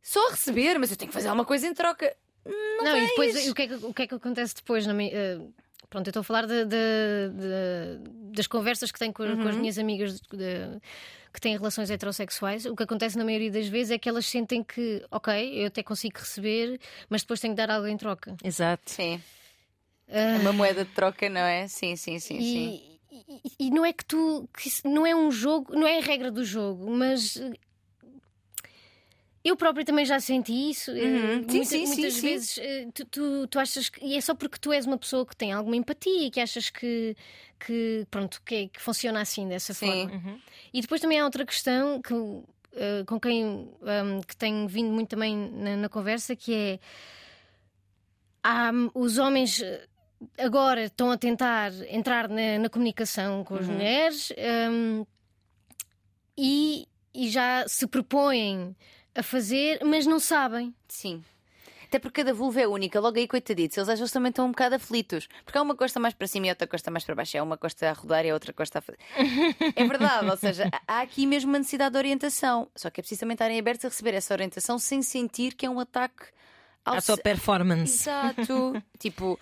só 0.01 0.27
a 0.27 0.31
receber, 0.31 0.77
mas 0.79 0.91
eu 0.91 0.98
tenho 0.98 1.10
que 1.10 1.13
fazer 1.13 1.27
alguma 1.29 1.45
coisa 1.45 1.67
em 1.67 1.74
troca. 1.74 2.15
Não, 2.84 2.98
e 2.98 3.07
depois 3.07 3.48
o 3.48 3.55
que, 3.55 3.62
é 3.63 3.67
que, 3.67 3.74
o 3.75 3.93
que 3.93 4.01
é 4.03 4.07
que 4.07 4.15
acontece 4.15 4.55
depois? 4.55 4.86
Eh, 4.88 5.39
pronto, 5.95 6.08
eu 6.08 6.10
estou 6.12 6.19
a 6.19 6.23
falar 6.25 6.45
de- 6.45 6.65
de- 6.65 7.29
de- 7.39 8.31
das 8.36 8.47
conversas 8.47 8.91
que 8.91 8.99
tenho 8.99 9.13
com, 9.13 9.23
com 9.23 9.31
Uhum. 9.43 9.47
as 9.47 9.55
minhas 9.55 9.77
amigas 9.79 10.19
de- 10.19 10.38
de- 10.38 10.81
que 11.34 11.39
têm 11.39 11.55
relações 11.55 11.89
heterossexuais. 11.89 12.65
O 12.65 12.75
que 12.75 12.84
acontece 12.84 13.17
na 13.17 13.23
maioria 13.23 13.49
das 13.49 13.67
vezes 13.69 13.91
é 13.91 13.97
que 13.97 14.10
elas 14.10 14.25
sentem 14.25 14.62
que, 14.62 15.05
ok, 15.10 15.62
eu 15.62 15.67
até 15.67 15.81
consigo 15.81 16.19
receber, 16.19 16.77
mas 17.10 17.21
depois 17.21 17.39
tenho 17.39 17.53
que 17.53 17.58
dar 17.58 17.69
algo 17.71 17.88
em 17.88 17.95
troca. 17.95 18.36
Exato. 18.43 18.91
Sim. 18.91 19.21
Ah, 20.10 20.38
Uma 20.41 20.51
moeda 20.53 20.84
de 20.84 20.91
troca, 20.91 21.29
não 21.29 21.41
é? 21.41 21.67
Sim, 21.69 21.95
sim, 21.95 22.19
sim, 22.19 22.39
sim. 22.39 22.99
e, 23.10 23.21
e- 23.47 23.67
e 23.67 23.69
não 23.71 23.86
é 23.86 23.93
que 23.93 24.03
tu. 24.05 24.47
Que 24.58 24.69
não 24.88 25.05
é 25.08 25.15
um 25.15 25.31
jogo, 25.31 25.73
não 25.73 25.88
é 25.88 25.97
a 25.99 26.01
regra 26.01 26.29
do 26.29 26.43
jogo, 26.43 26.91
mas. 26.91 27.41
Eu 29.47 29.55
própria 29.55 29.86
também 29.86 30.03
já 30.05 30.19
senti 30.19 30.71
isso. 30.71 30.89
eh, 30.89 31.03
Uhum. 31.03 31.36
Muita- 31.36 31.51
sim, 31.53 31.63
sim, 31.65 31.86
muitas 31.86 32.13
sim. 32.15 32.21
vezes 32.21 32.58
eh, 32.58 32.88
tu, 32.91 33.05
tu, 33.05 33.47
tu 33.47 33.60
achas 33.60 33.89
que. 33.89 34.03
E 34.03 34.17
é 34.17 34.21
só 34.21 34.34
porque 34.34 34.58
tu 34.60 34.73
és 34.73 34.88
uma 34.88 34.97
pessoa 34.97 35.23
que 35.23 35.36
tem 35.36 35.53
alguma 35.53 35.75
empatia 35.75 36.25
e 36.27 36.31
que 36.31 36.39
achas 36.41 36.71
que. 36.71 37.15
que 37.60 38.08
pronto, 38.10 38.41
que, 38.43 38.55
é- 38.55 38.67
que 38.67 38.81
funciona 38.81 39.21
assim, 39.21 39.47
dessa 39.47 39.73
forma. 39.75 40.12
E 40.73 40.81
depois 40.81 40.99
também 40.99 41.19
há 41.19 41.25
outra 41.25 41.45
questão 41.45 42.01
que, 42.01 42.13
eh, 42.75 43.03
com 43.05 43.19
quem 43.19 43.45
um, 43.45 44.21
que 44.27 44.36
tenho 44.36 44.67
vindo 44.67 44.89
muito 44.91 45.10
também 45.10 45.36
na, 45.38 45.77
na 45.77 45.89
conversa, 45.89 46.36
que 46.36 46.51
é 46.53 46.79
há, 48.43 48.71
os 48.95 49.17
homens 49.19 49.62
agora 50.39 50.86
estão 50.86 51.12
a 51.12 51.17
tentar 51.17 51.71
entrar 51.88 52.27
na, 52.27 52.58
na 52.58 52.69
comunicação 52.69 53.43
com 53.43 53.55
as 53.55 53.67
mulheres 53.67 54.34
hum, 54.71 55.05
e, 56.38 56.88
e 57.13 57.29
já 57.29 57.65
se 57.67 57.86
propõem 57.88 58.75
a 59.15 59.23
fazer, 59.23 59.80
mas 59.84 60.06
não 60.06 60.19
sabem. 60.19 60.73
Sim. 60.88 61.23
Até 61.86 61.99
porque 61.99 62.21
cada 62.21 62.34
vulva 62.34 62.60
é 62.62 62.67
única, 62.67 62.99
logo 62.99 63.17
aí, 63.17 63.28
coitaditos, 63.28 63.78
eles 63.78 63.88
às 63.88 63.99
vezes 63.99 64.12
também 64.12 64.30
estão 64.30 64.47
um 64.47 64.51
bocado 64.51 64.75
aflitos. 64.75 65.30
Porque 65.45 65.58
há 65.58 65.62
uma 65.62 65.75
costa 65.75 65.99
mais 65.99 66.13
para 66.13 66.28
cima 66.28 66.47
e 66.47 66.49
outra 66.49 66.67
costa 66.67 66.91
mais 66.91 67.04
para 67.04 67.15
baixo. 67.15 67.38
É 67.38 67.41
uma 67.41 67.58
costa 67.58 67.89
a 67.89 67.93
rodar 67.93 68.25
e 68.25 68.32
a 68.32 68.34
outra 68.34 68.51
costa 68.51 68.80
a 68.80 68.82
fazer. 68.82 68.99
É 69.75 69.86
verdade, 69.86 70.30
ou 70.30 70.36
seja, 70.36 70.69
há 70.88 71.01
aqui 71.01 71.25
mesmo 71.25 71.51
uma 71.51 71.60
necessidade 71.60 71.93
de 71.93 71.97
orientação. 71.97 72.67
Só 72.75 72.89
que 72.89 72.99
é 72.99 73.01
preciso 73.01 73.21
também 73.21 73.36
estarem 73.36 73.60
abertos 73.60 73.86
a 73.86 73.89
receber 73.89 74.13
essa 74.13 74.34
orientação 74.34 74.78
sem 74.78 75.01
sentir 75.01 75.54
que 75.54 75.65
é 75.65 75.69
um 75.69 75.80
ataque 75.80 76.25
A 76.86 77.02
sua 77.02 77.17
performance. 77.17 78.04
Exato. 78.04 78.84
tipo, 79.00 79.39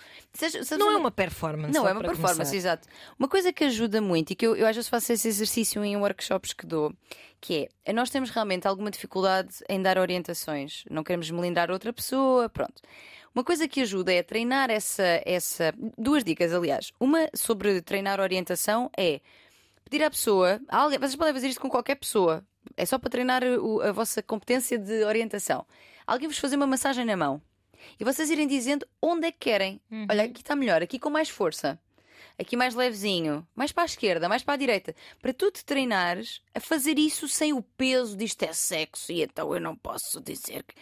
Não 0.78 0.92
é 0.92 0.96
uma 0.98 1.12
performance. 1.12 1.74
não, 1.74 1.88
é 1.88 1.92
uma 1.92 2.02
performance, 2.02 2.36
começar. 2.38 2.56
exato. 2.56 2.88
Uma 3.20 3.28
coisa 3.28 3.52
que 3.52 3.64
ajuda 3.66 4.00
muito 4.02 4.32
e 4.32 4.36
que 4.36 4.48
eu, 4.48 4.56
eu 4.56 4.66
às 4.66 4.76
vezes 4.76 4.90
faço 4.90 5.12
esse 5.12 5.28
exercício 5.28 5.84
em 5.84 5.98
workshops 5.98 6.54
que 6.54 6.66
dou, 6.66 6.94
que 7.42 7.68
é 7.86 7.92
nós 7.92 8.10
temos 8.10 8.30
realmente 8.30 8.68
alguma 8.68 8.90
dificuldade 8.90 9.56
em 9.68 9.82
dar 9.82 9.98
orientações, 9.98 10.84
não 10.90 11.04
queremos 11.04 11.30
melindrar 11.30 11.70
outra 11.70 11.92
pessoa, 11.92 12.48
pronto. 12.50 12.82
Uma 13.36 13.44
coisa 13.44 13.68
que 13.68 13.82
ajuda 13.82 14.14
é 14.14 14.22
treinar 14.22 14.70
essa, 14.70 15.04
essa. 15.26 15.74
Duas 15.98 16.24
dicas, 16.24 16.54
aliás. 16.54 16.92
Uma 17.00 17.28
sobre 17.34 17.82
treinar 17.82 18.20
orientação 18.20 18.92
é 18.96 19.22
pedir 19.84 20.04
à 20.04 20.10
pessoa. 20.10 20.62
a 20.70 20.78
alguém, 20.78 21.00
vocês 21.00 21.16
podem 21.16 21.34
fazer 21.34 21.48
isto 21.48 21.60
com 21.60 21.68
qualquer 21.70 21.96
pessoa. 21.96 22.46
É 22.76 22.86
só 22.86 22.98
para 22.98 23.10
treinar 23.10 23.44
o- 23.44 23.82
a 23.82 23.92
vossa 23.92 24.22
competência 24.24 24.78
de 24.78 25.04
orientação. 25.04 25.66
Alguém 26.08 26.28
vos 26.28 26.38
fazer 26.38 26.56
uma 26.56 26.68
massagem 26.68 27.06
na 27.06 27.16
mão 27.16 27.42
e 28.00 28.04
vocês 28.04 28.30
irem 28.30 28.48
dizendo 28.48 28.86
onde 29.02 29.28
é 29.28 29.32
que 29.32 29.40
querem. 29.40 29.80
Olha, 30.10 30.24
aqui 30.24 30.42
está 30.42 30.56
melhor, 30.56 30.82
aqui 30.82 30.98
com 31.00 31.10
mais 31.10 31.30
força. 31.30 31.80
Aqui 32.40 32.56
mais 32.58 32.74
levezinho, 32.74 33.46
mais 33.56 33.72
para 33.72 33.84
a 33.84 33.86
esquerda, 33.86 34.28
mais 34.28 34.42
para 34.44 34.56
a 34.56 34.58
direita, 34.58 34.96
para 35.22 35.32
tu 35.34 35.52
te 35.52 35.64
treinares 35.64 36.42
a 36.54 36.60
fazer 36.60 36.98
isso 36.98 37.28
sem 37.28 37.54
o 37.54 37.62
peso 37.62 38.18
disto 38.18 38.42
é 38.44 38.52
sexo 38.54 39.12
e 39.12 39.22
então 39.22 39.54
eu 39.54 39.62
não 39.62 39.76
posso 39.76 40.20
dizer 40.20 40.64
que. 40.64 40.74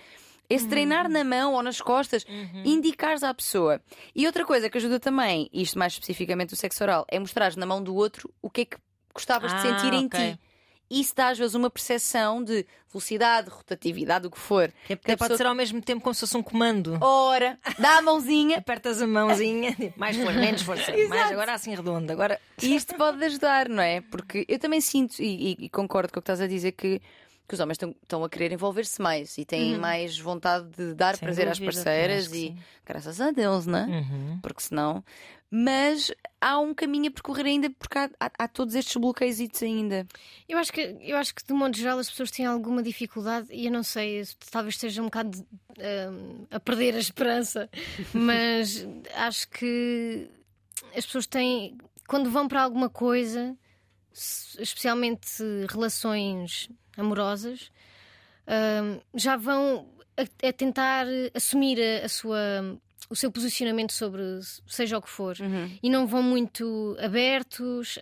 Esse 0.49 0.67
treinar 0.67 1.08
na 1.10 1.23
mão 1.23 1.54
ou 1.54 1.63
nas 1.63 1.80
costas, 1.80 2.25
indicares 2.65 3.23
à 3.23 3.34
pessoa. 3.34 3.82
E 4.13 4.25
outra 4.25 4.43
coisa 4.45 4.69
que 4.69 4.77
ajuda 4.77 4.99
também, 4.99 5.49
isto 5.54 5.80
mais 5.80 5.93
especificamente 5.93 6.54
o 6.54 6.58
sexo 6.58 6.84
oral, 6.84 7.06
é 7.10 7.17
mostrar 7.19 7.56
na 7.56 7.65
mão 7.65 7.82
do 7.82 7.95
outro 7.95 8.30
o 8.41 8.49
que 8.49 8.62
é 8.62 8.65
que 8.65 8.77
gostavas 9.13 9.49
de 9.51 9.58
Ah, 9.58 9.62
sentir 9.62 9.93
em 9.93 10.08
ti. 10.10 10.39
Isso 10.99 11.13
dá 11.15 11.30
às 11.30 11.38
vezes 11.38 11.56
uma 11.56 11.69
percepção 11.69 12.43
de 12.43 12.65
velocidade, 12.91 13.49
rotatividade, 13.49 14.27
o 14.27 14.32
que 14.32 14.38
for. 14.38 14.71
É 14.89 14.95
porque 14.95 15.15
pode 15.15 15.19
pessoa- 15.30 15.38
ser 15.38 15.45
ao 15.45 15.56
mesmo 15.56 15.82
tempo 15.82 16.01
como 16.01 16.13
se 16.13 16.19
fosse 16.19 16.36
um 16.36 16.43
comando. 16.43 16.97
Ora, 17.01 17.58
dá 17.80 17.97
a 17.99 18.01
mãozinha. 18.01 18.58
Apertas 18.58 19.01
a 19.01 19.08
mãozinha, 19.08 19.73
tipo, 19.75 19.97
mais 19.99 20.17
força, 20.17 20.34
menos 20.39 20.62
força, 20.62 20.91
mais 21.08 21.32
agora 21.32 21.54
assim 21.54 21.73
redondo. 21.73 22.12
Agora 22.12 22.39
E 22.62 22.75
isto 22.75 22.93
pode 22.95 23.23
ajudar, 23.23 23.69
não 23.69 23.82
é? 23.82 24.01
Porque 24.01 24.45
eu 24.47 24.60
também 24.60 24.82
sinto, 24.82 25.19
e, 25.21 25.54
e- 25.54 25.65
e 25.65 25.69
concordo 25.69 26.12
com 26.12 26.19
o 26.19 26.21
que 26.21 26.25
estás 26.25 26.41
a 26.41 26.47
dizer, 26.47 26.73
que 26.73 27.01
que 27.47 27.56
os 27.56 27.60
homens 27.60 27.77
estão 28.01 28.23
a 28.23 28.30
querer 28.30 28.54
envolver-se 28.54 29.01
mais 29.01 29.38
e 29.38 29.43
têm 29.43 29.73
Uhum. 29.73 29.82
mais 29.82 30.17
vontade 30.17 30.69
de 30.69 30.93
dar 30.93 31.17
Sem 31.17 31.25
prazer 31.25 31.49
às 31.49 31.60
dúvida, 31.60 31.73
parceiras 31.84 32.21
acho 32.21 32.30
que 32.32 32.38
e 32.38 32.47
sim. 32.47 32.58
graças 32.86 33.19
a 33.19 33.32
Deus, 33.32 33.65
não 33.65 33.80
é? 33.80 33.86
Uhum. 33.88 34.39
Porque 34.41 34.62
senão. 34.62 35.04
Mas 35.49 36.12
há 36.41 36.60
um 36.60 36.73
caminho 36.73 37.08
a 37.10 37.12
percorrer 37.12 37.45
ainda, 37.45 37.69
porque 37.69 37.97
há, 37.97 38.10
há- 38.19 38.32
há 38.39 38.47
todos 38.47 38.73
estes 38.75 38.95
bloqueios 38.97 39.39
ainda. 39.62 40.08
Eu 40.49 40.58
acho, 40.58 40.73
que, 40.73 40.97
eu 40.99 41.15
acho 41.17 41.34
que, 41.36 41.45
de 41.45 41.54
modo 41.54 41.77
geral, 41.77 41.99
as 41.99 42.10
pessoas 42.10 42.32
têm 42.32 42.45
alguma 42.47 42.82
dificuldade 42.82 43.47
e 43.51 43.67
eu 43.67 43.71
não 43.71 43.84
sei, 43.84 44.23
talvez 44.51 44.73
esteja 44.75 45.01
um 45.01 45.06
bocado 45.06 45.38
hum, 45.77 46.47
a 46.49 46.60
perder 46.60 46.95
a 46.95 46.99
esperança, 46.99 47.69
mas 48.13 48.86
acho 49.15 49.47
que 49.49 50.27
as 50.97 51.06
pessoas 51.06 51.27
têm, 51.27 51.77
quando 52.08 52.30
vão 52.32 52.47
para 52.47 52.63
alguma 52.63 52.89
coisa, 52.89 53.56
especialmente 54.60 55.27
relações 55.69 56.69
amorosas, 56.97 57.71
hum, 58.47 58.99
já 59.13 59.38
vão 59.38 59.88
a, 60.17 60.47
a 60.47 60.54
tentar 60.54 61.06
assumir 61.34 61.80
a, 61.82 62.06
a 62.06 62.10
sua. 62.10 62.38
O 63.12 63.15
seu 63.15 63.30
posicionamento 63.30 63.91
sobre 63.91 64.21
seja 64.65 64.97
o 64.97 65.02
que 65.02 65.10
for. 65.10 65.36
E 65.84 65.89
não 65.89 66.08
vão 66.08 66.24
muito 66.24 66.95
abertos 66.97 68.00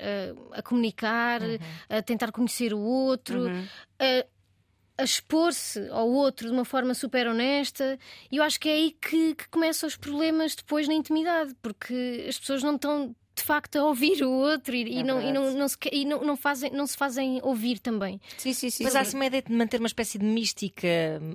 a, 0.54 0.60
a 0.60 0.62
comunicar, 0.62 1.42
a 1.90 2.02
tentar 2.04 2.32
conhecer 2.32 2.74
o 2.76 2.80
outro, 2.80 3.48
a, 4.00 4.26
a 5.02 5.04
expor-se 5.04 5.90
ao 5.90 6.08
outro 6.10 6.48
de 6.48 6.54
uma 6.54 6.64
forma 6.66 6.94
super 6.94 7.28
honesta. 7.28 7.98
E 8.32 8.38
eu 8.38 8.44
acho 8.44 8.60
que 8.60 8.70
é 8.70 8.74
aí 8.74 8.92
que, 9.02 9.34
que 9.34 9.50
começam 9.50 9.88
os 9.88 9.98
problemas 9.98 10.54
depois 10.56 10.88
na 10.88 10.94
intimidade, 10.94 11.56
porque 11.62 12.26
as 12.30 12.38
pessoas 12.38 12.62
não 12.62 12.76
estão 12.76 13.16
de 13.40 13.44
facto 13.46 13.78
a 13.78 13.84
ouvir 13.86 14.24
o 14.24 14.30
outro 14.32 14.76
e, 14.76 14.84
e 14.84 15.00
É 15.00 15.04
não, 15.04 15.22
e, 15.22 15.32
não, 15.32 15.52
não, 15.54 15.68
se, 15.68 15.78
e 15.92 16.06
não, 16.06 16.24
não 16.24 16.36
fazem, 16.38 16.70
não 16.72 16.86
se 16.86 16.96
fazem 16.96 17.40
ouvir 17.44 17.80
também. 17.80 18.20
Sim, 18.38 18.54
sim, 18.54 18.70
sim. 18.70 18.84
Mas 18.84 18.96
há-se 18.96 19.16
uma 19.16 19.26
ideia 19.26 19.42
de 19.42 19.52
manter 19.54 19.80
uma 19.80 19.88
espécie 19.88 20.18
de 20.18 20.26
mística, 20.26 20.88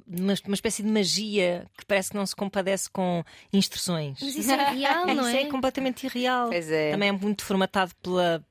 uma, 0.06 0.34
uma 0.46 0.54
espécie 0.54 0.82
de 0.82 0.88
magia 0.88 1.66
que 1.76 1.84
parece 1.86 2.10
que 2.10 2.16
não 2.16 2.26
se 2.26 2.36
compadece 2.36 2.88
com 2.90 3.24
instruções. 3.52 4.18
Mas 4.22 4.36
isso 4.36 4.50
é 4.50 4.70
real, 4.70 5.06
não 5.14 5.26
Isso 5.28 5.36
é? 5.36 5.42
é 5.42 5.46
completamente 5.46 6.04
irreal. 6.06 6.48
Pois 6.48 6.70
é. 6.70 6.90
Também 6.92 7.08
é 7.08 7.12
muito 7.12 7.44
formatado 7.44 7.92
pela, 8.02 8.44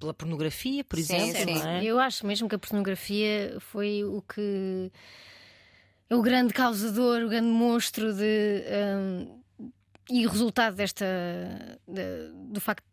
pela 0.00 0.14
pornografia, 0.14 0.82
por 0.84 0.98
Sim, 0.98 1.16
exemplo. 1.30 1.54
sim. 1.54 1.58
não 1.58 1.68
é? 1.68 1.84
Eu 1.84 1.98
acho 2.00 2.26
mesmo 2.26 2.48
que 2.48 2.54
a 2.54 2.58
pornografia 2.58 3.56
foi 3.60 4.02
o 4.04 4.22
que 4.22 4.90
é 6.08 6.14
o 6.14 6.22
grande 6.22 6.52
causador, 6.52 7.22
o 7.22 7.28
grande 7.28 7.48
monstro 7.48 8.12
de 8.14 8.62
hum, 8.98 9.40
e 10.10 10.26
o 10.26 10.28
resultado 10.28 10.74
desta 10.76 11.06
de- 11.88 12.30
do 12.52 12.60
facto 12.60 12.84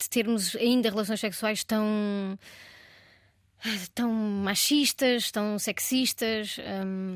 de 0.00 0.08
termos 0.10 0.56
ainda 0.56 0.90
relações 0.90 1.20
sexuais 1.20 1.62
tão 1.64 2.38
tão 3.94 4.10
machistas, 4.10 5.30
tão 5.30 5.58
sexistas 5.58 6.56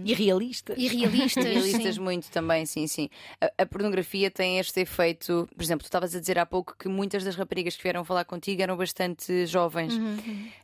Irrealista. 0.05 0.75
irrealistas. 0.77 1.43
Realistas 1.43 1.95
sim. 1.97 2.01
muito 2.03 2.31
também, 2.31 2.67
sim, 2.67 2.87
sim. 2.87 3.09
A, 3.41 3.63
a 3.63 3.67
pornografia 3.67 4.31
tem 4.31 4.59
este 4.59 4.79
efeito. 4.81 5.49
Por 5.57 5.63
exemplo, 5.63 5.85
tu 5.85 5.87
estavas 5.87 6.15
a 6.15 6.21
dizer 6.21 6.39
há 6.39 6.45
pouco 6.45 6.77
que 6.79 6.87
muitas 6.87 7.25
das 7.25 7.35
raparigas 7.35 7.77
que 7.77 7.83
vieram 7.83 8.05
falar 8.05 8.27
contigo 8.27 8.61
eram 8.61 8.77
bastante 8.77 9.47
jovens. 9.47 9.95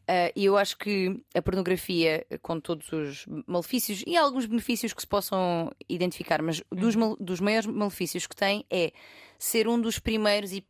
Ah, 0.07 0.31
e 0.37 0.45
eu 0.45 0.59
acho 0.59 0.77
que 0.77 1.19
a 1.35 1.41
pornografia, 1.41 2.27
com 2.43 2.61
todos 2.61 2.93
os 2.93 3.25
malefícios 3.47 4.05
e 4.07 4.19
alguns 4.19 4.45
benefícios 4.45 4.93
que 4.93 5.01
se 5.01 5.09
possam 5.09 5.73
identificar, 5.89 6.43
mas 6.43 6.63
dos, 6.71 6.95
mal- 6.95 7.17
dos 7.19 7.41
maiores 7.41 7.65
malefícios 7.67 8.27
que 8.27 8.37
tem 8.37 8.67
é 8.69 8.93
ser 9.39 9.67
um 9.67 9.81
dos 9.81 9.99
primeiros 9.99 10.53
e, 10.53 10.63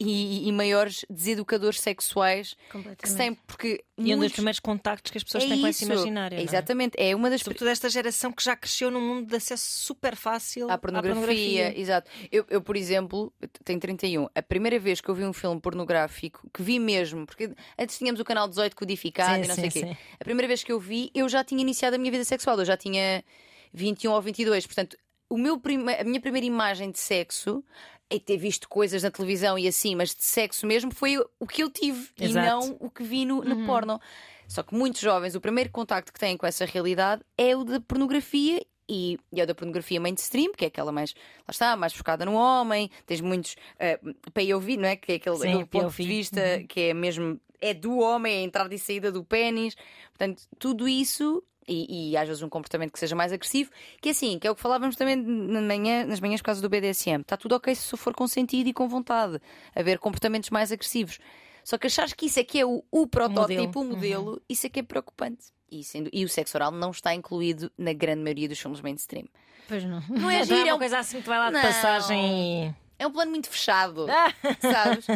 e- 0.00 0.48
e 0.48 0.52
maiores 0.52 1.04
deseducadores 1.10 1.80
sexuais 1.80 2.54
que 3.02 3.14
tem, 3.14 3.34
porque. 3.34 3.84
E 3.96 4.02
um 4.02 4.04
dos 4.04 4.16
muitos- 4.16 4.32
primeiros 4.34 4.60
contactos 4.60 5.10
que 5.10 5.18
as 5.18 5.24
pessoas 5.24 5.42
é 5.44 5.48
têm 5.48 5.60
com 5.60 5.66
esse 5.66 5.84
imaginário. 5.84 6.34
É 6.36 6.38
não 6.38 6.42
é? 6.42 6.44
Exatamente, 6.44 6.94
é 6.96 7.16
uma 7.16 7.28
das 7.28 7.40
Sobretudo 7.40 7.68
esta 7.68 7.88
geração 7.90 8.30
que 8.32 8.44
já 8.44 8.54
cresceu 8.54 8.90
num 8.90 9.00
mundo 9.00 9.26
de 9.26 9.34
acesso 9.36 9.64
super 9.84 10.14
fácil 10.14 10.70
À 10.70 10.78
pornografia, 10.78 11.76
exato. 11.78 12.08
Eu, 12.30 12.46
eu, 12.48 12.62
por 12.62 12.76
exemplo, 12.76 13.32
tenho 13.64 13.80
31. 13.80 14.28
A 14.34 14.42
primeira 14.42 14.78
vez 14.78 15.00
que 15.00 15.08
eu 15.08 15.14
vi 15.14 15.24
um 15.24 15.32
filme 15.32 15.60
pornográfico, 15.60 16.48
que 16.54 16.62
vi 16.62 16.78
mesmo, 16.78 17.26
porque 17.26 17.50
antes 17.78 17.98
tínhamos 17.98 18.20
o 18.20 18.24
canal 18.24 18.46
18 18.48 18.76
codificado 18.76 19.34
Sim, 19.38 19.44
e 19.44 19.48
não 19.48 19.54
sim, 19.56 19.60
sei 19.62 19.68
o 19.68 19.72
quê. 19.72 19.92
sim. 19.94 19.96
A 20.20 20.24
primeira 20.24 20.46
vez 20.46 20.62
que 20.62 20.70
eu 20.70 20.78
vi, 20.78 21.10
eu 21.14 21.28
já 21.28 21.42
tinha 21.42 21.60
iniciado 21.60 21.96
a 21.96 21.98
minha 21.98 22.12
vida 22.12 22.24
sexual, 22.24 22.58
eu 22.58 22.64
já 22.64 22.76
tinha 22.76 23.24
21 23.72 24.12
ou 24.12 24.22
22. 24.22 24.64
Portanto, 24.66 24.96
o 25.28 25.36
meu 25.36 25.60
a 26.00 26.04
minha 26.04 26.20
primeira 26.20 26.46
imagem 26.46 26.90
de 26.92 26.98
sexo. 27.00 27.64
É 28.10 28.18
ter 28.18 28.38
visto 28.38 28.68
coisas 28.68 29.02
na 29.02 29.10
televisão 29.10 29.58
e 29.58 29.68
assim, 29.68 29.94
mas 29.94 30.14
de 30.14 30.24
sexo 30.24 30.66
mesmo 30.66 30.92
foi 30.94 31.18
o 31.38 31.46
que 31.46 31.62
eu 31.62 31.70
tive 31.70 32.08
e 32.18 32.24
Exato. 32.24 32.46
não 32.46 32.76
o 32.80 32.90
que 32.90 33.02
vi 33.02 33.24
no, 33.24 33.42
no 33.42 33.66
porno. 33.66 34.00
Só 34.48 34.62
que 34.62 34.74
muitos 34.74 35.00
jovens, 35.00 35.34
o 35.34 35.40
primeiro 35.40 35.70
contacto 35.70 36.10
que 36.10 36.18
têm 36.18 36.36
com 36.36 36.46
essa 36.46 36.64
realidade 36.64 37.22
é 37.36 37.54
o 37.54 37.64
da 37.64 37.80
pornografia 37.80 38.64
e, 38.88 39.18
e 39.30 39.40
é 39.40 39.44
o 39.44 39.46
da 39.46 39.54
pornografia 39.54 40.00
mainstream, 40.00 40.52
que 40.52 40.64
é 40.64 40.68
aquela 40.68 40.90
mais, 40.90 41.14
lá 41.40 41.50
está, 41.50 41.76
mais 41.76 41.92
focada 41.92 42.24
no 42.24 42.32
homem. 42.32 42.90
Tens 43.04 43.20
muitos 43.20 43.54
uh, 43.74 44.14
POV, 44.32 44.76
não 44.78 44.88
é? 44.88 44.96
Que 44.96 45.12
é 45.12 45.14
aquele, 45.16 45.36
Sim, 45.36 45.48
aquele 45.48 45.66
ponto 45.66 45.94
de 45.94 46.02
vista 46.02 46.40
que 46.66 46.80
é 46.80 46.94
mesmo, 46.94 47.38
é 47.60 47.74
do 47.74 47.98
homem, 47.98 48.34
é 48.34 48.38
a 48.38 48.42
entrada 48.42 48.74
e 48.74 48.78
saída 48.78 49.12
do 49.12 49.22
pênis. 49.22 49.76
Portanto, 50.16 50.42
tudo 50.58 50.88
isso. 50.88 51.44
E, 51.68 52.10
e 52.12 52.16
às 52.16 52.26
vezes 52.26 52.42
um 52.42 52.48
comportamento 52.48 52.92
que 52.92 52.98
seja 52.98 53.14
mais 53.14 53.32
agressivo, 53.32 53.70
que 54.00 54.08
é 54.08 54.12
assim, 54.12 54.38
que 54.38 54.46
é 54.46 54.50
o 54.50 54.54
que 54.54 54.60
falávamos 54.62 54.96
também 54.96 55.14
na 55.16 55.60
manhã, 55.60 56.06
nas 56.06 56.18
manhãs 56.18 56.40
por 56.40 56.46
causa 56.46 56.62
do 56.62 56.68
BDSM. 56.68 57.20
Está 57.20 57.36
tudo 57.36 57.54
ok 57.56 57.74
se 57.74 57.96
for 57.96 58.14
consentido 58.14 58.68
e 58.68 58.72
com 58.72 58.88
vontade. 58.88 59.38
Haver 59.76 59.98
comportamentos 59.98 60.48
mais 60.50 60.72
agressivos. 60.72 61.18
Só 61.62 61.76
que 61.76 61.86
achares 61.86 62.14
que 62.14 62.24
isso 62.26 62.40
é 62.40 62.44
que 62.44 62.58
é 62.58 62.64
o, 62.64 62.82
o 62.90 63.06
protótipo, 63.06 63.80
o 63.80 63.84
modelo. 63.84 64.24
modelo, 64.24 64.42
isso 64.48 64.66
é 64.66 64.70
que 64.70 64.80
é 64.80 64.82
preocupante. 64.82 65.46
E, 65.70 65.84
sendo- 65.84 66.08
e 66.12 66.24
o 66.24 66.28
sexo 66.30 66.56
oral 66.56 66.70
não 66.70 66.90
está 66.90 67.14
incluído 67.14 67.70
na 67.76 67.92
grande 67.92 68.22
maioria 68.22 68.48
dos 68.48 68.58
filmes 68.58 68.80
mainstream. 68.80 69.26
Pois 69.68 69.84
não. 69.84 70.00
Não 70.08 70.16
é 70.16 70.18
Não 70.20 70.30
é 70.30 70.44
giro, 70.44 70.60
é 70.60 70.64
uma 70.64 70.76
um, 70.76 70.78
coisa 70.78 70.98
assim 70.98 71.20
que 71.20 71.28
vai 71.28 71.38
lá 71.38 71.48
de 71.48 71.52
Não. 71.52 71.60
passagem 71.60 72.68
e. 72.68 72.74
é 72.98 73.06
um 73.06 73.12
plano 73.12 73.30
muito 73.30 73.50
fechado, 73.50 74.06
sabes? 74.62 75.06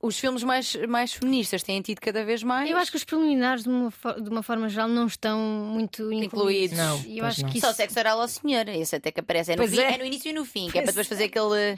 Os 0.00 0.16
filmes 0.16 0.44
mais, 0.44 0.76
mais 0.88 1.12
feministas 1.12 1.60
têm 1.64 1.82
tido 1.82 1.98
cada 2.00 2.24
vez 2.24 2.44
mais. 2.44 2.70
Eu 2.70 2.76
acho 2.76 2.88
que 2.88 2.96
os 2.96 3.02
preliminares, 3.02 3.64
de 3.64 3.68
uma, 3.68 3.90
de 4.22 4.28
uma 4.30 4.44
forma 4.44 4.68
geral, 4.68 4.86
não 4.86 5.08
estão 5.08 5.40
muito 5.40 6.02
incluídos. 6.12 6.24
Incluídos. 6.32 6.78
Não, 6.78 6.96
eu 6.98 7.02
pois 7.04 7.24
acho 7.24 7.42
não. 7.42 7.48
que 7.50 7.60
Só 7.60 7.68
isso. 7.70 7.76
sexo 7.78 7.98
oral 7.98 8.20
ao 8.20 8.28
senhor, 8.28 8.68
esse 8.68 8.94
até 8.94 9.10
que 9.10 9.18
aparece. 9.18 9.52
É 9.52 9.56
no, 9.56 9.62
Pois 9.62 9.72
fim- 9.74 9.80
é. 9.80 9.94
é 9.94 9.98
no 9.98 10.04
início 10.04 10.30
e 10.30 10.32
no 10.32 10.44
fim, 10.44 10.70
que 10.70 10.78
é 10.78 10.82
para 10.82 10.92
Pois 10.92 11.06
depois 11.06 11.08
fazer 11.08 11.24
aquele, 11.24 11.76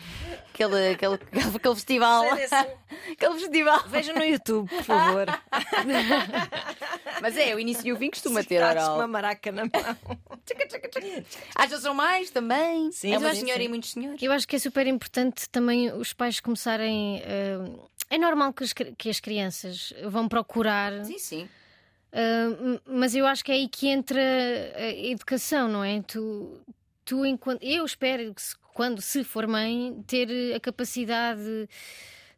aquele, 0.52 0.92
aquele, 0.92 1.14
aquele, 1.14 1.56
aquele 1.56 1.74
festival. 1.74 2.24
aquele 3.12 3.35
festival. 3.40 3.85
Veja 3.88 4.12
no 4.12 4.22
YouTube, 4.22 4.68
por 4.68 4.85
favor. 4.85 5.26
Mas 7.22 7.37
é, 7.37 7.54
o 7.54 7.61
início 7.61 7.87
e 7.87 7.92
o 7.92 7.96
fim 7.96 8.11
costuma 8.11 8.42
ter 8.44 8.62
oral. 8.62 8.96
uma 8.96 9.06
maraca 9.06 9.50
na 9.52 9.62
mão. 9.64 9.70
Às 11.54 11.68
vezes 11.70 11.83
são 11.85 11.94
mais 11.94 12.30
também. 12.30 12.90
Sim, 12.92 13.14
é 13.14 13.18
uma 13.18 13.35
senhora 13.35 13.61
sim. 13.61 13.64
e 13.64 13.68
muitos 13.68 13.90
senhores. 13.92 14.22
Eu 14.22 14.33
acho 14.33 14.46
que 14.46 14.56
é 14.56 14.59
super 14.59 14.87
importante 14.87 15.48
também 15.48 15.92
os 15.92 16.12
pais 16.12 16.40
começarem. 16.40 17.22
eh, 17.24 17.59
é 18.11 18.18
normal 18.18 18.53
que 18.53 18.64
que 18.99 19.09
as 19.09 19.20
crianças 19.20 19.94
vão 20.09 20.29
procurar, 20.29 21.05
Sim, 21.05 21.18
sim. 21.18 21.49
m- 22.12 22.81
mas 22.87 23.14
eu 23.14 23.27
acho 23.27 23.44
que 23.44 23.53
é 23.53 23.55
aí 23.55 23.68
que 23.68 23.88
entra 23.88 24.20
a 24.20 24.90
educação, 25.07 25.68
não 25.68 25.83
é? 25.85 26.03
Tu, 26.03 26.61
tu 27.05 27.25
enquanto. 27.25 27.62
Eu 27.62 27.85
espero 27.85 28.35
que 28.35 28.42
se- 28.42 28.57
quando 28.75 29.01
se 29.01 29.23
for 29.25 29.46
mãe, 29.46 30.03
ter 30.07 30.55
a 30.55 30.61
capacidade 30.61 31.68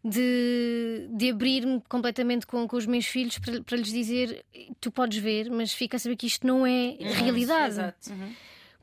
de, 0.05 1.09
de 1.11 1.31
abrir-me 1.31 1.81
completamente 1.89 2.47
com, 2.47 2.67
com 2.67 2.77
os 2.77 2.87
meus 2.87 3.07
filhos 3.07 3.39
para, 3.39 3.63
para 3.63 3.77
lhes 3.77 3.93
dizer: 3.93 4.45
tu 4.81 4.91
podes 4.91 5.19
ver, 5.19 5.51
mas 5.51 5.73
fica 5.73 5.97
a 5.97 6.01
saber 6.01 6.17
que 6.17 6.27
isto 6.27 6.47
não 6.47 6.67
é 6.67 6.97
realidade. 7.01 7.69
Exato. 7.75 8.11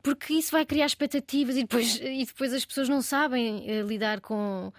Porque 0.02 0.32
isso 0.32 0.50
vai 0.52 0.64
criar 0.64 0.86
expectativas 0.86 1.56
e 1.56 1.60
depois, 1.60 1.96
e 2.02 2.24
depois 2.24 2.54
as 2.54 2.64
pessoas 2.64 2.88
não 2.88 3.02
sabem 3.02 3.68
eh, 3.68 3.82
lidar 3.82 4.20
com 4.22 4.72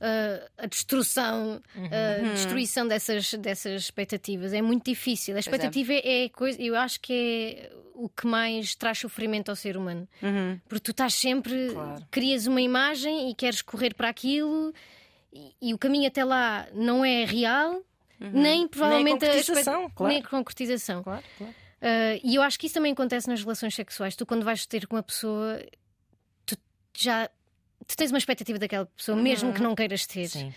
ah, 0.00 0.48
a 0.58 0.66
destruição, 0.66 1.60
a 1.74 2.32
destruição 2.34 2.86
dessas, 2.86 3.34
dessas 3.34 3.82
expectativas. 3.82 4.52
É 4.52 4.62
muito 4.62 4.84
difícil. 4.84 5.34
A 5.34 5.38
é. 5.38 5.40
expectativa 5.40 5.92
é, 5.92 6.24
é 6.24 6.28
coisa, 6.28 6.60
eu 6.60 6.76
acho 6.76 7.00
que 7.00 7.12
é 7.12 7.72
o 7.94 8.08
que 8.08 8.26
mais 8.26 8.74
traz 8.76 8.98
sofrimento 8.98 9.48
ao 9.48 9.56
ser 9.56 9.76
humano. 9.76 10.08
Porque 10.68 10.80
tu 10.84 10.90
estás 10.92 11.14
sempre, 11.14 11.70
Claro. 11.72 12.06
crias 12.10 12.46
uma 12.46 12.60
imagem 12.60 13.30
e 13.30 13.34
queres 13.34 13.60
correr 13.60 13.94
para 13.94 14.08
aquilo 14.08 14.72
e, 15.32 15.52
e 15.60 15.74
o 15.74 15.78
caminho 15.78 16.06
até 16.06 16.24
lá 16.24 16.68
não 16.72 17.04
é 17.04 17.24
real. 17.24 17.82
Nem 18.20 18.66
provavelmente 18.66 19.24
a 19.24 19.28
concretização, 19.28 19.74
expect- 19.74 19.96
claro. 19.96 20.12
nem 20.12 20.22
a 20.22 20.28
concretização. 20.28 21.02
Claro, 21.04 21.22
claro. 21.38 21.52
Uh, 21.80 22.20
e 22.24 22.34
eu 22.34 22.42
acho 22.42 22.58
que 22.58 22.66
isso 22.66 22.74
também 22.74 22.92
acontece 22.92 23.28
nas 23.28 23.40
relações 23.40 23.74
sexuais. 23.74 24.16
Tu, 24.16 24.26
quando 24.26 24.44
vais 24.44 24.66
ter 24.66 24.88
com 24.88 24.96
uma 24.96 25.02
pessoa, 25.04 25.64
tu 26.44 26.56
já 26.96 27.30
tu 27.88 27.96
tens 27.96 28.12
uma 28.12 28.18
expectativa 28.18 28.58
daquela 28.58 28.86
pessoa, 28.86 29.16
mesmo 29.16 29.52
que 29.52 29.60
não 29.60 29.74
queiras 29.74 30.06
ter. 30.06 30.28
Sim. 30.28 30.52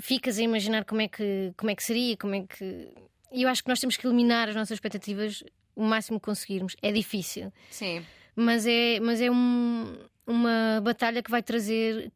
Ficas 0.00 0.38
a 0.38 0.42
imaginar 0.42 0.84
como 0.84 1.00
é 1.00 1.08
que, 1.08 1.52
como 1.56 1.70
é 1.70 1.74
que 1.74 1.82
seria, 1.82 2.16
como 2.16 2.34
é 2.34 2.42
que. 2.42 2.88
E 3.32 3.42
eu 3.42 3.48
acho 3.48 3.64
que 3.64 3.68
nós 3.68 3.80
temos 3.80 3.96
que 3.96 4.06
eliminar 4.06 4.48
as 4.48 4.54
nossas 4.54 4.76
expectativas 4.76 5.42
o 5.74 5.82
máximo 5.82 6.20
que 6.20 6.26
conseguirmos. 6.26 6.76
É 6.82 6.92
difícil, 6.92 7.52
Sim. 7.70 8.04
mas 8.36 8.66
é, 8.66 9.00
mas 9.00 9.20
é 9.20 9.30
um- 9.30 9.96
uma 10.26 10.80
batalha 10.82 11.22
que 11.22 11.30
vai 11.30 11.42
trazer 11.42 12.12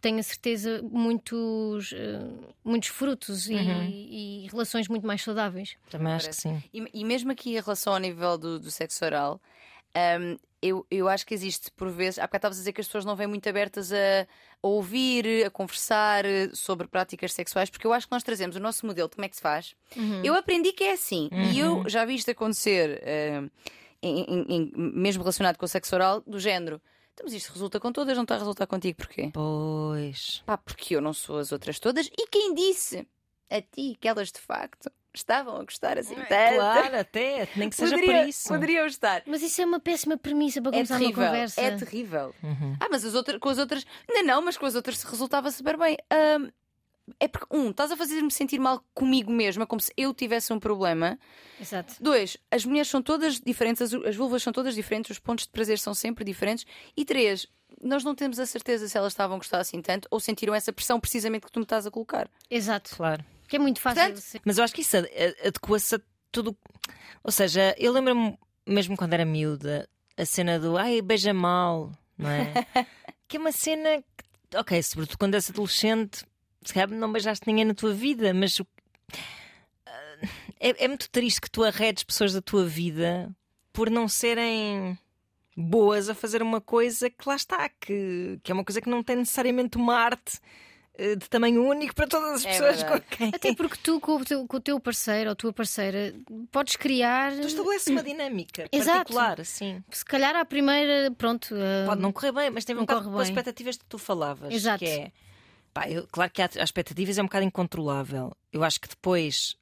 tenho 0.00 0.18
a 0.18 0.22
certeza, 0.22 0.82
muitos, 0.82 1.92
uh, 1.92 2.54
muitos 2.64 2.88
frutos 2.88 3.46
uhum. 3.46 3.84
e, 3.84 4.44
e, 4.44 4.48
relações 4.48 4.88
muito 4.88 5.06
mais 5.06 5.22
saudáveis. 5.22 5.76
Também 5.88 6.12
acho 6.12 6.28
que 6.28 6.34
sim. 6.34 6.60
E, 6.74 6.84
e, 6.92 7.04
mesmo 7.04 7.30
aqui 7.30 7.50
em 7.50 7.60
relação 7.60 7.92
ao 7.92 8.00
nível 8.00 8.36
do, 8.36 8.58
do 8.58 8.68
sexo 8.68 9.04
oral, 9.04 9.40
um, 10.20 10.36
eu, 10.62 10.86
eu 10.90 11.08
acho 11.08 11.26
que 11.26 11.34
existe, 11.34 11.72
por 11.72 11.90
vezes, 11.90 12.20
há 12.20 12.22
bocado 12.22 12.38
estavas 12.38 12.58
a 12.58 12.60
dizer 12.60 12.72
que 12.72 12.80
as 12.80 12.86
pessoas 12.86 13.04
não 13.04 13.16
vêm 13.16 13.26
muito 13.26 13.48
abertas 13.48 13.92
a, 13.92 14.22
a, 14.22 14.26
ouvir, 14.62 15.44
a 15.44 15.50
conversar 15.50 16.24
sobre 16.54 16.86
práticas 16.86 17.32
sexuais, 17.32 17.68
porque 17.68 17.86
eu 17.86 17.92
acho 17.92 18.06
que 18.06 18.12
nós 18.12 18.22
trazemos 18.22 18.54
o 18.54 18.60
nosso 18.60 18.86
modelo 18.86 19.08
de 19.08 19.16
como 19.16 19.24
é 19.24 19.28
que 19.28 19.34
se 19.34 19.42
faz. 19.42 19.74
Uhum. 19.96 20.22
Eu 20.22 20.34
aprendi 20.34 20.72
que 20.72 20.84
é 20.84 20.92
assim, 20.92 21.28
uhum. 21.32 21.50
e 21.50 21.58
eu 21.58 21.88
já 21.88 22.04
vi 22.04 22.14
isto 22.14 22.30
acontecer, 22.30 23.02
uh, 23.02 23.50
em, 24.00 24.20
em, 24.20 24.46
em, 24.48 24.72
mesmo 24.76 25.24
relacionado 25.24 25.56
com 25.56 25.64
o 25.64 25.68
sexo 25.68 25.96
oral, 25.96 26.22
do 26.24 26.38
género. 26.38 26.80
Então, 27.12 27.24
mas 27.24 27.34
isto 27.34 27.52
resulta 27.52 27.80
com 27.80 27.92
todas, 27.92 28.16
não 28.16 28.22
está 28.22 28.36
a 28.36 28.38
resultar 28.38 28.66
contigo, 28.66 28.98
porquê? 28.98 29.30
Pois. 29.34 30.42
Pá, 30.46 30.56
porque 30.56 30.94
eu 30.94 31.00
não 31.00 31.12
sou 31.12 31.38
as 31.38 31.50
outras 31.50 31.80
todas, 31.80 32.06
e 32.06 32.26
quem 32.28 32.54
disse 32.54 33.06
a 33.50 33.60
ti 33.60 33.96
que 34.00 34.06
elas 34.06 34.30
de 34.30 34.38
facto 34.38 34.90
estavam 35.14 35.56
a 35.56 35.64
gostar 35.64 35.98
assim 35.98 36.14
tanto. 36.14 36.54
Claro, 36.54 36.98
até, 36.98 37.48
nem 37.56 37.68
que 37.68 37.76
seja 37.76 37.94
Poderia, 37.94 38.20
por 38.20 38.28
isso. 38.28 38.48
Poderiam 38.48 38.86
estar. 38.86 39.22
Mas 39.26 39.42
isso 39.42 39.60
é 39.60 39.64
uma 39.64 39.80
péssima 39.80 40.16
premissa 40.16 40.60
para 40.60 40.72
começar 40.72 40.94
é 40.94 40.98
terrível, 40.98 41.22
uma 41.22 41.30
conversa. 41.30 41.60
É 41.60 41.76
terrível. 41.76 42.34
Uhum. 42.42 42.76
Ah, 42.80 42.88
mas 42.90 43.04
as 43.04 43.14
outras, 43.14 43.38
com 43.38 43.48
as 43.48 43.58
outras. 43.58 43.86
Não, 44.08 44.22
não, 44.22 44.42
mas 44.42 44.56
com 44.56 44.66
as 44.66 44.74
outras 44.74 45.02
resultava 45.02 45.50
super 45.50 45.76
bem. 45.76 45.96
Um, 46.40 46.50
é 47.18 47.28
porque, 47.28 47.46
um, 47.54 47.70
estás 47.70 47.90
a 47.90 47.96
fazer-me 47.96 48.30
sentir 48.30 48.58
mal 48.58 48.82
comigo 48.94 49.30
mesma, 49.30 49.66
como 49.66 49.80
se 49.80 49.92
eu 49.96 50.14
tivesse 50.14 50.52
um 50.52 50.58
problema. 50.58 51.18
Exato. 51.60 51.94
Dois, 52.00 52.36
as 52.50 52.64
mulheres 52.64 52.88
são 52.88 53.02
todas 53.02 53.40
diferentes, 53.40 53.82
as, 53.82 53.92
as 53.92 54.16
vulvas 54.16 54.42
são 54.42 54.52
todas 54.52 54.74
diferentes, 54.74 55.10
os 55.10 55.18
pontos 55.18 55.44
de 55.44 55.50
prazer 55.50 55.78
são 55.78 55.94
sempre 55.94 56.24
diferentes. 56.24 56.64
E 56.96 57.04
três, 57.04 57.46
nós 57.82 58.04
não 58.04 58.14
temos 58.14 58.38
a 58.38 58.46
certeza 58.46 58.88
se 58.88 58.96
elas 58.96 59.12
estavam 59.12 59.36
a 59.36 59.38
gostar 59.38 59.58
assim 59.58 59.82
tanto 59.82 60.06
ou 60.10 60.20
sentiram 60.20 60.54
essa 60.54 60.72
pressão 60.72 61.00
precisamente 61.00 61.46
que 61.46 61.52
tu 61.52 61.58
me 61.58 61.64
estás 61.64 61.86
a 61.86 61.90
colocar. 61.90 62.30
Exato. 62.48 62.94
Claro. 62.96 63.24
Que 63.52 63.56
é 63.56 63.58
muito 63.58 63.82
fácil. 63.82 64.02
Portanto, 64.02 64.42
mas 64.46 64.56
eu 64.56 64.64
acho 64.64 64.72
que 64.72 64.80
isso 64.80 64.96
adequa-se 64.96 65.96
a 65.96 66.00
tudo. 66.30 66.56
Ou 67.22 67.30
seja, 67.30 67.74
eu 67.76 67.92
lembro-me, 67.92 68.38
mesmo 68.66 68.96
quando 68.96 69.12
era 69.12 69.26
miúda, 69.26 69.86
a 70.16 70.24
cena 70.24 70.58
do 70.58 70.78
ai, 70.78 71.02
beija 71.02 71.34
mal, 71.34 71.92
não 72.16 72.30
é? 72.30 72.54
que 73.28 73.36
é 73.36 73.40
uma 73.40 73.52
cena 73.52 74.02
que, 74.50 74.56
ok, 74.56 74.82
sobretudo 74.82 75.18
quando 75.18 75.34
és 75.34 75.50
adolescente, 75.50 76.24
se 76.64 76.72
calhar 76.72 76.88
não 76.88 77.12
beijaste 77.12 77.46
ninguém 77.46 77.66
na 77.66 77.74
tua 77.74 77.92
vida, 77.92 78.32
mas 78.32 78.58
é, 80.58 80.84
é 80.84 80.88
muito 80.88 81.10
triste 81.10 81.42
que 81.42 81.50
tu 81.50 81.62
arredes 81.62 82.04
pessoas 82.04 82.32
da 82.32 82.40
tua 82.40 82.64
vida 82.64 83.30
por 83.70 83.90
não 83.90 84.08
serem 84.08 84.98
boas 85.54 86.08
a 86.08 86.14
fazer 86.14 86.40
uma 86.40 86.62
coisa 86.62 87.10
que 87.10 87.28
lá 87.28 87.36
está, 87.36 87.68
que, 87.68 88.40
que 88.42 88.50
é 88.50 88.54
uma 88.54 88.64
coisa 88.64 88.80
que 88.80 88.88
não 88.88 89.02
tem 89.02 89.16
necessariamente 89.16 89.76
uma 89.76 89.94
arte 89.94 90.40
de 90.98 91.28
tamanho 91.28 91.64
único 91.64 91.94
para 91.94 92.06
todas 92.06 92.32
as 92.32 92.44
é 92.44 92.50
pessoas 92.50 92.76
verdade. 92.76 93.00
com 93.00 93.16
quem. 93.16 93.28
Até 93.34 93.54
porque 93.54 93.76
tu, 93.82 93.98
com 93.98 94.16
o, 94.16 94.24
teu, 94.24 94.46
com 94.46 94.56
o 94.56 94.60
teu 94.60 94.78
parceiro 94.78 95.30
ou 95.30 95.36
tua 95.36 95.52
parceira, 95.52 96.14
podes 96.50 96.76
criar. 96.76 97.32
Tu 97.32 97.46
estabeleces 97.46 97.86
uma 97.88 98.02
dinâmica 98.02 98.68
Exato. 98.70 98.98
particular, 98.98 99.40
assim. 99.40 99.82
Se 99.90 100.04
calhar 100.04 100.36
à 100.36 100.44
primeira, 100.44 101.10
pronto. 101.12 101.54
Uh... 101.54 101.86
Pode 101.86 102.02
não 102.02 102.12
correr 102.12 102.32
bem, 102.32 102.50
mas 102.50 102.64
tem 102.64 102.76
um 102.76 102.80
bocado 102.80 103.10
com 103.10 103.18
as 103.18 103.28
expectativas 103.28 103.76
que 103.76 103.84
tu 103.86 103.98
falavas. 103.98 104.52
Exato. 104.52 104.80
Que 104.80 104.90
é, 104.90 105.12
pá, 105.72 105.88
eu, 105.88 106.06
claro 106.12 106.30
que 106.30 106.42
há, 106.42 106.46
as 106.46 106.56
expectativas 106.56 107.16
é 107.16 107.22
um 107.22 107.26
bocado 107.26 107.44
incontrolável. 107.44 108.36
Eu 108.52 108.62
acho 108.62 108.78
que 108.78 108.88
depois, 108.88 109.56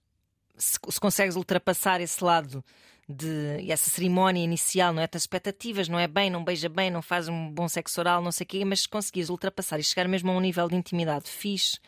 se, 0.56 0.78
se 0.88 1.00
consegues 1.00 1.36
ultrapassar 1.36 2.00
esse 2.00 2.22
lado 2.24 2.64
de 3.10 3.70
essa 3.70 3.90
cerimónia 3.90 4.42
inicial, 4.42 4.92
não 4.92 5.02
é? 5.02 5.08
As 5.12 5.22
expectativas, 5.22 5.88
não 5.88 5.98
é 5.98 6.06
bem, 6.06 6.30
não 6.30 6.44
beija 6.44 6.68
bem, 6.68 6.90
não 6.90 7.02
faz 7.02 7.28
um 7.28 7.50
bom 7.50 7.68
sexo 7.68 8.00
oral, 8.00 8.22
não 8.22 8.30
sei 8.32 8.44
o 8.44 8.48
quê, 8.48 8.64
mas 8.64 8.80
se 8.80 8.88
conseguires 8.88 9.30
ultrapassar 9.30 9.78
e 9.80 9.84
chegar 9.84 10.06
mesmo 10.08 10.30
a 10.30 10.34
um 10.34 10.40
nível 10.40 10.68
de 10.68 10.76
intimidade 10.76 11.28
fixe 11.28 11.78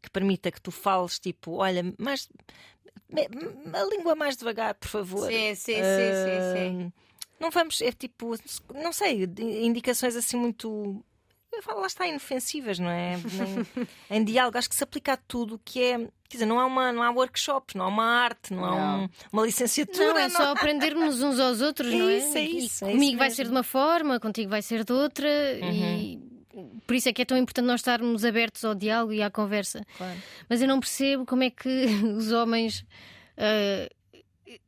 que 0.00 0.10
permita 0.10 0.50
que 0.50 0.60
tu 0.60 0.72
fales 0.72 1.18
tipo, 1.18 1.52
olha, 1.52 1.94
mais 1.96 2.28
a 3.72 3.84
língua 3.84 4.14
mais 4.16 4.36
devagar, 4.36 4.74
por 4.74 4.88
favor. 4.88 5.30
Sim, 5.30 5.54
sim, 5.54 5.80
uh, 5.80 5.84
sim, 5.84 6.12
sim, 6.24 6.52
sim. 6.52 6.92
Não 7.38 7.50
vamos, 7.50 7.80
é 7.80 7.92
tipo, 7.92 8.34
não 8.74 8.92
sei, 8.92 9.24
indicações 9.62 10.16
assim 10.16 10.36
muito 10.36 11.04
lá 11.74 11.86
está, 11.86 12.06
inofensivas, 12.06 12.78
não 12.78 12.90
é? 12.90 13.14
em, 14.10 14.16
em 14.16 14.24
diálogo, 14.24 14.58
acho 14.58 14.68
que 14.68 14.74
se 14.74 14.84
aplica 14.84 15.12
a 15.12 15.16
tudo 15.16 15.60
que 15.64 15.82
é. 15.82 15.98
Quer 16.28 16.38
dizer, 16.38 16.46
não 16.46 16.58
há, 16.58 16.64
uma, 16.64 16.92
não 16.92 17.02
há 17.02 17.10
workshops, 17.10 17.74
não 17.74 17.84
há 17.84 17.88
uma 17.88 18.04
arte, 18.04 18.54
não, 18.54 18.62
não. 18.62 18.78
há 18.78 18.96
um, 18.96 19.08
uma 19.30 19.42
licenciatura. 19.44 20.06
Não, 20.06 20.18
é 20.18 20.28
não. 20.28 20.36
só 20.36 20.52
aprendermos 20.52 21.20
uns 21.20 21.38
aos 21.38 21.60
outros, 21.60 21.92
não 21.92 22.08
é? 22.08 22.18
Isso, 22.18 22.38
é 22.38 22.42
isso. 22.42 22.84
É 22.86 22.92
comigo 22.92 23.18
vai 23.18 23.30
ser 23.30 23.44
de 23.44 23.50
uma 23.50 23.62
forma, 23.62 24.18
contigo 24.18 24.48
vai 24.48 24.62
ser 24.62 24.84
de 24.84 24.92
outra 24.92 25.28
uhum. 25.60 25.70
e. 25.70 26.32
Por 26.86 26.94
isso 26.94 27.08
é 27.08 27.12
que 27.14 27.22
é 27.22 27.24
tão 27.24 27.36
importante 27.36 27.64
nós 27.64 27.80
estarmos 27.80 28.26
abertos 28.26 28.62
ao 28.62 28.74
diálogo 28.74 29.12
e 29.14 29.22
à 29.22 29.30
conversa. 29.30 29.82
Claro. 29.96 30.18
Mas 30.50 30.60
eu 30.60 30.68
não 30.68 30.80
percebo 30.80 31.24
como 31.24 31.42
é 31.42 31.50
que 31.50 31.68
os 32.16 32.30
homens. 32.30 32.84
Uh, 33.38 34.58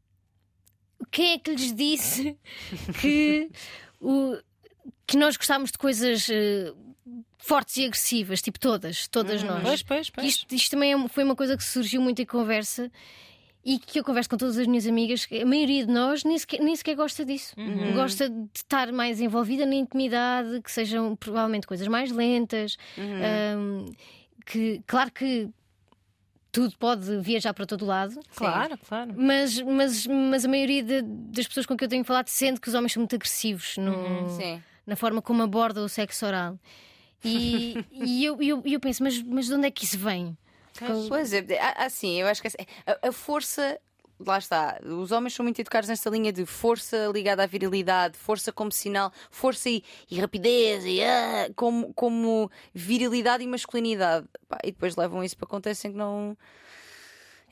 quem 1.10 1.32
é 1.32 1.38
que 1.38 1.50
lhes 1.50 1.74
disse 1.74 2.36
que 3.00 3.50
o, 4.00 4.36
que 5.06 5.16
nós 5.16 5.36
gostávamos 5.36 5.70
de 5.70 5.78
coisas 5.78 6.28
uh, 6.28 6.76
fortes 7.38 7.76
e 7.76 7.84
agressivas, 7.84 8.40
tipo 8.40 8.58
todas, 8.58 9.06
todas 9.08 9.42
hum, 9.42 9.46
nós. 9.46 9.62
Pois, 9.62 9.82
pois, 9.82 10.10
pois. 10.10 10.26
Isto, 10.26 10.54
isto 10.54 10.70
também 10.70 10.92
é, 10.92 11.08
foi 11.08 11.24
uma 11.24 11.36
coisa 11.36 11.56
que 11.56 11.64
surgiu 11.64 12.00
muito 12.00 12.22
em 12.22 12.26
conversa 12.26 12.90
e 13.64 13.78
que 13.78 13.98
eu 13.98 14.04
converso 14.04 14.28
com 14.28 14.36
todas 14.36 14.58
as 14.58 14.66
minhas 14.66 14.86
amigas, 14.86 15.26
a 15.30 15.46
maioria 15.46 15.86
de 15.86 15.92
nós 15.92 16.22
nem 16.22 16.38
sequer, 16.38 16.60
nem 16.60 16.76
sequer 16.76 16.94
gosta 16.94 17.24
disso. 17.24 17.54
Uhum. 17.56 17.94
Gosta 17.94 18.28
de 18.28 18.48
estar 18.54 18.92
mais 18.92 19.20
envolvida 19.20 19.64
na 19.64 19.74
intimidade, 19.74 20.60
que 20.60 20.70
sejam 20.70 21.16
provavelmente 21.16 21.66
coisas 21.66 21.88
mais 21.88 22.10
lentas. 22.10 22.76
Uhum. 22.96 23.86
Um, 23.86 23.92
que, 24.44 24.82
claro 24.86 25.10
que 25.10 25.48
tudo 26.52 26.76
pode 26.78 27.18
viajar 27.20 27.54
para 27.54 27.66
todo 27.66 27.86
lado. 27.86 28.20
Claro, 28.36 28.74
Sim. 28.76 28.80
claro. 28.86 29.14
Mas, 29.16 29.60
mas, 29.60 30.06
mas 30.06 30.44
a 30.44 30.48
maioria 30.48 30.82
de, 30.82 31.02
das 31.02 31.48
pessoas 31.48 31.64
com 31.64 31.74
quem 31.76 31.86
eu 31.86 31.90
tenho 31.90 32.04
falado 32.04 32.28
sente 32.28 32.60
que 32.60 32.68
os 32.68 32.74
homens 32.74 32.92
são 32.92 33.00
muito 33.00 33.16
agressivos 33.16 33.76
no, 33.78 33.92
uhum. 33.92 34.62
Na 34.86 34.96
forma 34.96 35.22
como 35.22 35.42
abordam 35.42 35.84
o 35.84 35.88
sexo 35.88 36.26
oral. 36.26 36.58
E, 37.24 37.84
e 37.92 38.24
eu, 38.24 38.40
eu, 38.42 38.62
eu 38.64 38.80
penso, 38.80 39.02
mas, 39.02 39.20
mas 39.22 39.46
de 39.46 39.54
onde 39.54 39.66
é 39.66 39.70
que 39.70 39.84
isso 39.84 39.98
vem? 39.98 40.36
Pois 41.08 41.32
é, 41.32 41.44
assim, 41.76 42.20
eu 42.20 42.26
acho 42.26 42.40
que 42.40 42.48
assim, 42.48 42.58
a, 42.86 43.08
a 43.08 43.12
força 43.12 43.78
lá 44.18 44.38
está, 44.38 44.80
os 44.84 45.12
homens 45.12 45.34
são 45.34 45.44
muito 45.44 45.60
educados 45.60 45.88
nesta 45.88 46.08
linha 46.10 46.32
de 46.32 46.46
força 46.46 47.10
ligada 47.12 47.42
à 47.42 47.46
virilidade, 47.46 48.16
força 48.16 48.52
como 48.52 48.70
sinal, 48.70 49.12
força 49.30 49.68
e, 49.68 49.82
e 50.10 50.20
rapidez, 50.20 50.84
e, 50.84 51.02
ah, 51.02 51.50
como, 51.56 51.92
como 51.94 52.50
virilidade 52.72 53.42
e 53.42 53.46
masculinidade. 53.46 54.26
Pá, 54.48 54.58
e 54.64 54.70
depois 54.70 54.96
levam 54.96 55.22
isso 55.22 55.36
para 55.36 55.46
acontecem 55.46 55.92
que 55.92 55.96
não. 55.96 56.36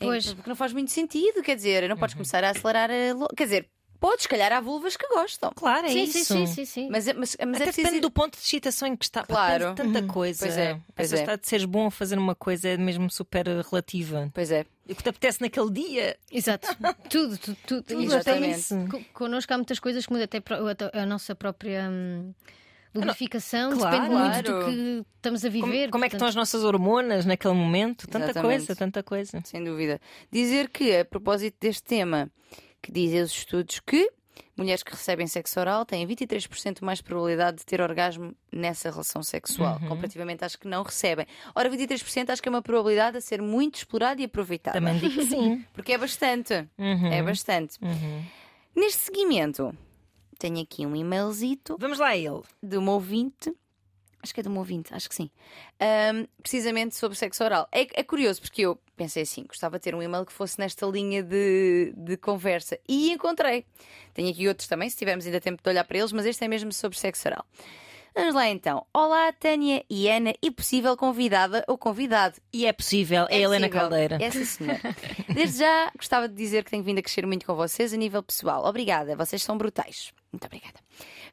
É, 0.01 0.05
pois. 0.05 0.35
porque 0.35 0.49
não 0.49 0.57
faz 0.57 0.73
muito 0.73 0.91
sentido, 0.91 1.43
quer 1.43 1.57
dizer, 1.57 1.89
não 1.89 1.97
podes 1.97 2.15
uhum. 2.15 2.19
começar 2.19 2.45
a 2.45 2.51
acelerar 2.51 2.91
a. 2.91 3.35
Quer 3.37 3.45
dizer, 3.45 3.69
Pode, 4.03 4.23
se 4.23 4.29
calhar 4.29 4.51
há 4.53 4.61
vulvas 4.61 4.97
que 4.97 5.07
gostam. 5.07 5.53
Claro, 5.55 5.87
é 5.87 5.91
sim, 5.91 6.03
isso. 6.03 6.25
Sim, 6.25 6.45
sim, 6.45 6.65
sim, 6.65 6.89
Mas, 6.91 7.07
é, 7.07 7.13
mas, 7.13 7.37
mas 7.47 7.61
Até 7.61 7.71
é 7.71 7.73
depende 7.73 7.99
ir... 7.99 8.01
do 8.01 8.11
ponto 8.11 8.37
de 8.37 8.43
excitação 8.43 8.89
em 8.89 8.97
que 8.97 9.05
está. 9.05 9.23
Claro. 9.23 9.77
Depende 9.77 9.93
tanta 9.93 10.01
uhum. 10.05 10.13
coisa. 10.13 10.45
Pois 10.45 10.59
é. 10.59 10.81
Pois 10.93 11.13
Essa 11.13 11.33
é. 11.33 11.37
de 11.37 11.49
seres 11.49 11.65
bom 11.65 11.87
a 11.87 11.91
fazer 11.93 12.19
uma 12.19 12.35
coisa 12.35 12.71
é 12.71 12.77
mesmo 12.77 13.09
super 13.09 13.47
relativa. 13.47 14.29
Pois 14.35 14.51
é. 14.51 14.67
E 14.89 14.93
o 14.93 14.97
que 14.97 15.05
te 15.05 15.09
apetece 15.09 15.41
naquele 15.41 15.71
dia. 15.71 16.17
Exato. 16.33 16.67
tudo, 17.09 17.39
tudo, 17.39 17.57
tudo. 17.65 17.83
tudo 17.85 18.03
Exatamente. 18.03 18.59
Isso. 18.59 18.77
Connosco 19.15 19.55
há 19.55 19.57
muitas 19.57 19.79
coisas 19.79 20.05
que 20.05 20.13
mudam 20.13 20.25
até 20.25 20.43
a 20.99 21.07
nossa 21.07 21.37
própria. 21.37 21.89
Hum 21.89 22.35
lubrificação, 22.95 23.73
claro, 23.79 23.91
depende 23.91 24.15
claro. 24.15 24.35
muito 24.35 24.53
do 24.53 24.65
que 24.67 25.07
estamos 25.17 25.45
a 25.47 25.49
viver. 25.49 25.81
Como, 25.85 25.93
como 25.93 26.05
é 26.05 26.09
que 26.11 26.15
estão 26.15 26.29
as 26.29 26.35
nossas 26.35 26.63
hormonas 26.63 27.25
naquele 27.25 27.55
momento? 27.55 28.07
Tanta 28.07 28.27
Exatamente. 28.27 28.59
coisa, 28.59 28.77
tanta 28.77 29.03
coisa. 29.03 29.41
Sem 29.45 29.65
dúvida. 29.65 29.99
Dizer 30.31 30.69
que, 30.69 30.99
a 30.99 31.03
propósito 31.03 31.57
deste 31.59 31.85
tema, 31.85 32.31
que 32.83 32.91
dizem 32.91 33.23
os 33.23 33.31
estudos 33.31 33.81
que 33.81 34.11
mulheres 34.57 34.83
que 34.83 34.93
recebem 34.93 35.27
sexo 35.27 35.59
oral 35.59 35.85
têm 35.85 36.07
23% 36.07 36.83
mais 36.83 37.01
probabilidade 37.01 37.59
de 37.59 37.67
ter 37.67 37.81
orgasmo 37.81 38.35
nessa 38.51 38.91
relação 38.91 39.23
sexual, 39.23 39.79
uhum. 39.81 39.89
comparativamente 39.89 40.45
às 40.45 40.57
que 40.57 40.69
não 40.69 40.83
recebem. 40.83 41.27
Ora, 41.55 41.71
23% 41.71 42.31
acho 42.31 42.43
que 42.43 42.49
é 42.49 42.51
uma 42.51 42.63
probabilidade 42.63 43.17
a 43.17 43.21
ser 43.21 43.41
muito 43.41 43.77
explorada 43.77 44.21
e 44.21 44.25
aproveitada. 44.25 44.79
Também 44.79 44.99
digo 44.99 45.15
que 45.15 45.27
sim. 45.27 45.65
Porque 45.73 45.93
é 45.93 45.99
bastante. 45.99 46.69
Uhum. 46.79 47.07
É 47.07 47.23
bastante. 47.23 47.79
Uhum. 47.83 48.25
Neste 48.75 49.01
seguimento, 49.01 49.77
tenho 50.39 50.61
aqui 50.61 50.87
um 50.87 50.97
e-mailzito. 50.97 51.77
Vamos 51.79 51.99
lá, 51.99 52.17
ele. 52.17 52.43
De 52.63 52.77
uma 52.77 52.93
ouvinte 52.93 53.53
Acho 54.23 54.33
que 54.33 54.41
é 54.41 54.43
de 54.43 54.49
um 54.49 54.57
ouvinte, 54.57 54.95
acho 54.95 55.09
que 55.09 55.15
sim. 55.17 55.29
Um, 55.81 56.27
precisamente 56.41 56.95
sobre 56.95 57.19
sexo 57.19 57.43
oral. 57.43 57.69
É, 57.73 57.81
é, 58.01 58.05
curioso 58.05 58.41
porque 58.41 58.63
eu 58.63 58.79
pensei 58.97 59.25
assim: 59.25 59.45
gostava 59.45 59.79
de 59.79 59.83
ter 59.83 59.95
um 59.97 60.03
e-mail 60.03 60.25
que 60.25 60.33
fosse 60.33 60.61
nesta 60.61 60.87
linha 60.87 61.25
de, 61.25 61.93
de 61.97 62.17
conversa. 62.17 62.79
E 62.89 63.11
encontrei. 63.11 63.67
Tenho 64.15 64.31
aqui 64.31 64.47
outros 64.47 64.69
também, 64.69 64.89
se 64.89 64.97
tivermos 64.97 65.27
ainda 65.27 65.41
tempo 65.41 65.61
de 65.61 65.69
olhar 65.69 65.83
para 65.85 65.99
eles, 65.99 66.13
mas 66.13 66.25
este 66.25 66.45
é 66.45 66.49
mesmo 66.49 66.73
sobre 66.73 66.97
sexo 66.97 67.27
oral. 67.29 67.45
Vamos 68.15 68.35
lá 68.35 68.47
então. 68.49 68.87
Olá, 68.93 69.33
Tânia 69.33 69.83
e 69.89 70.07
Ana, 70.09 70.35
e 70.43 70.51
possível 70.51 70.97
convidada 70.97 71.65
ou 71.67 71.79
convidado. 71.79 72.39
E 72.53 72.67
é 72.67 72.73
possível, 72.73 73.27
é, 73.29 73.39
é 73.39 73.41
Helena 73.41 73.69
possível. 73.69 73.89
Caldeira. 73.89 74.19
É 74.21 74.31
sim, 74.31 74.45
senhora. 74.45 74.81
Desde 75.35 75.61
já 75.61 75.91
gostava 75.97 76.29
de 76.29 76.35
dizer 76.35 76.63
que 76.63 76.71
tenho 76.71 76.85
vindo 76.85 76.99
a 76.99 77.03
crescer 77.03 77.27
muito 77.27 77.47
com 77.47 77.57
vocês 77.57 77.93
a 77.93 77.97
nível 77.97 78.23
pessoal. 78.23 78.67
Obrigada, 78.67 79.17
vocês 79.17 79.43
são 79.43 79.57
brutais. 79.57 80.13
Muito 80.33 80.47
obrigada. 80.47 80.81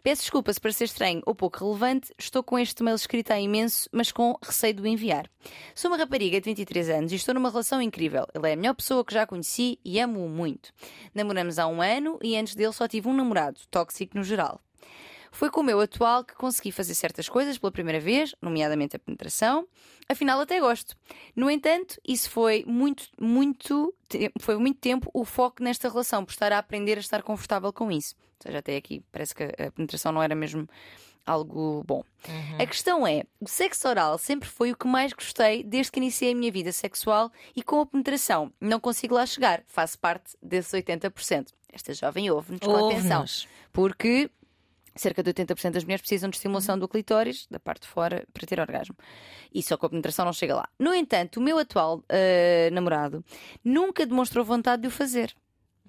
Peço 0.03 0.23
desculpa 0.23 0.51
se 0.51 0.59
para 0.59 0.71
ser 0.73 0.83
estranho 0.83 1.21
ou 1.25 1.33
pouco 1.33 1.63
relevante, 1.63 2.13
estou 2.19 2.43
com 2.43 2.59
este 2.59 2.83
mail 2.83 2.95
escrito 2.95 3.31
há 3.31 3.39
imenso, 3.39 3.89
mas 3.93 4.11
com 4.11 4.37
receio 4.43 4.73
de 4.73 4.81
o 4.81 4.87
enviar. 4.87 5.29
Sou 5.73 5.89
uma 5.89 5.97
rapariga 5.97 6.39
de 6.39 6.45
23 6.45 6.89
anos 6.89 7.11
e 7.13 7.15
estou 7.15 7.33
numa 7.33 7.49
relação 7.49 7.81
incrível. 7.81 8.27
Ele 8.33 8.49
é 8.49 8.53
a 8.53 8.55
melhor 8.57 8.73
pessoa 8.75 9.05
que 9.05 9.13
já 9.13 9.25
conheci 9.25 9.79
e 9.85 9.99
amo-o 9.99 10.27
muito. 10.27 10.73
Namoramos 11.15 11.57
há 11.57 11.67
um 11.67 11.81
ano 11.81 12.19
e 12.21 12.35
antes 12.35 12.55
dele 12.55 12.73
só 12.73 12.87
tive 12.89 13.07
um 13.07 13.13
namorado, 13.13 13.61
tóxico 13.71 14.17
no 14.17 14.23
geral. 14.23 14.61
Foi 15.31 15.49
com 15.49 15.61
o 15.61 15.63
meu 15.63 15.79
atual 15.79 16.23
que 16.23 16.33
consegui 16.33 16.71
fazer 16.71 16.95
certas 16.95 17.29
coisas 17.29 17.57
pela 17.57 17.71
primeira 17.71 17.99
vez, 17.99 18.35
nomeadamente 18.41 18.95
a 18.95 18.99
penetração. 18.99 19.67
Afinal, 20.07 20.39
até 20.39 20.59
gosto. 20.59 20.95
No 21.35 21.49
entanto, 21.49 22.01
isso 22.05 22.29
foi 22.29 22.63
muito, 22.67 23.03
muito, 23.19 23.93
foi 24.39 24.57
muito 24.57 24.79
tempo 24.79 25.09
o 25.13 25.23
foco 25.23 25.63
nesta 25.63 25.87
relação, 25.87 26.25
por 26.25 26.31
estar 26.31 26.51
a 26.51 26.57
aprender 26.57 26.97
a 26.97 27.01
estar 27.01 27.21
confortável 27.21 27.71
com 27.71 27.91
isso. 27.91 28.15
Ou 28.39 28.47
seja, 28.47 28.59
até 28.59 28.75
aqui 28.75 29.03
parece 29.11 29.35
que 29.35 29.43
a 29.43 29.71
penetração 29.71 30.11
não 30.11 30.23
era 30.23 30.33
mesmo 30.33 30.67
algo 31.25 31.83
bom. 31.85 32.03
Uhum. 32.27 32.57
A 32.61 32.65
questão 32.65 33.05
é: 33.05 33.23
o 33.39 33.47
sexo 33.47 33.87
oral 33.87 34.17
sempre 34.17 34.47
foi 34.47 34.71
o 34.71 34.75
que 34.75 34.87
mais 34.87 35.13
gostei 35.13 35.63
desde 35.63 35.91
que 35.91 35.99
iniciei 35.99 36.31
a 36.31 36.35
minha 36.35 36.51
vida 36.51 36.71
sexual 36.71 37.31
e 37.55 37.61
com 37.61 37.81
a 37.81 37.85
penetração. 37.85 38.51
Não 38.59 38.79
consigo 38.79 39.15
lá 39.15 39.25
chegar, 39.25 39.63
faço 39.67 39.99
parte 39.99 40.35
desses 40.41 40.71
80%. 40.71 41.49
Esta 41.71 41.93
jovem 41.93 42.31
ouve-nos 42.31 42.61
com 42.61 42.87
atenção. 42.87 43.25
Porque 43.71 44.29
cerca 44.95 45.21
de 45.21 45.31
80% 45.33 45.71
das 45.71 45.83
mulheres 45.83 46.01
precisam 46.01 46.29
de 46.29 46.35
estimulação 46.35 46.77
do 46.77 46.87
clitóris, 46.87 47.47
da 47.49 47.59
parte 47.59 47.83
de 47.83 47.87
fora, 47.87 48.25
para 48.33 48.47
ter 48.47 48.59
orgasmo. 48.59 48.95
E 49.53 49.61
só 49.61 49.77
com 49.77 49.85
a 49.85 49.89
penetração 49.89 50.25
não 50.25 50.33
chega 50.33 50.55
lá. 50.55 50.67
No 50.77 50.93
entanto, 50.93 51.37
o 51.37 51.41
meu 51.41 51.57
atual 51.57 51.99
uh, 51.99 52.73
namorado 52.73 53.23
nunca 53.63 54.05
demonstrou 54.05 54.43
vontade 54.43 54.81
de 54.81 54.87
o 54.87 54.91
fazer 54.91 55.33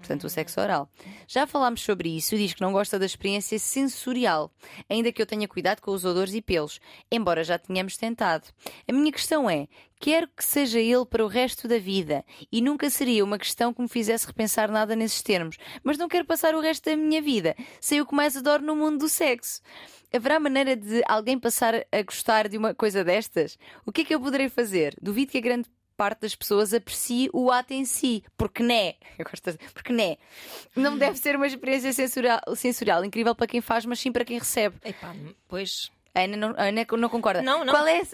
portanto, 0.01 0.25
o 0.25 0.31
sexo 0.31 0.61
oral. 0.61 0.91
Já 1.29 1.47
falámos 1.47 1.83
sobre 1.83 2.17
isso 2.17 2.35
e 2.35 2.39
diz 2.39 2.55
que 2.55 2.61
não 2.61 2.73
gosta 2.73 2.99
da 2.99 3.07
experiência 3.07 3.59
sensorial, 3.59 4.51
ainda 4.89 5.13
que 5.13 5.23
eu 5.23 5.27
tenha 5.27 5.47
cuidado 5.47 5.81
com 5.81 5.93
os 5.93 6.05
odores 6.05 6.35
e 6.35 6.43
pelos, 6.43 6.81
embora 7.11 7.45
já 7.45 7.59
tenhamos 7.59 7.97
tentado. 7.97 8.49
A 8.89 8.93
minha 8.93 9.13
questão 9.13 9.49
é: 9.49 9.69
quero 10.01 10.27
que 10.29 10.45
seja 10.45 10.81
ele 10.81 11.05
para 11.05 11.25
o 11.25 11.29
resto 11.29 11.69
da 11.69 11.79
vida 11.79 12.25
e 12.51 12.61
nunca 12.61 12.91
seria 12.91 13.25
uma 13.25 13.39
questão 13.39 13.73
que 13.73 13.83
me 13.83 13.89
fizesse 13.89 14.27
repensar 14.27 14.71
nada 14.71 14.97
nesses 14.97 15.23
termos, 15.23 15.57
mas 15.85 15.99
não 15.99 16.09
quero 16.09 16.25
passar 16.25 16.55
o 16.55 16.61
resto 16.61 16.89
da 16.91 16.97
minha 16.97 17.23
vida 17.23 17.55
sem 17.81 18.01
o 18.01 18.07
que 18.07 18.15
mais 18.15 18.37
adoro 18.37 18.65
no 18.65 18.75
mundo 18.75 18.99
do 18.99 19.09
sexo. 19.09 19.61
Haverá 20.13 20.41
maneira 20.41 20.75
de 20.75 21.03
alguém 21.07 21.39
passar 21.39 21.87
a 21.93 22.03
gostar 22.03 22.49
de 22.49 22.59
uma 22.59 22.75
coisa 22.75 23.05
destas? 23.05 23.57
O 23.87 23.93
que 23.93 24.01
é 24.01 24.05
que 24.05 24.15
eu 24.15 24.21
poderei 24.21 24.49
fazer? 24.49 24.97
Duvido 25.01 25.31
que 25.31 25.39
a 25.39 25.41
grande 25.41 25.69
parte 26.01 26.23
das 26.23 26.35
pessoas 26.35 26.73
aprecie 26.73 27.29
o 27.31 27.51
ato 27.51 27.75
em 27.75 27.85
si. 27.85 28.25
Porque 28.35 28.63
né? 28.63 28.95
Eu 29.19 29.25
gosto 29.27 29.53
de... 29.53 29.59
Porque 29.75 29.93
né? 29.93 30.17
Não 30.75 30.97
deve 30.97 31.19
ser 31.19 31.37
uma 31.37 31.47
experiência 31.47 31.93
sensorial, 31.93 32.41
sensorial 32.57 33.05
incrível 33.05 33.35
para 33.35 33.47
quem 33.47 33.61
faz, 33.61 33.85
mas 33.85 34.01
sim 34.01 34.11
para 34.11 34.25
quem 34.25 34.39
recebe. 34.39 34.77
Epá, 34.83 35.15
pois. 35.47 35.91
A 36.15 36.23
Ana 36.23 36.39
não, 36.39 36.55
a 36.57 36.63
Ana 36.69 36.87
não 36.97 37.09
concorda. 37.11 37.43
Não, 37.43 37.67
não. 37.67 37.75
Qual 37.75 37.87
é, 37.87 37.99
a... 38.01 38.05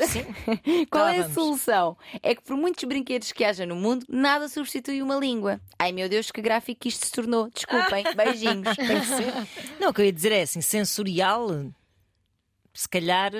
Qual 0.90 1.06
é 1.06 1.20
a 1.20 1.30
solução? 1.30 1.96
É 2.20 2.34
que 2.34 2.42
por 2.42 2.56
muitos 2.56 2.82
brinquedos 2.82 3.30
que 3.30 3.44
haja 3.44 3.64
no 3.64 3.76
mundo, 3.76 4.04
nada 4.08 4.48
substitui 4.48 5.00
uma 5.00 5.14
língua. 5.14 5.60
Ai 5.78 5.92
meu 5.92 6.08
Deus, 6.08 6.32
que 6.32 6.42
gráfico 6.42 6.88
isto 6.88 7.06
se 7.06 7.12
tornou. 7.12 7.48
Desculpem, 7.54 8.02
beijinhos. 8.16 8.76
Não, 9.78 9.90
o 9.90 9.94
que 9.94 10.00
eu 10.00 10.06
ia 10.06 10.12
dizer 10.12 10.32
é 10.32 10.42
assim: 10.42 10.60
sensorial 10.60 11.46
se 12.76 12.88
calhar 12.88 13.32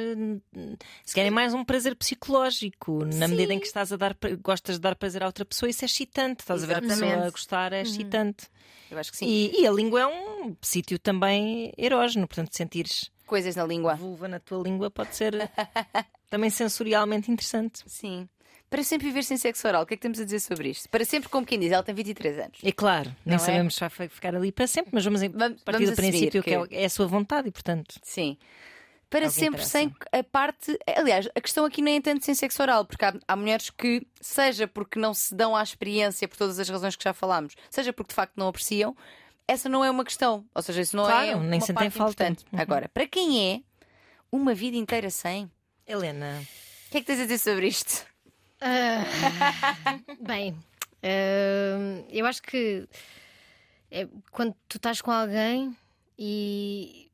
se 1.04 1.14
querem 1.14 1.30
mais 1.30 1.52
um 1.52 1.62
prazer 1.62 1.94
psicológico 1.94 3.04
na 3.04 3.26
Sim. 3.26 3.34
medida 3.34 3.52
em 3.52 3.60
que 3.60 3.66
estás 3.66 3.92
a 3.92 3.96
dar 3.96 4.16
gostas 4.42 4.76
de 4.76 4.80
dar 4.80 4.96
prazer 4.96 5.22
a 5.22 5.26
outra 5.26 5.44
pessoa 5.44 5.68
isso 5.68 5.84
é 5.84 5.86
excitante 5.86 6.40
estás 6.40 6.62
Exatamente. 6.62 6.92
a 6.92 6.96
ver 6.96 7.04
a 7.04 7.08
pessoa 7.08 7.26
a 7.26 7.30
gostar 7.30 7.72
é 7.72 7.76
uhum. 7.76 7.82
excitante 7.82 8.46
eu 8.90 8.98
acho 8.98 9.10
que 9.10 9.18
sim 9.18 9.26
e, 9.26 9.60
e 9.60 9.66
a 9.66 9.70
língua 9.70 10.00
é 10.00 10.06
um 10.06 10.56
sítio 10.62 10.98
também 10.98 11.72
erógeno 11.76 12.26
portanto 12.26 12.56
sentires 12.56 13.10
coisas 13.26 13.54
na 13.54 13.64
língua 13.64 13.94
vulva 13.94 14.26
na 14.26 14.40
tua 14.40 14.62
língua 14.62 14.90
pode 14.90 15.14
ser 15.14 15.34
também 16.30 16.48
sensorialmente 16.48 17.30
interessante 17.30 17.82
sim 17.86 18.26
para 18.70 18.82
sempre 18.82 19.06
viver 19.06 19.22
sem 19.22 19.36
sexo 19.36 19.68
oral, 19.68 19.84
o 19.84 19.86
que 19.86 19.94
é 19.94 19.96
que 19.96 20.02
temos 20.02 20.18
a 20.18 20.24
dizer 20.24 20.40
sobre 20.40 20.70
isto? 20.70 20.88
Para 20.88 21.04
sempre, 21.04 21.28
como 21.28 21.46
quem 21.46 21.56
diz, 21.56 21.70
ela 21.70 21.84
tem 21.84 21.94
23 21.94 22.38
anos. 22.38 22.58
É 22.64 22.72
claro, 22.72 23.14
nem 23.24 23.36
Não 23.36 23.36
é? 23.36 23.38
sabemos 23.38 23.80
é? 23.80 23.88
se 23.88 23.96
vai 23.96 24.08
ficar 24.08 24.34
ali 24.34 24.50
para 24.50 24.66
sempre, 24.66 24.90
mas 24.92 25.04
vamos, 25.04 25.20
vamos 25.20 25.62
partir 25.62 25.84
vamos 25.84 25.90
do 25.90 25.96
princípio 25.96 26.42
que... 26.42 26.50
que 26.50 26.74
é, 26.74 26.82
é 26.82 26.84
a 26.84 26.90
sua 26.90 27.06
vontade 27.06 27.48
e, 27.48 27.52
portanto. 27.52 27.94
Sim 28.02 28.36
para 29.08 29.30
sempre 29.30 29.64
sem 29.64 29.94
a 30.12 30.22
parte. 30.22 30.78
Aliás, 30.96 31.28
a 31.34 31.40
questão 31.40 31.64
aqui 31.64 31.80
nem 31.80 31.96
é 31.96 32.00
tanto 32.00 32.24
sem 32.24 32.34
sexo 32.34 32.62
oral, 32.62 32.84
porque 32.84 33.04
há, 33.04 33.14
há, 33.26 33.36
mulheres 33.36 33.70
que, 33.70 34.06
seja 34.20 34.66
porque 34.66 34.98
não 34.98 35.14
se 35.14 35.34
dão 35.34 35.54
à 35.54 35.62
experiência 35.62 36.26
por 36.26 36.36
todas 36.36 36.58
as 36.58 36.68
razões 36.68 36.96
que 36.96 37.04
já 37.04 37.12
falámos, 37.12 37.54
seja 37.70 37.92
porque 37.92 38.10
de 38.10 38.14
facto 38.14 38.34
não 38.36 38.48
apreciam, 38.48 38.96
essa 39.46 39.68
não 39.68 39.84
é 39.84 39.90
uma 39.90 40.04
questão. 40.04 40.44
Ou 40.54 40.62
seja, 40.62 40.80
isso 40.80 40.96
não 40.96 41.04
claro, 41.04 41.26
é 41.26 41.34
uma 41.36 41.44
nem 41.44 41.60
parte 41.60 41.98
importante. 41.98 42.44
Uhum. 42.52 42.60
Agora, 42.60 42.88
para 42.88 43.06
quem 43.06 43.52
é 43.52 43.60
uma 44.30 44.54
vida 44.54 44.76
inteira 44.76 45.10
sem. 45.10 45.50
Helena, 45.86 46.42
o 46.88 46.90
que 46.90 46.98
é 46.98 47.00
que 47.00 47.06
tens 47.06 47.20
a 47.20 47.22
dizer 47.22 47.38
sobre 47.38 47.68
isto? 47.68 48.04
Uh, 48.60 50.16
bem, 50.20 50.50
uh, 50.50 52.06
eu 52.10 52.26
acho 52.26 52.42
que 52.42 52.88
é, 53.90 54.08
quando 54.32 54.54
tu 54.68 54.78
estás 54.78 55.00
com 55.00 55.12
alguém 55.12 55.76
e 56.18 57.05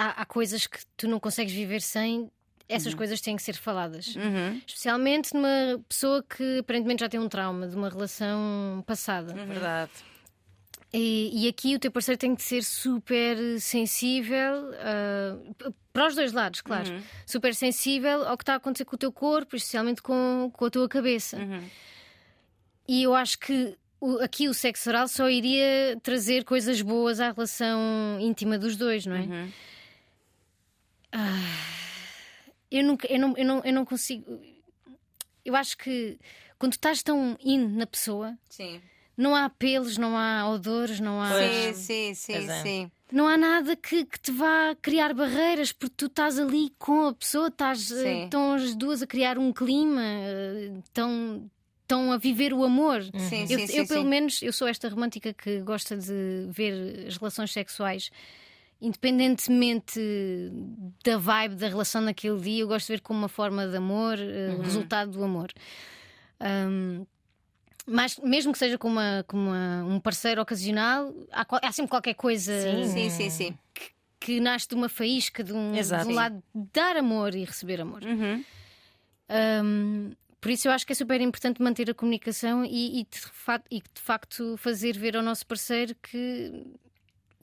há, 0.00 0.22
há 0.22 0.24
coisas 0.24 0.66
que 0.66 0.78
tu 0.96 1.06
não 1.06 1.20
consegues 1.20 1.52
viver 1.52 1.82
sem 1.82 2.30
essas 2.66 2.92
uhum. 2.92 2.98
coisas 2.98 3.20
têm 3.20 3.34
que 3.34 3.42
ser 3.42 3.56
faladas. 3.56 4.14
Uhum. 4.14 4.62
Especialmente 4.64 5.34
numa 5.34 5.82
pessoa 5.88 6.22
que 6.22 6.58
aparentemente 6.60 7.00
já 7.00 7.08
tem 7.08 7.18
um 7.18 7.28
trauma 7.28 7.66
de 7.66 7.74
uma 7.74 7.88
relação 7.88 8.82
passada. 8.86 9.34
Uhum. 9.34 9.46
Verdade. 9.46 9.90
E, 10.92 11.30
e, 11.32 11.48
aqui 11.48 11.74
o 11.74 11.78
teu 11.78 11.90
parceiro 11.90 12.18
tem 12.18 12.34
que 12.34 12.42
ser 12.42 12.64
super 12.64 13.36
sensível 13.60 14.70
uh, 14.70 15.74
para 15.92 16.08
os 16.08 16.14
dois 16.16 16.32
lados, 16.32 16.60
claro. 16.60 16.90
Uhum. 16.90 17.00
Super 17.26 17.54
sensível 17.54 18.26
ao 18.26 18.36
que 18.36 18.42
está 18.42 18.54
a 18.54 18.56
acontecer 18.56 18.84
com 18.84 18.96
o 18.96 18.98
teu 18.98 19.12
corpo, 19.12 19.54
especialmente 19.54 20.02
com, 20.02 20.50
com 20.52 20.64
a 20.64 20.70
tua 20.70 20.88
cabeça. 20.88 21.36
Uhum. 21.36 21.62
E 22.88 23.04
eu 23.04 23.14
acho 23.14 23.38
que 23.38 23.76
o, 24.00 24.18
aqui 24.18 24.48
o 24.48 24.54
sexo 24.54 24.88
oral 24.90 25.06
só 25.06 25.28
iria 25.28 25.96
trazer 26.02 26.44
coisas 26.44 26.82
boas 26.82 27.20
à 27.20 27.30
relação 27.30 28.18
íntima 28.20 28.58
dos 28.58 28.76
dois, 28.76 29.06
não 29.06 29.14
é? 29.14 29.48
Uhum. 31.14 31.20
Ah, 31.20 31.70
eu, 32.70 32.84
nunca, 32.84 33.06
eu, 33.12 33.18
não, 33.18 33.36
eu, 33.36 33.44
não, 33.44 33.62
eu 33.64 33.72
não 33.72 33.84
consigo. 33.84 34.40
Eu 35.44 35.56
acho 35.56 35.76
que 35.76 36.18
quando 36.58 36.74
estás 36.74 37.02
tão 37.02 37.36
in 37.40 37.66
na 37.68 37.86
pessoa, 37.86 38.36
sim. 38.48 38.80
não 39.16 39.34
há 39.34 39.48
pelos, 39.48 39.96
não 39.96 40.16
há 40.16 40.48
odores, 40.48 41.00
não 41.00 41.20
há. 41.20 41.32
Sim, 41.32 41.74
sim, 41.74 42.14
sim, 42.14 42.50
é. 42.50 42.62
sim. 42.62 42.90
Não 43.10 43.26
há 43.26 43.36
nada 43.36 43.74
que, 43.74 44.04
que, 44.04 44.20
te 44.20 44.30
vá 44.30 44.76
criar 44.80 45.12
barreiras, 45.12 45.72
porque 45.72 45.94
tu 45.96 46.06
estás 46.06 46.38
ali 46.38 46.72
com 46.78 47.08
a 47.08 47.14
pessoa, 47.14 47.48
estás, 47.48 47.90
eh, 47.90 48.24
estão 48.24 48.52
as 48.52 48.74
duas 48.76 49.02
a 49.02 49.06
criar 49.06 49.36
um 49.36 49.52
clima, 49.52 50.02
estão, 50.84 51.50
estão 51.82 52.12
a 52.12 52.18
viver 52.18 52.52
o 52.52 52.62
amor. 52.62 53.02
Sim, 53.02 53.46
eu, 53.50 53.58
sim, 53.58 53.76
eu 53.78 53.84
sim, 53.84 53.86
pelo 53.86 54.04
menos, 54.04 54.40
eu 54.42 54.52
sou 54.52 54.68
esta 54.68 54.88
romântica 54.88 55.34
que 55.34 55.60
gosta 55.60 55.96
de 55.96 56.46
ver 56.50 57.06
as 57.08 57.16
relações 57.16 57.52
sexuais 57.52 58.12
independentemente 58.80 60.00
da 61.04 61.18
vibe 61.18 61.56
da 61.56 61.68
relação 61.68 62.00
naquele 62.00 62.40
dia, 62.40 62.62
eu 62.62 62.68
gosto 62.68 62.86
de 62.86 62.94
ver 62.94 63.00
como 63.00 63.18
uma 63.18 63.28
forma 63.28 63.68
de 63.68 63.76
amor, 63.76 64.18
uh, 64.18 64.56
uhum. 64.56 64.62
resultado 64.62 65.10
do 65.12 65.22
amor. 65.22 65.52
Um, 66.40 67.06
mas 67.86 68.18
mesmo 68.18 68.52
que 68.52 68.58
seja 68.58 68.78
com, 68.78 68.88
uma, 68.88 69.24
com 69.26 69.36
uma, 69.36 69.84
um 69.84 70.00
parceiro 70.00 70.40
ocasional, 70.40 71.12
há, 71.32 71.46
há, 71.62 71.72
sempre 71.72 71.90
qualquer 71.90 72.14
coisa 72.14 72.52
sim, 72.62 72.88
sim, 72.88 73.10
sim, 73.10 73.30
sim. 73.30 73.58
Que, 73.74 73.90
que, 74.20 74.40
nasce 74.40 74.68
de 74.68 74.74
uma 74.74 74.88
faísca, 74.88 75.42
de 75.42 75.52
um, 75.52 75.72
de 75.72 76.08
um 76.08 76.12
lado 76.12 76.42
dar 76.54 76.96
amor 76.96 77.34
e 77.34 77.44
receber 77.44 77.80
amor. 77.80 78.02
Uhum. 78.04 78.44
Um, 79.64 80.12
por 80.40 80.50
isso 80.50 80.68
eu 80.68 80.72
acho 80.72 80.86
que 80.86 80.92
é 80.92 80.94
super 80.94 81.20
importante 81.20 81.60
manter 81.60 81.90
a 81.90 81.94
comunicação 81.94 82.64
e, 82.64 83.00
e, 83.00 83.04
de, 83.04 83.20
e 83.70 83.80
de 83.80 84.00
facto 84.00 84.56
fazer 84.56 84.96
ver 84.96 85.16
ao 85.16 85.22
nosso 85.22 85.46
parceiro 85.46 85.94
que 86.02 86.64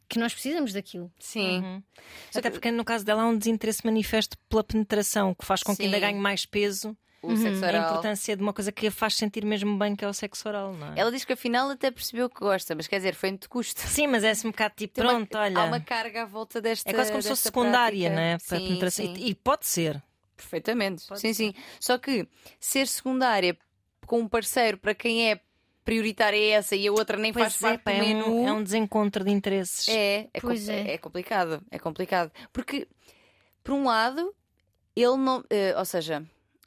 que 0.07 0.19
nós 0.19 0.33
precisamos 0.33 0.73
daquilo. 0.73 1.11
Sim. 1.19 1.59
Uhum. 1.59 1.83
Até 2.33 2.49
porque 2.49 2.71
no 2.71 2.85
caso 2.85 3.03
dela 3.03 3.23
há 3.23 3.27
um 3.27 3.37
desinteresse 3.37 3.85
manifesto 3.85 4.37
pela 4.49 4.63
penetração, 4.63 5.33
que 5.33 5.45
faz 5.45 5.63
com 5.63 5.75
que 5.75 5.83
ainda 5.83 5.99
ganhe 5.99 6.19
mais 6.19 6.45
peso. 6.45 6.95
O 7.21 7.29
uhum. 7.29 7.37
sexo 7.37 7.65
oral. 7.65 7.83
A 7.83 7.89
importância 7.89 8.37
de 8.37 8.43
uma 8.43 8.53
coisa 8.53 8.71
que 8.71 8.87
a 8.87 8.91
faz 8.91 9.15
sentir 9.15 9.43
mesmo 9.43 9.77
bem, 9.77 9.95
que 9.95 10.05
é 10.05 10.07
o 10.07 10.13
sexo 10.13 10.47
oral, 10.47 10.73
não 10.73 10.93
é? 10.93 10.99
Ela 10.99 11.11
diz 11.11 11.25
que 11.25 11.33
afinal 11.33 11.69
até 11.69 11.89
percebeu 11.89 12.29
que 12.29 12.39
gosta, 12.39 12.75
mas 12.75 12.87
quer 12.87 12.97
dizer, 12.97 13.15
foi 13.15 13.31
muito 13.31 13.49
custo. 13.49 13.81
Sim, 13.81 14.07
mas 14.07 14.23
é 14.23 14.29
assim 14.29 14.47
um 14.47 14.51
bocado 14.51 14.75
tipo, 14.77 14.93
Tem 14.93 15.03
pronto, 15.03 15.33
uma, 15.33 15.43
olha. 15.43 15.59
Há 15.59 15.65
uma 15.65 15.79
carga 15.79 16.21
à 16.21 16.25
volta 16.25 16.61
desta. 16.61 16.89
É 16.89 16.93
quase 16.93 17.11
como 17.11 17.21
se 17.21 17.29
fosse 17.29 17.43
secundária, 17.43 18.09
prática. 18.09 18.15
não 18.15 18.21
é? 18.21 18.37
Para 18.37 18.59
sim, 18.59 18.67
penetração. 18.67 19.05
Sim. 19.05 19.13
E, 19.17 19.29
e, 19.29 19.35
pode 19.35 19.65
ser. 19.65 20.01
Perfeitamente. 20.35 21.05
Pode 21.07 21.19
sim, 21.19 21.33
ser. 21.33 21.53
sim. 21.53 21.53
Só 21.79 21.97
que 21.97 22.27
ser 22.59 22.87
secundária 22.87 23.57
com 24.05 24.19
um 24.19 24.27
parceiro 24.27 24.77
para 24.77 24.93
quem 24.93 25.31
é 25.31 25.41
prioritária 25.87 26.37
é 26.37 26.49
essa 26.49 26.75
e 26.75 26.85
a 26.85 26.91
outra 26.91 27.15
nem 27.15 27.31
pois 27.31 27.55
faz 27.55 27.63
é, 27.63 27.77
parte 27.77 27.83
pá, 27.83 27.91
do 27.91 27.97
é 27.97 28.01
menu. 28.01 28.41
Um, 28.41 28.47
é 28.49 28.51
um 28.51 28.61
desencontro 28.61 29.23
de 29.23 29.31
interesses. 29.31 29.87
É, 29.87 30.27
é, 30.33 30.41
pois 30.41 30.67
é. 30.67 30.91
é 30.91 30.97
complicado. 30.97 31.61
É 31.71 31.79
complicado. 31.79 32.29
Porque, 32.51 32.89
por 33.63 33.73
um 33.73 33.85
lado, 33.85 34.35
ele 34.93 35.15
não. 35.15 35.39
Uh, 35.39 35.77
ou 35.77 35.85
seja, 35.85 36.25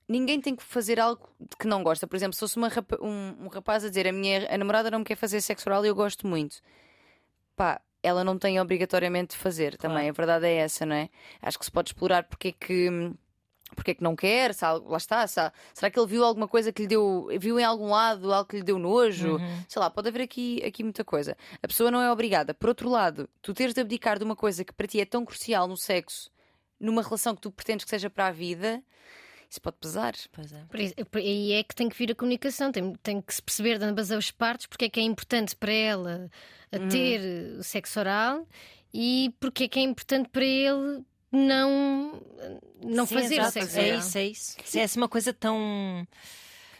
ninguém 0.08 0.40
tem 0.40 0.56
que 0.56 0.62
fazer 0.62 0.98
algo 0.98 1.28
que 1.58 1.66
não 1.66 1.82
gosta. 1.82 2.06
Por 2.06 2.16
exemplo, 2.16 2.32
se 2.32 2.40
fosse 2.40 2.58
rapa 2.58 2.96
um, 3.02 3.44
um, 3.44 3.48
rapaz 3.48 3.84
a 3.84 3.90
dizer 3.90 4.08
a 4.08 4.12
minha 4.12 4.48
a 4.50 4.56
namorada 4.56 4.90
não 4.90 5.00
me 5.00 5.04
quer 5.04 5.16
fazer 5.16 5.42
sexo 5.42 5.68
oral 5.68 5.84
e 5.84 5.88
eu 5.88 5.94
gosto 5.94 6.26
muito. 6.26 6.56
Pá, 7.54 7.78
ela 8.02 8.24
não 8.24 8.38
tem 8.38 8.58
obrigatoriamente 8.58 9.36
de 9.36 9.42
fazer 9.42 9.76
também. 9.76 9.98
Claro. 9.98 10.08
A 10.08 10.12
verdade 10.12 10.46
é 10.46 10.54
essa, 10.54 10.86
não 10.86 10.96
é? 10.96 11.10
Acho 11.42 11.58
que 11.58 11.66
se 11.66 11.70
pode 11.70 11.90
explorar 11.90 12.24
porque 12.24 12.48
é 12.48 12.52
que. 12.52 13.12
Porque 13.74 13.92
é 13.92 13.94
que 13.94 14.02
não 14.02 14.14
quer? 14.16 14.52
Se 14.54 14.64
há- 14.64 14.72
lá 14.72 14.96
está. 14.96 15.26
se 15.26 15.38
há- 15.40 15.52
será 15.72 15.90
que 15.90 15.98
ele 15.98 16.06
viu 16.06 16.24
alguma 16.24 16.46
coisa 16.48 16.72
que 16.72 16.82
lhe 16.82 16.88
deu. 16.88 17.28
Viu 17.38 17.58
em 17.58 17.64
algum 17.64 17.88
lado 17.88 18.32
algo 18.32 18.48
que 18.48 18.56
lhe 18.56 18.62
deu 18.62 18.78
nojo? 18.78 19.38
Sei 19.68 19.80
lá, 19.80 19.88
pode 19.90 20.08
haver 20.08 20.22
aqui, 20.22 20.62
aqui 20.64 20.82
muita 20.82 21.04
coisa. 21.04 21.36
A 21.62 21.68
pessoa 21.68 21.90
não 21.90 22.00
é 22.02 22.10
obrigada. 22.10 22.52
Por 22.52 22.68
outro 22.68 22.88
lado, 22.88 23.28
tu 23.40 23.54
teres 23.54 23.74
de 23.74 23.80
abdicar 23.80 24.18
de 24.18 24.24
uma 24.24 24.36
coisa 24.36 24.64
que 24.64 24.72
para 24.72 24.86
ti 24.86 25.00
é 25.00 25.04
tão 25.04 25.24
crucial 25.24 25.66
no 25.68 25.76
sexo, 25.76 26.30
numa 26.78 27.02
relação 27.02 27.34
que 27.34 27.40
tu 27.42 27.50
pretendes 27.50 27.84
que 27.84 27.90
seja 27.90 28.08
para 28.10 28.26
a 28.26 28.32
vida, 28.32 28.82
isso 29.48 29.60
pode 29.60 29.76
pesar. 29.80 30.14
Pois 30.32 30.52
é. 30.52 30.64
Por 30.68 30.78
isso- 30.80 30.94
aí 31.14 31.52
é 31.52 31.62
que 31.62 31.74
tem 31.74 31.88
que 31.88 31.96
vir 31.96 32.12
a 32.12 32.14
comunicação, 32.14 32.70
tem, 32.70 32.92
tem 33.02 33.20
que 33.20 33.34
se 33.34 33.42
perceber 33.42 33.78
de 33.78 33.84
ambas 33.84 34.10
as 34.10 34.30
partes 34.30 34.66
porque 34.66 34.84
é 34.84 34.88
que 34.88 35.00
é 35.00 35.02
importante 35.02 35.56
para 35.56 35.72
ela 35.72 36.30
a 36.72 36.76
Uhum. 36.78 36.88
ter 36.88 37.20
eh, 37.20 37.62
sexo 37.62 37.98
oral 38.00 38.46
e 38.94 39.34
porque 39.40 39.64
é 39.64 39.68
que 39.68 39.78
é 39.78 39.82
importante 39.82 40.28
para 40.28 40.44
ele 40.44 41.04
não, 41.32 42.20
não 42.82 43.06
Sim, 43.06 43.14
fazer 43.14 43.34
exato, 43.36 43.52
sexo 43.52 43.78
É 43.78 43.86
oral. 43.88 43.98
isso, 44.00 44.18
é 44.18 44.24
isso. 44.26 44.56
Se 44.64 44.80
é 44.80 44.84
assim 44.84 44.98
uma 45.00 45.08
coisa 45.08 45.32
tão. 45.32 46.06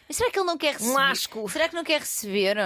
Mas 0.07 0.17
será 0.17 0.29
que 0.31 0.37
ele 0.39 0.45
não 0.47 0.57
quer 0.57 0.73
receber? 0.73 0.91
Um 0.91 0.97
asco 0.97 1.49
Será 1.49 1.69
que 1.69 1.75
não 1.75 1.83
quer 1.83 1.99
receber? 2.01 2.57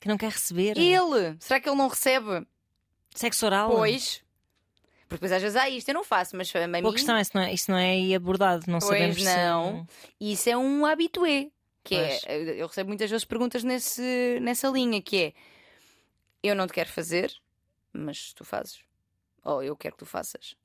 que 0.00 0.08
não 0.08 0.16
quer 0.16 0.30
receber. 0.30 0.78
Ele? 0.78 1.36
Será 1.40 1.60
que 1.60 1.68
ele 1.68 1.76
não 1.76 1.88
recebe? 1.88 2.46
Sexo 3.14 3.46
oral. 3.46 3.70
Pois. 3.70 4.22
Porque 5.08 5.16
depois 5.16 5.32
às 5.32 5.42
vezes 5.42 5.56
há 5.56 5.68
isto, 5.68 5.88
eu 5.88 5.94
não 5.94 6.02
faço, 6.04 6.36
mas 6.36 6.54
a 6.54 6.66
mim. 6.66 6.82
Boa 6.82 6.92
questão, 6.94 7.18
isso 7.18 7.30
não 7.34 7.42
é, 7.42 7.52
isso 7.52 7.70
não 7.70 7.78
é 7.78 7.90
aí 7.90 8.14
abordado. 8.14 8.64
Não 8.68 8.78
Pois 8.78 8.90
sabemos 8.90 9.22
se- 9.22 9.24
não. 9.36 9.86
E 10.20 10.32
isso 10.32 10.48
é 10.50 10.56
um 10.56 10.84
habitué. 10.86 11.48
Que 11.84 11.94
Pois. 11.96 12.22
é, 12.26 12.60
eu 12.62 12.66
recebo 12.66 12.88
muitas 12.88 13.08
vezes 13.08 13.24
perguntas 13.24 13.62
nesse, 13.62 14.38
nessa 14.42 14.68
linha, 14.68 15.00
que 15.00 15.16
é 15.26 15.32
eu 16.42 16.54
não 16.56 16.66
te 16.66 16.72
quero 16.72 16.88
fazer, 16.90 17.32
mas 17.92 18.32
tu 18.32 18.44
fazes. 18.44 18.80
Ou 19.44 19.62
eu 19.62 19.76
quero 19.76 19.94
que 19.94 20.00
tu 20.00 20.06
faças. 20.06 20.56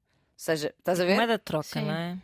Ou 0.41 0.45
seja, 0.45 0.73
estás 0.79 0.99
a 0.99 1.05
ver? 1.05 1.15
Moeda 1.17 1.37
de 1.37 1.43
troca, 1.43 1.67
Sim. 1.79 1.85
não 1.85 1.93
é? 1.93 2.17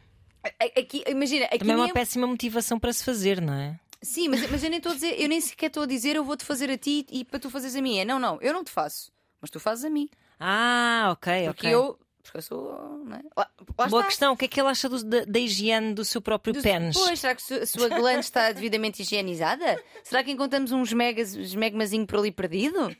Aqui, 0.75 1.03
imagina, 1.07 1.45
aqui 1.45 1.59
Também 1.59 1.73
é 1.73 1.77
uma 1.77 1.85
nem- 1.85 1.93
péssima 1.93 2.25
motivação 2.25 2.79
para 2.79 2.91
se 2.91 3.03
fazer, 3.03 3.39
não 3.39 3.53
é? 3.53 3.79
Sim, 4.01 4.29
mas, 4.29 4.49
mas 4.49 4.63
eu 4.63 4.69
nem 4.71 4.77
estou 4.77 4.91
a 4.91 4.95
dizer, 4.95 5.21
eu 5.21 5.29
nem 5.29 5.39
sequer 5.39 5.67
estou 5.67 5.83
a 5.83 5.85
dizer 5.85 6.15
eu 6.15 6.23
vou-te 6.23 6.43
fazer 6.43 6.67
a 6.71 6.77
ti 6.79 7.05
e 7.11 7.23
para 7.23 7.39
tu 7.39 7.49
fazeres 7.51 7.75
a 7.75 7.81
mim. 7.81 7.99
É, 7.99 8.05
não, 8.05 8.17
não, 8.17 8.41
eu 8.41 8.53
não 8.53 8.63
te 8.63 8.71
faço, 8.71 9.11
mas 9.39 9.51
tu 9.51 9.59
fazes 9.59 9.85
a 9.85 9.89
mim. 9.89 10.09
Ah, 10.39 11.09
ok, 11.11 11.45
Porque 11.47 11.67
ok. 11.67 11.73
eu. 11.75 11.99
Porque 12.23 12.37
eu 12.39 12.41
sou. 12.41 13.01
Não 13.05 13.17
é? 13.17 13.21
lá, 13.37 13.49
lá 13.77 13.87
Boa 13.87 14.01
está. 14.01 14.03
questão. 14.07 14.33
O 14.33 14.37
que 14.37 14.45
é 14.45 14.47
que 14.49 14.59
ele 14.59 14.67
acha 14.67 14.89
do- 14.89 15.03
da, 15.03 15.23
da 15.25 15.39
higiene 15.39 15.93
do 15.93 16.03
seu 16.03 16.21
próprio 16.21 16.53
Do- 16.53 16.61
pênis? 16.61 16.97
Pois, 16.97 17.19
será 17.19 17.33
que 17.35 17.41
su- 17.41 17.53
a 17.53 17.65
sua 17.65 17.87
glande 17.87 18.19
está 18.19 18.51
devidamente 18.51 19.01
higienizada? 19.01 19.81
Será 20.03 20.23
que 20.23 20.31
encontramos 20.31 20.71
um 20.73 20.81
esmegas- 20.83 21.33
esmegmazinho 21.35 22.05
por 22.05 22.19
ali 22.19 22.31
perdido? 22.31 22.93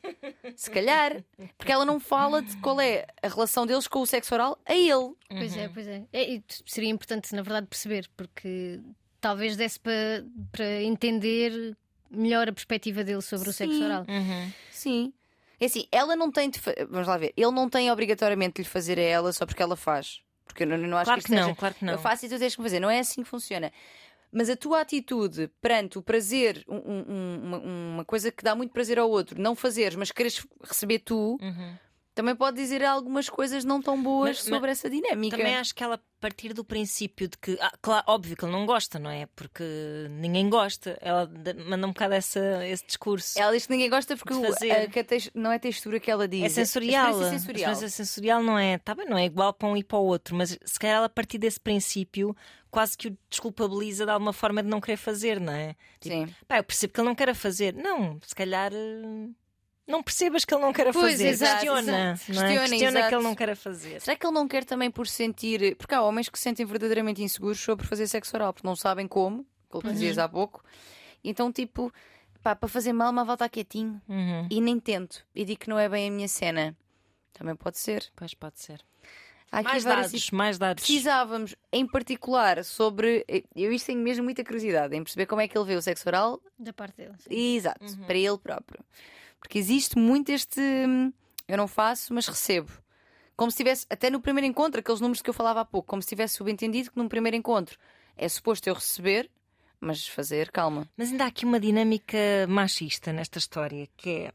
Se 0.58 0.72
calhar. 0.72 1.24
Porque 1.56 1.72
ela 1.72 1.86
não 1.86 2.00
fala 2.00 2.42
de 2.42 2.58
qual 2.58 2.82
é 2.82 3.06
a 3.22 3.28
relação 3.28 3.66
deles 3.68 3.88
com 3.88 4.00
o 4.02 4.08
sexo 4.08 4.34
oral 4.34 4.60
a 4.66 4.74
ele. 4.76 5.14
Pois 5.30 5.56
é, 5.56 5.70
pois 5.70 5.88
é. 5.88 6.04
É, 6.12 6.30
e 6.34 6.44
Seria 6.66 6.90
importante, 6.90 7.34
na 7.36 7.44
verdade, 7.44 7.68
perceber, 7.68 8.10
porque 8.18 8.80
talvez 9.22 9.56
desse 9.56 9.80
para, 9.80 10.26
para 10.52 10.82
entender 10.82 11.78
melhor 12.10 12.50
a 12.50 12.52
perspectiva 12.52 13.04
dele 13.04 13.22
sobre 13.22 13.48
o 13.50 13.54
sexo 13.54 13.76
Sim. 13.78 13.86
oral. 13.86 14.06
Uhum. 14.10 14.52
Sim. 14.72 15.14
É 15.60 15.66
assim, 15.66 15.88
ela 15.92 16.16
não 16.16 16.32
tem 16.32 16.50
de. 16.50 16.60
Vamos 16.90 17.08
lá 17.08 17.18
ver. 17.18 17.34
Ele 17.38 17.52
não 17.52 17.70
tem 17.70 17.92
obrigatoriamente 17.92 18.56
de 18.56 18.64
lhe 18.64 18.70
fazer 18.70 18.98
a 18.98 19.04
ela 19.04 19.32
só 19.34 19.46
porque 19.46 19.62
ela 19.62 19.76
faz. 19.76 20.22
Porque 20.46 20.64
eu 20.64 20.68
não, 20.68 20.78
não 20.78 20.98
acho 20.98 21.06
Claro 21.06 21.22
que 21.22 21.28
que 21.28 21.36
não, 21.36 21.44
seja- 21.44 21.56
claro 21.56 21.76
que 21.76 21.86
não. 21.86 21.94
Eu 21.94 22.00
faço 22.00 22.26
e 22.26 22.30
tu 22.30 22.40
tens 22.40 22.56
que 22.56 22.62
me 22.62 22.66
fazer. 22.68 22.80
Não 22.80 22.90
é 22.90 23.00
assim 23.00 23.22
que 23.22 23.30
funciona. 23.30 23.72
Mas 24.32 24.50
a 24.50 24.56
tua 24.58 24.82
atitude 24.82 25.50
perante 25.62 25.98
o 25.98 26.02
prazer, 26.02 26.64
um- 26.68 26.76
um- 26.76 27.40
uma, 27.44 27.58
uma 27.60 28.06
coisa 28.06 28.32
que 28.32 28.44
dá 28.44 28.54
muito 28.56 28.74
prazer 28.74 29.00
ao 29.00 29.10
outro, 29.10 29.40
não 29.42 29.56
fazeres, 29.56 29.96
mas 29.96 30.12
queres 30.12 30.46
receber 30.64 31.00
tu, 31.00 31.38
Uhum. 31.42 31.76
Também 32.18 32.36
pode 32.36 32.58
dizer 32.58 32.84
algumas 32.84 33.30
coisas 33.30 33.64
não 33.64 33.80
tão 33.80 34.02
boas 34.02 34.38
Mas- 34.38 34.40
sobre 34.44 34.72
essa 34.72 34.90
dinâmica. 34.90 35.38
Também 35.38 35.56
acho 35.56 35.74
que 35.76 35.84
ela 35.84 36.02
partir 36.20 36.52
do 36.52 36.66
princípio 36.66 37.28
de 37.28 37.38
que, 37.38 37.56
ah, 37.62 37.72
claro, 37.80 38.04
óbvio 38.08 38.36
que 38.36 38.44
ele 38.44 38.52
não 38.52 38.66
gosta, 38.66 38.98
não 38.98 39.10
é? 39.12 39.28
Porque 39.36 39.64
ninguém 40.10 40.50
gosta. 40.50 40.98
Ela 41.00 41.30
manda 41.68 41.86
um 41.86 41.92
bocado 41.92 42.16
essa, 42.16 42.66
esse 42.66 42.84
discurso. 42.88 43.40
Ela 43.40 43.52
diz 43.54 43.68
que 43.68 43.72
ninguém 43.72 43.88
gosta 43.88 44.18
porque 44.18 44.34
o- 44.34 44.44
a- 44.44 45.00
a 45.00 45.04
tex- 45.04 45.30
não 45.36 45.52
é 45.52 45.60
textura 45.60 46.00
que 46.00 46.10
ela 46.10 46.28
diz. 46.28 46.44
É 46.44 46.50
sensorial. 46.50 47.06
A 47.06 47.10
A 47.10 47.14
sensorial. 47.14 47.38
experiência 47.72 47.90
sensorial 47.90 48.42
não 48.42 48.58
é, 48.58 48.80
tá 48.80 48.96
bem, 48.96 49.08
não 49.08 49.16
é 49.18 49.26
igual 49.26 49.54
para 49.54 49.68
um 49.68 49.78
e 49.78 49.84
para 49.84 50.00
o 50.00 50.06
outro, 50.06 50.36
mas 50.36 50.58
se 50.66 50.80
calhar 50.80 50.98
ela 50.98 51.06
a 51.06 51.10
partir 51.10 51.38
desse 51.38 51.60
princípio 51.60 52.36
quase 52.72 52.98
que 52.98 53.10
o 53.10 53.18
desculpabiliza 53.30 54.04
de 54.04 54.12
alguma 54.12 54.34
forma 54.34 54.64
de 54.64 54.70
não 54.70 54.82
querer 54.82 54.98
fazer, 54.98 55.40
não 55.40 55.54
é? 55.54 55.76
Tipo, 56.00 56.16
Sim. 56.16 56.36
pá, 56.48 56.58
eu 56.58 56.64
percebo 56.64 56.94
que 56.94 57.00
ele 57.00 57.08
não 57.10 57.16
quer 57.16 57.34
fazer. 57.36 57.76
Não, 57.76 58.20
se 58.26 58.34
calhar 58.36 58.72
eh, 58.74 59.30
não 59.88 60.04
percebas 60.04 60.44
que 60.46 60.54
ele 60.54 60.62
não 60.62 60.74
quer 60.74 60.92
Pois, 60.92 61.12
fazer. 61.14 61.28
exato, 61.30 61.54
Questiona, 61.54 61.80
exato. 61.82 61.92
não 61.92 61.98
é? 62.06 62.14
Questiona, 62.14 62.70
Questiona 62.70 63.00
exato. 63.00 63.10
que 63.10 63.16
ele 63.16 63.24
não 63.24 63.36
quer 63.36 63.56
fazer. 63.56 64.02
Será 64.02 64.18
que 64.18 64.26
ele 64.26 64.34
não 64.34 64.48
quer 64.48 64.66
também 64.66 64.92
por 64.92 65.08
sentir. 65.08 65.76
Porque 65.78 65.96
há 65.96 66.02
homens 66.02 66.28
que 66.30 66.38
se 66.38 66.44
sentem 66.44 66.66
verdadeiramente 66.66 67.24
inseguros 67.24 67.60
sobre 67.60 67.88
fazer 67.88 68.06
sexo 68.08 68.36
oral, 68.36 68.54
porque 68.54 68.68
não 68.68 68.76
sabem 68.76 69.08
como, 69.08 69.46
aquilo 69.70 69.82
que 69.84 69.92
dizias 69.94 70.18
há 70.18 70.28
pouco. 70.28 70.64
Então, 71.24 71.52
tipo, 71.52 71.92
pá, 72.44 72.56
para 72.56 72.68
fazer 72.70 72.92
mal, 72.94 73.12
mal 73.14 73.26
voltar 73.26 73.50
quietinho. 73.50 74.02
Uhum. 74.10 74.48
E 74.52 74.60
nem 74.62 74.80
tento. 74.80 75.26
E 75.34 75.46
digo 75.46 75.60
que 75.62 75.70
não 75.70 75.80
é 75.80 75.88
bem 75.88 76.08
a 76.10 76.12
minha 76.12 76.28
cena. 76.28 76.76
Também 77.34 77.56
pode 77.56 77.78
ser. 77.78 78.06
Pois 78.16 78.34
pode 78.34 78.60
ser. 78.60 78.82
Há 79.50 79.64
Mais 79.64 79.84
dados, 79.86 80.32
mais 80.32 80.58
dados. 80.58 80.84
Precisávamos, 80.84 81.56
em 81.72 81.88
particular, 81.88 82.66
sobre. 82.66 83.26
Eu 83.56 83.72
isto 83.72 83.86
tenho 83.86 84.02
mesmo 84.02 84.24
muita 84.26 84.44
curiosidade 84.44 84.94
em 84.94 85.02
perceber 85.02 85.26
como 85.26 85.40
é 85.40 85.48
que 85.48 85.58
ele 85.58 85.66
vê 85.66 85.76
o 85.76 85.82
sexo 85.82 86.10
oral. 86.10 86.42
Da 86.60 86.74
parte 86.74 86.98
dele. 86.98 87.14
sim. 87.20 87.56
Exato, 87.56 87.86
Uhum. 87.86 88.04
para 88.06 88.18
ele 88.18 88.38
próprio. 88.38 88.84
Porque 89.40 89.58
existe 89.60 89.98
muito 89.98 90.30
este. 90.32 90.60
hum, 90.60 91.12
Eu 91.48 91.58
não 91.58 91.68
faço, 91.68 92.14
mas 92.14 92.28
recebo. 92.28 92.72
Como 93.36 93.52
se 93.52 93.58
tivesse, 93.58 93.86
até 93.90 94.10
no 94.10 94.20
primeiro 94.20 94.48
encontro, 94.48 94.80
aqueles 94.80 95.00
números 95.00 95.22
que 95.22 95.30
eu 95.30 95.34
falava 95.34 95.62
há 95.62 95.66
pouco, 95.66 95.88
como 95.88 96.02
se 96.02 96.08
tivesse 96.10 96.36
subentendido 96.36 96.92
que 96.92 96.98
num 96.98 97.08
primeiro 97.08 97.38
encontro 97.38 97.78
é 98.18 98.28
suposto 98.28 98.68
eu 98.68 98.74
receber, 98.74 99.30
mas 99.80 100.08
fazer, 100.08 100.52
calma. 100.52 100.90
Mas 100.98 101.12
ainda 101.12 101.24
há 101.24 101.28
aqui 101.28 101.46
uma 101.46 101.60
dinâmica 101.60 102.18
machista 102.50 103.14
nesta 103.14 103.38
história 103.38 103.88
que 103.96 104.10
é. 104.10 104.34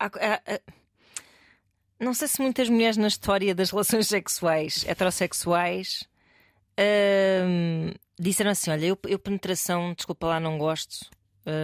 há- 0.00 0.06
há- 0.06 0.42
há- 0.54 0.60
Não 2.00 2.12
sei 2.12 2.26
se 2.28 2.42
muitas 2.42 2.68
mulheres 2.68 2.96
na 2.96 3.06
história 3.06 3.54
das 3.54 3.70
relações 3.70 4.08
sexuais 4.08 4.84
heterossexuais 4.86 6.04
hum, 7.46 7.92
disseram 8.18 8.50
assim: 8.50 8.70
Olha, 8.70 8.86
eu, 8.86 8.98
eu 9.06 9.18
penetração, 9.18 9.94
desculpa 9.94 10.26
lá, 10.26 10.40
não 10.40 10.58
gosto. 10.58 11.08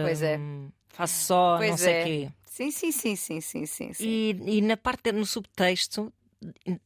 Pois 0.05 0.21
é. 0.21 0.39
Faço 0.93 1.25
só, 1.25 1.57
Pois 1.57 1.69
não 1.71 1.77
sei 1.77 1.93
o 1.93 1.95
é. 1.97 2.03
quê. 2.03 2.29
Sim, 2.45 2.71
sim, 2.71 2.91
sim, 2.91 3.15
sim, 3.15 3.41
sim, 3.41 3.65
sim. 3.65 3.93
sim. 3.93 4.03
E, 4.07 4.57
e 4.57 4.61
na 4.61 4.77
parte, 4.77 5.11
no 5.11 5.25
subtexto 5.25 6.13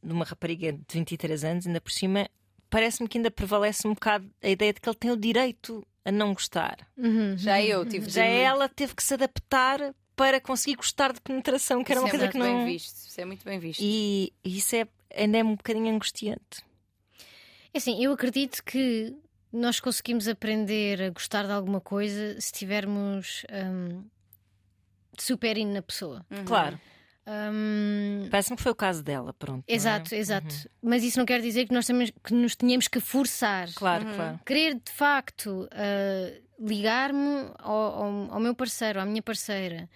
de 0.02 0.12
uma 0.12 0.24
rapariga 0.24 0.72
de 0.72 0.82
23 0.90 1.44
anos, 1.44 1.66
ainda 1.66 1.80
por 1.80 1.92
cima, 1.92 2.28
parece-me 2.70 3.08
que 3.08 3.18
ainda 3.18 3.30
prevalece 3.30 3.86
um 3.86 3.92
bocado 3.94 4.28
a 4.42 4.48
ideia 4.48 4.72
de 4.72 4.80
que 4.80 4.88
ele 4.88 4.96
tem 4.96 5.10
o 5.10 5.16
direito 5.16 5.86
a 6.04 6.10
não 6.10 6.32
gostar. 6.32 6.78
Uhum. 6.96 7.36
Já 7.36 7.60
eu 7.62 7.84
tive 7.84 8.06
de- 8.06 8.12
Já 8.12 8.24
ela 8.24 8.68
teve 8.68 8.94
que 8.94 9.02
se 9.02 9.12
adaptar 9.14 9.94
para 10.16 10.40
conseguir 10.40 10.76
gostar 10.76 11.12
de 11.12 11.20
penetração, 11.20 11.84
que 11.84 11.92
era 11.92 12.00
uma 12.00 12.08
Isso 12.08 12.16
é 12.16 12.18
coisa 12.18 12.32
que 12.32 12.38
não. 12.38 12.64
bem 12.64 12.72
visto. 12.74 13.06
Isso 13.06 13.20
é 13.20 13.24
muito 13.24 13.44
bem 13.44 13.58
visto. 13.58 13.80
E 13.82 14.32
e 14.42 14.56
isso 14.58 14.74
é, 14.74 14.88
ainda 15.14 15.38
é 15.38 15.44
um 15.44 15.54
bocadinho 15.54 15.94
angustiante. 15.94 16.62
É 17.74 17.78
assim, 17.78 18.02
eu 18.02 18.12
acredito 18.12 18.64
que 18.64 19.14
nós 19.52 19.80
conseguimos 19.80 20.28
aprender 20.28 21.02
a 21.02 21.10
gostar 21.10 21.44
de 21.46 21.52
alguma 21.52 21.80
coisa 21.80 22.40
se 22.40 22.52
tivermos 22.52 23.44
hum, 23.52 24.04
super 25.18 25.56
in 25.56 25.72
na 25.72 25.82
pessoa. 25.82 26.24
Uhum. 26.30 26.44
Claro, 26.44 26.80
Hum, 27.30 28.26
parece-me 28.30 28.56
que 28.56 28.62
foi 28.62 28.72
o 28.72 28.74
caso 28.74 29.02
dela, 29.02 29.34
pronto. 29.34 29.62
é? 29.68 29.74
exato, 29.74 30.14
exato. 30.14 30.54
Mas 30.82 31.04
isso 31.04 31.18
não 31.18 31.26
quer 31.26 31.42
dizer 31.42 31.66
que 31.68 31.74
nós 31.74 31.84
temos 31.86 32.10
que 32.24 32.32
nos 32.32 32.56
tenhamos 32.56 32.88
que 32.88 33.00
forçar. 33.00 33.68
Claro, 33.74 34.06
Uhum. 34.06 34.14
claro. 34.14 34.40
Querer 34.46 34.74
de 34.76 34.90
facto 34.90 35.68
uh, 35.70 36.42
ligar-me 36.66 37.50
ao, 37.58 37.76
ao- 37.76 38.32
ao 38.32 38.40
meu 38.40 38.54
parceiro, 38.54 38.98
à 38.98 39.04
minha 39.04 39.20
parceira 39.22 39.90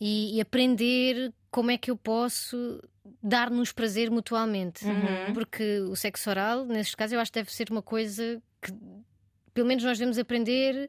e, 0.00 0.36
e 0.36 0.40
aprender 0.40 1.32
como 1.50 1.72
é 1.72 1.76
que 1.76 1.90
eu 1.90 1.96
posso 1.96 2.80
dar-nos 3.20 3.72
prazer 3.72 4.08
mutuamente. 4.08 4.84
Uhum. 4.86 5.34
Porque 5.34 5.80
o 5.80 5.96
sexo 5.96 6.30
oral, 6.30 6.64
nesses 6.66 6.94
casos, 6.94 7.14
eu 7.14 7.18
acho 7.20 7.32
que 7.32 7.40
deve 7.40 7.52
ser 7.52 7.68
uma 7.68 7.82
coisa 7.82 8.40
que 8.60 8.72
pelo 9.54 9.66
menos 9.66 9.82
nós 9.84 9.98
devemos 9.98 10.18
aprender 10.18 10.88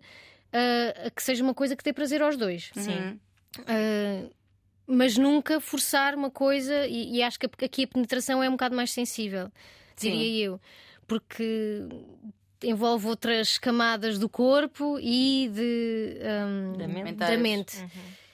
uh, 0.54 1.08
a 1.08 1.10
que 1.10 1.24
seja 1.24 1.44
uma 1.44 1.54
coisa 1.54 1.76
que 1.76 1.84
dê 1.84 1.94
prazer 1.94 2.22
aos 2.22 2.36
dois. 2.36 2.72
Sim. 2.74 2.92
Uhum. 2.92 3.20
Uh, 3.60 4.38
mas 4.86 5.18
nunca 5.18 5.60
forçar 5.60 6.16
uma 6.16 6.32
coisa, 6.32 6.88
e, 6.88 7.18
e 7.18 7.24
acho 7.24 7.38
que 7.40 7.66
aqui 7.66 7.84
a 7.84 7.88
penetração 7.88 8.42
é 8.42 8.48
um 8.48 8.54
bocado 8.54 8.76
mais 8.76 8.92
sensível, 8.92 9.52
Sim. 9.98 10.12
diria 10.12 10.46
eu, 10.46 10.62
porque 11.06 11.86
envolve 12.64 13.08
outras 13.08 13.58
camadas 13.58 14.18
do 14.18 14.30
corpo 14.30 14.98
e 15.00 15.50
de, 15.54 16.18
um, 16.24 16.78
Da 16.78 16.88
mente. 16.88 17.16
da 17.16 17.38
mente. 17.38 17.86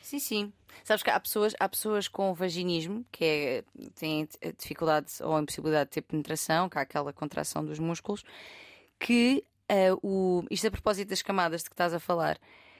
Sim, 0.01 0.19
sim. 0.19 0.53
Sabes 0.83 1.01
que 1.01 1.09
há 1.09 1.19
pessoas, 1.19 1.55
há 1.59 1.67
pessoas 1.67 2.07
com 2.07 2.33
vaginismo 2.33 3.05
que 3.11 3.23
é, 3.23 3.63
têm 3.95 4.27
dificuldade 4.57 5.11
ou 5.21 5.39
impossibilidade 5.39 5.89
de 5.89 5.93
ter 5.93 6.01
penetração, 6.01 6.69
que 6.69 6.77
há 6.77 6.81
aquela 6.81 7.13
contração 7.13 7.65
dos 7.65 7.79
músculos, 7.79 8.23
que 9.03 9.43
eh, 9.67 9.91
o, 10.01 10.45
isto 10.49 10.65
a 10.65 10.71
propósito 10.71 11.09
das 11.09 11.21
camadas 11.21 11.61
de 11.61 11.69
que 11.69 11.73
estás 11.73 11.93
a 11.93 11.99
falar, 11.99 12.39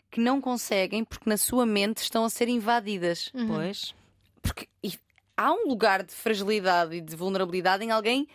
que 0.10 0.22
não 0.22 0.40
conseguem 0.40 1.04
porque 1.04 1.30
na 1.30 1.36
sua 1.36 1.66
mente 1.66 1.98
estão 1.98 2.24
a 2.24 2.30
ser 2.30 2.48
invadidas. 2.48 3.30
Uhum. 3.34 3.48
Pois. 3.48 3.94
Porque 4.42 4.70
e 4.82 4.98
há 5.36 5.52
um 5.52 5.68
lugar 5.68 6.02
de 6.02 6.14
fragilidade 6.14 6.96
e 6.96 7.02
de 7.02 7.14
vulnerabilidade 7.14 7.84
em 7.84 7.92
alguém 7.92 8.26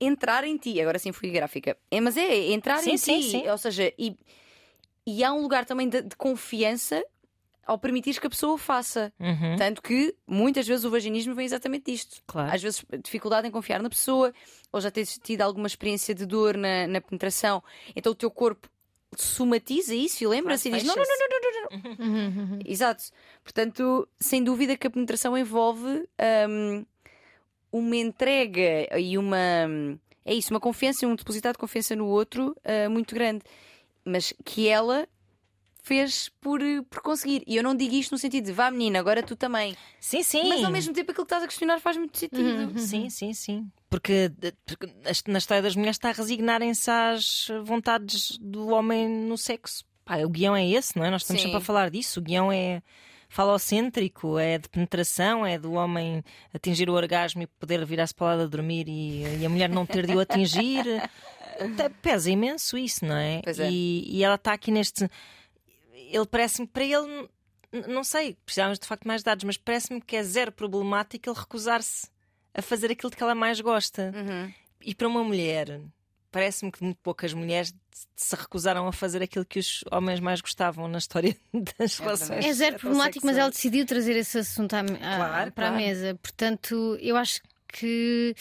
entrar 0.00 0.42
em 0.44 0.56
ti. 0.56 0.80
Agora 0.80 0.98
sim 0.98 1.12
fui 1.12 1.30
gráfica. 1.30 1.76
É, 1.90 2.00
mas 2.00 2.16
é 2.16 2.50
entrar 2.50 2.78
sim, 2.78 2.92
em 2.92 2.96
sim, 2.96 3.20
ti. 3.20 3.30
Sim. 3.30 3.48
Ou 3.48 3.58
seja, 3.58 3.92
e, 3.98 4.16
e 5.06 5.22
há 5.22 5.30
um 5.30 5.42
lugar 5.42 5.66
também 5.66 5.86
de, 5.86 6.00
de 6.00 6.16
confiança 6.16 7.04
ao 7.68 7.78
permitir 7.78 8.18
que 8.18 8.26
a 8.26 8.30
pessoa 8.30 8.54
o 8.54 8.58
faça. 8.58 9.12
Uhum. 9.20 9.56
Tanto 9.58 9.82
que 9.82 10.14
muitas 10.26 10.66
vezes 10.66 10.86
o 10.86 10.90
vaginismo 10.90 11.34
vem 11.34 11.44
exatamente 11.44 11.92
disto. 11.92 12.22
Claro. 12.26 12.50
Às 12.50 12.62
vezes 12.62 12.82
dificuldade 13.04 13.46
em 13.46 13.50
confiar 13.50 13.82
na 13.82 13.90
pessoa, 13.90 14.32
ou 14.72 14.80
já 14.80 14.90
tens 14.90 15.18
tido 15.22 15.42
alguma 15.42 15.66
experiência 15.66 16.14
de 16.14 16.24
dor 16.24 16.56
na, 16.56 16.86
na 16.86 17.00
penetração, 17.02 17.62
então 17.94 18.12
o 18.12 18.14
teu 18.14 18.30
corpo 18.30 18.70
somatiza 19.14 19.94
isso 19.94 20.24
e 20.24 20.26
lembra-se 20.26 20.68
e 20.68 20.72
diz: 20.72 20.82
não, 20.82 20.96
não, 20.96 21.04
não, 21.04 21.18
não, 21.18 21.28
não, 21.28 21.52
não, 21.52 22.06
não. 22.06 22.06
Uhum. 22.06 22.58
Exato. 22.64 23.04
Portanto, 23.44 24.08
sem 24.18 24.42
dúvida 24.42 24.74
que 24.74 24.86
a 24.86 24.90
penetração 24.90 25.36
envolve 25.36 26.08
hum, 26.48 26.86
uma 27.70 27.96
entrega 27.96 28.98
e 28.98 29.18
uma. 29.18 29.36
É 30.24 30.32
isso, 30.34 30.52
uma 30.52 30.60
confiança, 30.60 31.06
um 31.06 31.14
depositar 31.14 31.52
de 31.52 31.58
confiança 31.58 31.94
no 31.94 32.06
outro 32.06 32.56
ah, 32.64 32.88
muito 32.88 33.14
grande. 33.14 33.42
Mas 34.04 34.32
que 34.42 34.68
ela 34.68 35.06
fez 35.88 36.28
por, 36.40 36.60
por 36.90 37.00
conseguir. 37.00 37.42
E 37.46 37.56
eu 37.56 37.62
não 37.62 37.74
digo 37.74 37.94
isto 37.94 38.12
no 38.12 38.18
sentido 38.18 38.44
de 38.44 38.52
vá 38.52 38.70
menina, 38.70 38.98
agora 38.98 39.22
tu 39.22 39.34
também. 39.34 39.74
Sim, 39.98 40.22
sim. 40.22 40.46
Mas 40.46 40.62
ao 40.62 40.70
mesmo 40.70 40.92
tempo 40.92 41.10
aquilo 41.10 41.24
que 41.24 41.32
estás 41.32 41.42
a 41.42 41.46
questionar 41.46 41.80
faz 41.80 41.96
muito 41.96 42.18
sentido. 42.18 42.78
Sim, 42.78 43.08
sim, 43.08 43.32
sim. 43.32 43.66
Porque, 43.88 44.30
porque 44.66 45.30
na 45.30 45.38
história 45.38 45.62
das 45.62 45.74
mulheres 45.74 45.96
está 45.96 46.10
a 46.10 46.12
resignarem-se 46.12 46.90
às 46.90 47.48
vontades 47.64 48.36
do 48.38 48.68
homem 48.68 49.08
no 49.08 49.38
sexo. 49.38 49.84
Pá, 50.04 50.18
o 50.18 50.28
guião 50.28 50.54
é 50.54 50.66
esse, 50.66 50.96
não 50.96 51.04
é? 51.04 51.10
Nós 51.10 51.22
estamos 51.22 51.42
Sim. 51.42 51.48
sempre 51.48 51.62
a 51.62 51.64
falar 51.64 51.90
disso. 51.90 52.20
O 52.20 52.22
guião 52.22 52.52
é 52.52 52.82
falocêntrico, 53.28 54.38
é 54.38 54.58
de 54.58 54.68
penetração, 54.68 55.44
é 55.44 55.58
do 55.58 55.72
homem 55.72 56.22
atingir 56.52 56.88
o 56.88 56.94
orgasmo 56.94 57.42
e 57.42 57.46
poder 57.46 57.84
virar-se 57.84 58.14
para 58.14 58.34
lá 58.34 58.44
de 58.44 58.50
dormir 58.50 58.88
e, 58.88 59.22
e 59.40 59.44
a 59.44 59.48
mulher 59.48 59.68
não 59.68 59.84
ter 59.84 60.06
de 60.06 60.14
o 60.14 60.20
atingir. 60.20 60.84
Pesa 62.00 62.30
imenso 62.30 62.78
isso, 62.78 63.04
não 63.04 63.16
é? 63.16 63.42
É. 63.44 63.70
E, 63.70 64.16
e 64.16 64.24
ela 64.24 64.36
está 64.36 64.52
aqui 64.52 64.70
neste. 64.70 65.10
Ele 66.10 66.26
parece-me, 66.26 66.66
para 66.66 66.84
ele, 66.84 67.28
não 67.88 68.02
sei, 68.04 68.36
precisávamos 68.44 68.78
de 68.78 68.86
facto 68.86 69.06
mais 69.06 69.22
dados, 69.22 69.44
mas 69.44 69.56
parece-me 69.56 70.00
que 70.00 70.16
é 70.16 70.22
zero 70.22 70.50
problemático 70.52 71.28
ele 71.30 71.38
recusar-se 71.38 72.08
a 72.54 72.62
fazer 72.62 72.90
aquilo 72.90 73.10
de 73.10 73.16
que 73.16 73.22
ela 73.22 73.34
mais 73.34 73.60
gosta. 73.60 74.12
Uhum. 74.14 74.52
E 74.80 74.94
para 74.94 75.06
uma 75.08 75.22
mulher, 75.22 75.80
parece-me 76.30 76.70
que 76.72 76.82
muito 76.82 76.98
poucas 77.02 77.32
mulheres 77.34 77.74
se 78.16 78.36
recusaram 78.36 78.86
a 78.86 78.92
fazer 78.92 79.22
aquilo 79.22 79.44
que 79.44 79.58
os 79.58 79.82
homens 79.90 80.20
mais 80.20 80.40
gostavam 80.40 80.86
na 80.88 80.98
história 80.98 81.36
das 81.78 81.98
relações. 81.98 82.44
É 82.44 82.52
zero 82.52 82.78
problemático, 82.78 83.26
mas 83.26 83.36
ela 83.36 83.50
decidiu 83.50 83.84
trazer 83.84 84.16
esse 84.16 84.38
assunto 84.38 84.74
à- 84.74 84.80
à- 84.80 84.84
Claro, 85.16 85.52
para 85.52 85.66
a 85.66 85.70
claro. 85.70 85.76
mesa. 85.76 86.14
Portanto, 86.22 86.96
eu 87.00 87.16
acho 87.16 87.40
que 87.68 88.34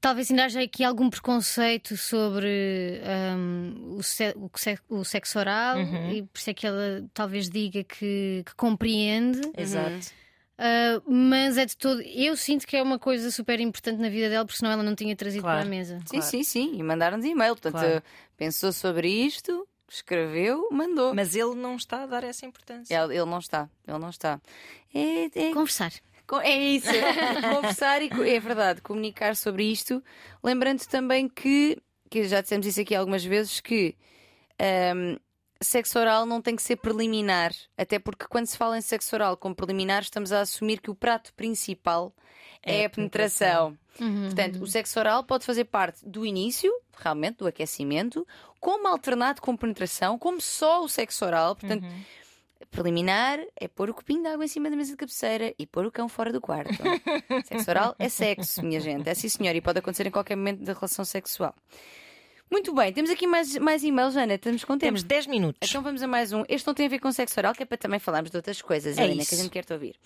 talvez 0.00 0.30
ainda 0.30 0.44
haja 0.44 0.60
aqui 0.62 0.84
algum 0.84 1.08
preconceito 1.10 1.96
sobre 1.96 3.00
hum, 3.36 3.96
o, 3.98 4.02
se- 4.02 4.34
o 4.36 4.50
se- 4.56 4.78
o 4.88 5.04
sexo 5.04 5.38
oral 5.38 5.76
Uhum. 5.78 6.12
e 6.12 6.22
por 6.22 6.38
isso 6.38 6.50
é 6.50 6.54
que 6.54 6.66
ela 6.66 7.04
talvez 7.14 7.48
diga 7.48 7.82
que, 7.84 8.42
que 8.46 8.54
compreende. 8.56 9.40
Exato. 9.56 10.10
Uh, 10.58 11.12
mas 11.12 11.58
é 11.58 11.66
de 11.66 11.76
todo. 11.76 12.00
Eu 12.00 12.34
sinto 12.34 12.66
que 12.66 12.76
é 12.76 12.82
uma 12.82 12.98
coisa 12.98 13.30
super 13.30 13.60
importante 13.60 14.00
na 14.00 14.08
vida 14.08 14.30
dela, 14.30 14.44
porque 14.44 14.58
senão 14.58 14.72
ela 14.72 14.82
não 14.82 14.94
tinha 14.94 15.14
trazido 15.14 15.42
Claro. 15.42 15.58
para 15.58 15.66
a 15.66 15.70
mesa. 15.70 15.98
Sim, 16.06 16.16
Claro. 16.16 16.24
sim, 16.24 16.42
sim. 16.42 16.76
E 16.78 16.82
mandaram-nos 16.82 17.26
e-mail. 17.26 17.54
Portanto, 17.54 17.72
Claro. 17.74 18.02
pensou 18.38 18.72
sobre 18.72 19.06
isto, 19.06 19.68
escreveu, 19.86 20.66
mandou. 20.72 21.14
Mas 21.14 21.34
ele 21.36 21.54
não 21.56 21.76
está 21.76 22.04
a 22.04 22.06
dar 22.06 22.24
essa 22.24 22.46
importância. 22.46 22.94
Ele, 22.94 23.16
ele 23.16 23.26
não 23.26 23.38
está, 23.38 23.68
ele 23.86 23.98
não 23.98 24.08
está. 24.08 24.40
É, 24.94 25.26
é, 25.26 25.52
Conversar. 25.52 25.92
É 26.42 26.56
isso. 26.56 26.88
Conversar 27.54 28.02
e 28.02 28.10
é 28.28 28.40
verdade, 28.40 28.80
comunicar 28.80 29.36
sobre 29.36 29.64
isto. 29.64 30.02
Lembrando 30.42 30.84
também 30.86 31.28
que, 31.28 31.78
que 32.10 32.24
já 32.24 32.40
dissemos 32.40 32.66
isso 32.66 32.80
aqui 32.80 32.94
algumas 32.94 33.24
vezes, 33.24 33.60
que 33.60 33.96
ahm, 34.58 35.16
sexo 35.60 35.98
oral 35.98 36.26
não 36.26 36.42
tem 36.42 36.56
que 36.56 36.62
ser 36.62 36.76
preliminar. 36.76 37.52
Até 37.76 37.98
porque 37.98 38.26
quando 38.26 38.46
se 38.46 38.56
fala 38.56 38.76
em 38.76 38.82
sexo 38.82 39.14
oral 39.14 39.36
como 39.36 39.54
preliminar, 39.54 40.02
estamos 40.02 40.32
a 40.32 40.40
assumir 40.40 40.80
que 40.80 40.90
o 40.90 40.94
prato 40.94 41.32
principal 41.34 42.12
é, 42.62 42.82
É 42.82 42.84
a 42.86 42.90
penetração. 42.90 43.78
Uhum. 44.00 44.24
Portanto, 44.26 44.62
o 44.62 44.66
sexo 44.66 44.98
oral 44.98 45.22
pode 45.22 45.46
fazer 45.46 45.64
parte 45.64 46.04
do 46.04 46.26
início, 46.26 46.70
realmente, 46.98 47.38
do 47.38 47.46
aquecimento, 47.46 48.26
como 48.60 48.88
alternado 48.88 49.40
com 49.40 49.56
penetração, 49.56 50.18
como 50.18 50.40
só 50.40 50.82
o 50.82 50.88
sexo 50.88 51.24
oral. 51.24 51.54
Portanto, 51.54 51.84
Uhum. 51.84 52.02
Preliminar 52.70 53.38
é 53.60 53.68
pôr 53.68 53.90
o 53.90 53.94
copinho 53.94 54.22
de 54.22 54.28
água 54.28 54.44
em 54.44 54.48
cima 54.48 54.70
da 54.70 54.76
mesa 54.76 54.90
de 54.92 54.96
cabeceira 54.96 55.54
e 55.58 55.66
pôr 55.66 55.86
o 55.86 55.90
cão 55.92 56.08
fora 56.08 56.32
do 56.32 56.40
quarto. 56.40 56.72
sexo 57.44 57.70
oral 57.70 57.94
é 57.98 58.08
sexo, 58.08 58.62
minha 58.64 58.80
gente. 58.80 59.08
É 59.08 59.14
sim, 59.14 59.28
senhor, 59.28 59.54
e 59.54 59.60
pode 59.60 59.78
acontecer 59.78 60.06
em 60.06 60.10
qualquer 60.10 60.36
momento 60.36 60.62
da 60.62 60.72
relação 60.72 61.04
sexual. 61.04 61.54
Muito 62.48 62.72
bem, 62.72 62.92
temos 62.92 63.10
aqui 63.10 63.26
mais, 63.26 63.56
mais 63.58 63.82
e-mails, 63.82 64.16
Ana. 64.16 64.34
Estamos 64.34 64.62
com 64.62 64.74
tempo. 64.74 64.82
Temos 64.84 65.02
10 65.02 65.26
minutos. 65.26 65.68
Então 65.68 65.82
vamos 65.82 66.00
a 66.00 66.06
mais 66.06 66.32
um. 66.32 66.44
Este 66.48 66.64
não 66.64 66.74
tem 66.74 66.86
a 66.86 66.88
ver 66.88 67.00
com 67.00 67.10
sexo 67.10 67.40
oral, 67.40 67.52
que 67.52 67.64
é 67.64 67.66
para 67.66 67.76
também 67.76 67.98
falarmos 67.98 68.30
de 68.30 68.36
outras 68.36 68.62
coisas, 68.62 68.96
É 68.96 69.02
Helena, 69.02 69.24
que 69.24 69.34
a 69.34 69.38
gente 69.38 69.50
quer 69.50 69.64
te 69.64 69.72
ouvir. 69.72 69.96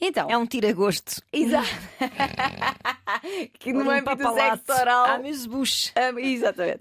Então, 0.00 0.30
É 0.30 0.36
um 0.36 0.46
tira-gosto. 0.46 1.20
exato. 1.32 1.68
que 3.58 3.72
no 3.72 3.84
Um 3.84 3.90
âmbito 3.90 4.14
do 4.14 4.34
sexo 4.34 4.72
oral. 4.72 5.20
Bush. 5.48 5.92
Ah, 5.96 6.12
exatamente. 6.20 6.80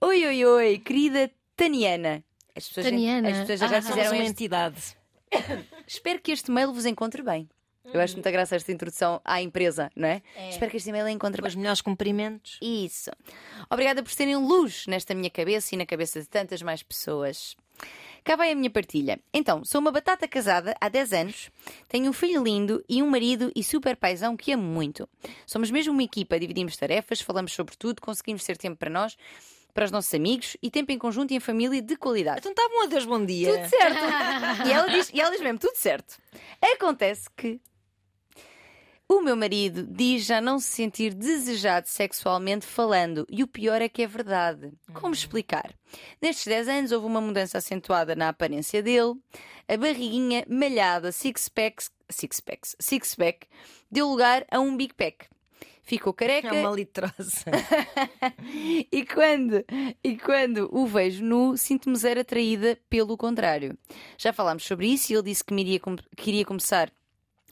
Oi, 0.00 0.26
oi, 0.26 0.44
oi, 0.44 0.78
querida 0.78 1.30
Taniana. 1.56 2.24
As 2.54 2.68
pessoas, 2.68 2.86
Taniana. 2.86 3.28
As 3.30 3.38
pessoas 3.48 3.60
já, 3.60 3.78
Ah, 3.78 3.82
fizeram 3.82 4.12
uma 4.12 4.24
entidade. 4.24 4.96
Espero 5.86 6.20
que 6.20 6.32
este 6.32 6.50
mail 6.50 6.72
vos 6.72 6.86
encontre 6.86 7.22
bem. 7.22 7.48
Eu 7.92 8.00
acho 8.00 8.14
muita 8.14 8.30
graça 8.30 8.54
esta 8.54 8.70
introdução 8.70 9.20
à 9.24 9.42
empresa, 9.42 9.90
não 9.96 10.06
é? 10.06 10.22
Espero 10.48 10.70
que 10.70 10.76
este 10.76 10.88
e-mail 10.90 11.08
encontre 11.08 11.44
os 11.44 11.54
melhores 11.56 11.80
cumprimentos. 11.80 12.56
Isso. 12.62 13.10
Obrigada 13.68 14.02
por 14.04 14.14
terem 14.14 14.36
luz 14.36 14.86
nesta 14.86 15.14
minha 15.14 15.28
cabeça 15.28 15.74
e 15.74 15.78
na 15.78 15.84
cabeça 15.84 16.20
de 16.20 16.28
tantas 16.28 16.62
mais 16.62 16.80
pessoas. 16.82 17.56
Cá 18.22 18.36
vai 18.36 18.52
a 18.52 18.54
minha 18.54 18.70
partilha. 18.70 19.18
Então, 19.34 19.64
sou 19.64 19.80
uma 19.80 19.90
batata 19.90 20.28
casada 20.28 20.76
há 20.80 20.88
10 20.88 21.12
anos, 21.12 21.50
tenho 21.88 22.08
um 22.08 22.12
filho 22.12 22.44
lindo 22.44 22.84
e 22.88 23.02
um 23.02 23.10
marido 23.10 23.50
e 23.56 23.64
super 23.64 23.96
paizão 23.96 24.36
que 24.36 24.52
amo 24.52 24.62
muito. 24.62 25.08
Somos 25.44 25.68
mesmo 25.68 25.92
uma 25.92 26.04
equipa, 26.04 26.38
dividimos 26.38 26.76
tarefas, 26.76 27.20
falamos 27.20 27.52
sobre 27.52 27.74
tudo, 27.76 28.00
conseguimos 28.00 28.44
ter 28.44 28.56
tempo 28.56 28.76
para 28.76 28.90
nós, 28.90 29.16
para 29.74 29.84
os 29.84 29.90
nossos 29.90 30.12
amigos 30.14 30.56
e 30.62 30.70
tempo 30.70 30.92
em 30.92 30.98
conjunto 30.98 31.32
e 31.32 31.36
em 31.36 31.40
família 31.40 31.80
de 31.80 31.96
qualidade. 31.96 32.40
Então 32.40 32.52
está 32.52 32.68
bom, 32.68 32.82
adeus, 32.82 33.04
bom 33.04 33.24
dia. 33.24 33.54
Tudo 33.54 33.68
certo. 33.68 33.98
e, 34.68 34.72
ela 34.72 34.86
diz, 34.88 35.10
e 35.12 35.20
ela 35.20 35.30
diz 35.30 35.40
mesmo, 35.40 35.58
tudo 35.58 35.76
certo. 35.76 36.18
Acontece 36.60 37.28
que 37.36 37.60
o 39.08 39.20
meu 39.20 39.36
marido 39.36 39.86
diz 39.86 40.24
já 40.24 40.40
não 40.40 40.58
se 40.58 40.68
sentir 40.68 41.12
desejado 41.12 41.86
sexualmente 41.86 42.64
falando. 42.64 43.26
E 43.28 43.42
o 43.42 43.46
pior 43.46 43.82
é 43.82 43.88
que 43.88 44.02
é 44.02 44.06
verdade. 44.06 44.72
Como 44.94 45.12
explicar? 45.12 45.74
Nestes 46.20 46.46
10 46.46 46.68
anos 46.68 46.92
houve 46.92 47.06
uma 47.06 47.20
mudança 47.20 47.58
acentuada 47.58 48.14
na 48.14 48.30
aparência 48.30 48.82
dele. 48.82 49.14
A 49.68 49.76
barriguinha 49.76 50.46
malhada, 50.48 51.12
six-pack, 51.12 51.84
six-packs, 52.10 52.74
six-pack, 52.80 53.46
deu 53.90 54.08
lugar 54.08 54.46
a 54.50 54.58
um 54.60 54.76
big 54.76 54.94
pack. 54.94 55.26
Ficou 55.84 56.12
careca 56.12 56.48
É 56.48 56.60
uma 56.60 56.70
litrosa. 56.74 57.44
e 58.90 59.04
quando, 59.04 59.64
e 60.02 60.16
quando 60.16 60.68
o 60.72 60.86
vejo 60.86 61.24
nu, 61.24 61.56
sinto-me 61.56 61.96
zero 61.96 62.20
atraída 62.20 62.78
pelo 62.88 63.16
contrário. 63.16 63.76
Já 64.16 64.32
falámos 64.32 64.64
sobre 64.64 64.86
isso 64.86 65.12
e 65.12 65.16
ele 65.16 65.24
disse 65.24 65.42
que, 65.44 65.52
me 65.52 65.62
iria, 65.62 65.80
com- 65.80 65.96
que 66.16 66.30
iria 66.30 66.44
começar 66.44 66.90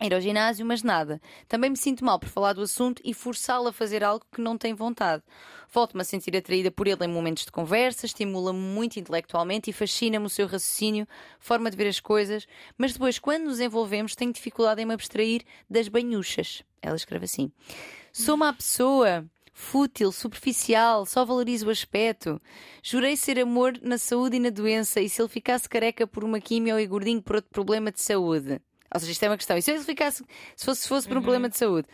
ir 0.06 0.14
ao 0.14 0.20
ginásio, 0.20 0.64
mas 0.64 0.82
nada. 0.82 1.20
Também 1.46 1.70
me 1.70 1.76
sinto 1.76 2.04
mal 2.04 2.18
por 2.18 2.28
falar 2.28 2.52
do 2.54 2.62
assunto 2.62 3.02
e 3.04 3.12
forçá-lo 3.12 3.68
a 3.68 3.72
fazer 3.72 4.02
algo 4.02 4.24
que 4.32 4.40
não 4.40 4.56
tem 4.56 4.74
vontade. 4.74 5.22
Volto-me 5.72 6.00
a 6.00 6.04
sentir 6.04 6.36
atraída 6.36 6.70
por 6.70 6.88
ele 6.88 7.04
em 7.04 7.08
momentos 7.08 7.44
de 7.44 7.52
conversa, 7.52 8.06
estimula-me 8.06 8.58
muito 8.58 8.98
intelectualmente 8.98 9.70
e 9.70 9.72
fascina-me 9.72 10.26
o 10.26 10.30
seu 10.30 10.46
raciocínio, 10.46 11.06
forma 11.38 11.70
de 11.70 11.76
ver 11.76 11.88
as 11.88 12.00
coisas, 12.00 12.46
mas 12.76 12.92
depois, 12.92 13.18
quando 13.18 13.44
nos 13.44 13.60
envolvemos, 13.60 14.16
tenho 14.16 14.32
dificuldade 14.32 14.82
em 14.82 14.86
me 14.86 14.94
abstrair 14.94 15.42
das 15.68 15.88
banhuchas. 15.88 16.62
Ela 16.82 16.96
escreve 16.96 17.26
assim. 17.26 17.52
Sou 18.12 18.34
uma 18.34 18.52
pessoa 18.52 19.24
fútil, 19.52 20.10
superficial, 20.10 21.04
só 21.04 21.24
valorizo 21.24 21.66
o 21.66 21.70
aspecto. 21.70 22.40
Jurei 22.82 23.16
ser 23.16 23.38
amor 23.38 23.78
na 23.82 23.98
saúde 23.98 24.36
e 24.36 24.40
na 24.40 24.50
doença, 24.50 25.00
e 25.00 25.08
se 25.08 25.20
ele 25.20 25.28
ficasse 25.28 25.68
careca 25.68 26.06
por 26.06 26.24
uma 26.24 26.40
quimio 26.40 26.80
e 26.80 26.86
gordinho 26.86 27.22
por 27.22 27.36
outro 27.36 27.50
problema 27.50 27.92
de 27.92 28.00
saúde? 28.00 28.60
Ou 28.92 29.00
seja, 29.00 29.12
isto 29.12 29.22
é 29.22 29.28
uma 29.28 29.36
questão. 29.36 29.56
E 29.56 29.62
se 29.62 29.70
ele 29.70 29.82
ficasse, 29.82 30.24
se 30.56 30.64
fosse, 30.64 30.82
se 30.82 30.88
fosse 30.88 31.08
por 31.08 31.16
um 31.16 31.22
problema 31.22 31.48
de 31.48 31.56
saúde? 31.56 31.88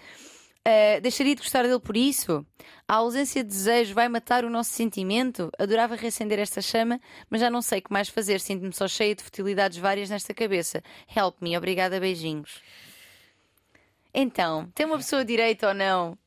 ah, 0.67 0.99
deixaria 0.99 1.35
de 1.37 1.43
gostar 1.43 1.63
dele 1.63 1.79
por 1.79 1.97
isso? 1.97 2.45
A 2.89 2.97
ausência 2.97 3.45
de 3.45 3.49
desejo 3.49 3.95
vai 3.95 4.09
matar 4.09 4.45
o 4.45 4.51
nosso 4.51 4.71
sentimento? 4.71 5.49
Adorava 5.57 5.95
reacender 5.95 6.41
esta 6.41 6.61
chama, 6.61 7.01
mas 7.31 7.41
já 7.41 7.49
não 7.49 7.63
sei 7.63 7.79
o 7.79 7.83
que 7.83 7.93
mais 7.93 8.09
fazer. 8.09 8.41
Sinto-me 8.41 8.73
só 8.73 8.89
cheia 8.89 9.15
de 9.15 9.23
futilidades 9.23 9.79
várias 9.79 10.11
nesta 10.11 10.35
cabeça. 10.35 10.83
Help 11.15 11.41
me, 11.41 11.57
obrigada, 11.57 12.01
beijinhos. 12.01 12.61
Então, 14.13 14.69
tem 14.75 14.87
uma 14.87 14.97
pessoa 14.97 15.25
direito 15.25 15.67
ou 15.67 15.75
não? 15.75 16.19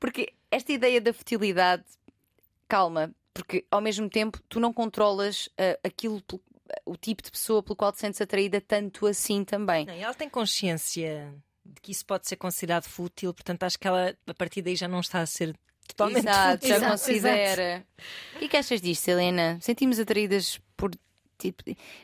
Porque 0.00 0.32
esta 0.50 0.72
ideia 0.72 1.00
da 1.00 1.12
futilidade, 1.12 1.84
calma, 2.66 3.14
porque 3.32 3.64
ao 3.70 3.80
mesmo 3.80 4.10
tempo 4.10 4.40
tu 4.48 4.58
não 4.58 4.72
controlas 4.72 5.48
ah, 5.56 5.78
aquilo, 5.84 6.20
o 6.84 6.96
tipo 6.96 7.22
de 7.22 7.30
pessoa 7.30 7.62
pelo 7.62 7.76
qual 7.76 7.92
te 7.92 8.00
sentes 8.00 8.20
atraída 8.20 8.60
tanto 8.60 9.06
assim 9.06 9.44
também. 9.44 9.86
Não, 9.86 9.94
ela 9.94 10.14
tem 10.14 10.28
consciência 10.28 11.32
de 11.64 11.80
que 11.80 11.90
isso 11.92 12.04
pode 12.06 12.28
ser 12.28 12.36
considerado 12.36 12.84
fútil, 12.84 13.32
portanto 13.34 13.62
acho 13.64 13.78
que 13.78 13.86
ela 13.88 14.16
a 14.26 14.34
partir 14.34 14.62
daí 14.62 14.76
já 14.76 14.86
não 14.88 15.00
está 15.00 15.20
a 15.20 15.26
ser 15.26 15.56
totalmente 15.88 16.20
Exato, 16.26 16.52
fútil. 16.52 16.68
já 16.68 16.76
Exato, 16.76 16.92
considera. 16.92 17.86
O 18.34 18.38
que 18.38 18.44
é 18.44 18.48
que 18.48 18.56
achas 18.56 18.80
disto, 18.80 19.08
Helena? 19.08 19.58
Sentimos 19.60 19.98
atraídas 19.98 20.60
por 20.76 20.90
tipo. 21.38 21.62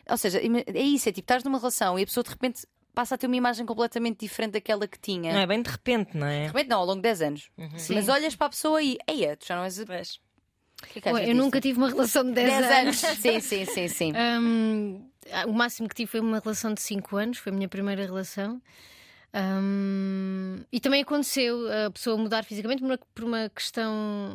Ou 0.08 0.16
seja, 0.16 0.38
é 0.40 0.82
isso, 0.82 1.08
é 1.08 1.12
tipo, 1.12 1.24
estás 1.24 1.44
numa 1.44 1.58
relação 1.58 1.98
e 1.98 2.02
a 2.02 2.06
pessoa 2.06 2.24
de 2.24 2.30
repente 2.30 2.66
passa 2.94 3.14
a 3.14 3.18
ter 3.18 3.26
uma 3.26 3.36
imagem 3.36 3.64
completamente 3.64 4.20
diferente 4.20 4.52
daquela 4.52 4.86
que 4.86 4.98
tinha. 4.98 5.32
Não 5.32 5.40
é 5.40 5.46
bem 5.46 5.62
de 5.62 5.70
repente, 5.70 6.16
não 6.16 6.26
é? 6.26 6.42
De 6.42 6.46
repente, 6.48 6.68
não, 6.68 6.78
ao 6.80 6.84
longo 6.84 6.96
de 6.98 7.02
10 7.02 7.22
anos. 7.22 7.50
Sim. 7.78 7.94
Mas 7.94 8.08
olhas 8.08 8.36
para 8.36 8.48
a 8.48 8.50
pessoa 8.50 8.82
e. 8.82 8.98
Eia, 9.08 9.36
tu 9.36 9.46
já 9.46 9.56
não 9.56 9.64
és. 9.64 9.82
Pois. 9.84 10.20
Que 10.88 10.98
é 10.98 11.02
que 11.02 11.30
eu 11.30 11.34
nunca 11.34 11.60
tive 11.60 11.78
uma 11.78 11.88
relação 11.88 12.24
de 12.24 12.32
10, 12.32 12.48
10 12.48 12.64
anos. 12.64 13.04
anos. 13.04 13.18
sim, 13.18 13.40
sim, 13.40 13.64
sim, 13.64 13.88
sim. 13.88 14.12
Hum, 14.42 15.08
o 15.46 15.52
máximo 15.52 15.88
que 15.88 15.94
tive 15.94 16.10
foi 16.10 16.20
uma 16.20 16.40
relação 16.40 16.74
de 16.74 16.80
5 16.82 17.16
anos, 17.16 17.38
foi 17.38 17.52
a 17.52 17.54
minha 17.54 17.68
primeira 17.68 18.04
relação. 18.04 18.60
Hum, 19.34 20.60
e 20.70 20.78
também 20.80 21.02
aconteceu 21.02 21.66
a 21.86 21.90
pessoa 21.90 22.16
mudar 22.18 22.44
fisicamente 22.44 22.82
por 23.14 23.24
uma, 23.24 23.48
questão 23.48 23.92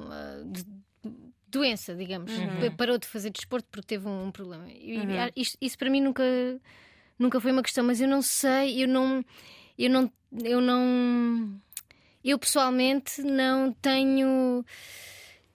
ah, 0.10 0.42
de 0.46 0.66
doença, 1.48 1.96
digamos. 1.96 2.32
Parou 2.78 2.98
de 2.98 3.08
fazer 3.08 3.30
desporto 3.30 3.68
porque 3.72 3.88
teve 3.88 4.08
um, 4.08 4.32
problema. 4.32 4.68
E, 4.70 4.98
e 5.36 5.42
isto- 5.42 5.58
isso 5.62 5.78
para 5.78 5.90
mim 5.90 6.02
nunca, 6.02 6.24
nunca 7.18 7.40
foi 7.40 7.52
uma 7.52 7.64
questão, 7.64 7.84
mas 7.84 8.02
eu 8.02 8.08
não 8.08 8.22
sei, 8.22 8.84
eu 8.84 8.88
não. 8.88 9.24
Eu 9.78 9.90
não. 9.90 10.12
Eu 10.44 10.62
não. 10.62 11.60
Eu 12.24 12.38
pessoalmente 12.38 13.22
não 13.22 13.72
tenho 13.72 14.66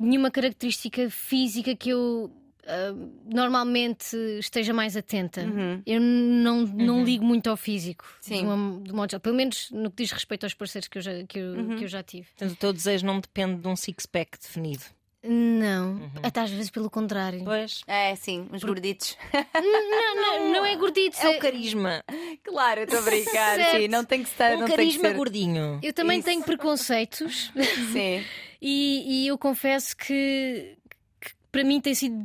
nenhuma 0.02 0.30
característica 0.30 1.08
física 1.10 1.74
que 1.74 1.90
eu 1.90 2.30
ah, 2.66 2.94
normalmente 3.24 4.16
esteja 4.38 4.72
mais 4.72 4.96
atenta. 4.96 5.42
Eu 5.84 6.00
não, 6.00 6.62
não 6.66 7.04
ligo 7.04 7.24
muito 7.24 7.50
ao 7.50 7.56
físico, 7.56 8.04
Sim. 8.20 8.38
de, 8.38 8.44
uma, 8.44 8.80
de 8.80 8.92
modo 8.92 9.10
geral. 9.10 9.20
pelo 9.20 9.36
menos 9.36 9.70
no 9.70 9.90
que 9.90 10.02
diz 10.02 10.12
respeito 10.12 10.44
aos 10.44 10.54
parceiros 10.54 10.88
que 10.88 10.98
eu 10.98 11.02
já, 11.02 11.24
que 11.24 11.38
eu, 11.38 11.76
que 11.76 11.84
eu 11.84 11.88
já 11.88 12.02
tive. 12.02 12.28
Portanto, 12.28 12.52
o 12.52 12.56
teu 12.56 12.72
desejo 12.72 13.04
não 13.04 13.20
depende 13.20 13.60
de 13.60 13.68
um 13.68 13.76
six-pack 13.76 14.38
definido. 14.40 14.84
Não, 15.24 16.10
até 16.20 16.40
às 16.40 16.50
vezes 16.50 16.68
pelo 16.68 16.90
contrário. 16.90 17.44
Pois. 17.44 17.82
É, 17.86 18.12
sim, 18.16 18.48
uns 18.52 18.64
gorditos. 18.64 19.16
Não, 19.54 20.16
não, 20.16 20.52
não 20.52 20.66
é 20.66 20.74
gordito. 20.74 21.16
É 21.20 21.28
o 21.28 21.38
carisma. 21.38 22.04
claro, 22.42 22.80
eu 22.80 22.84
estou 22.84 22.98
a 22.98 23.02
brincar. 23.02 23.56
Certo. 23.56 23.76
Sim, 23.76 23.88
não 23.88 24.04
tem 24.04 24.22
que 24.24 24.28
estar. 24.28 24.56
Um 24.56 24.60
não 24.60 24.66
tem 24.66 24.76
que 24.76 24.82
carisma 24.82 25.08
ser... 25.08 25.14
gordinho. 25.16 25.78
Eu 25.80 25.92
também 25.92 26.18
Isso. 26.18 26.26
tenho 26.26 26.42
preconceitos 26.42 27.52
Sim. 27.92 28.24
e, 28.62 29.24
e 29.24 29.26
eu 29.26 29.36
confesso 29.36 29.96
que, 29.96 30.76
que 31.20 31.30
para 31.50 31.64
mim 31.64 31.80
tem 31.80 31.94
sido 31.94 32.24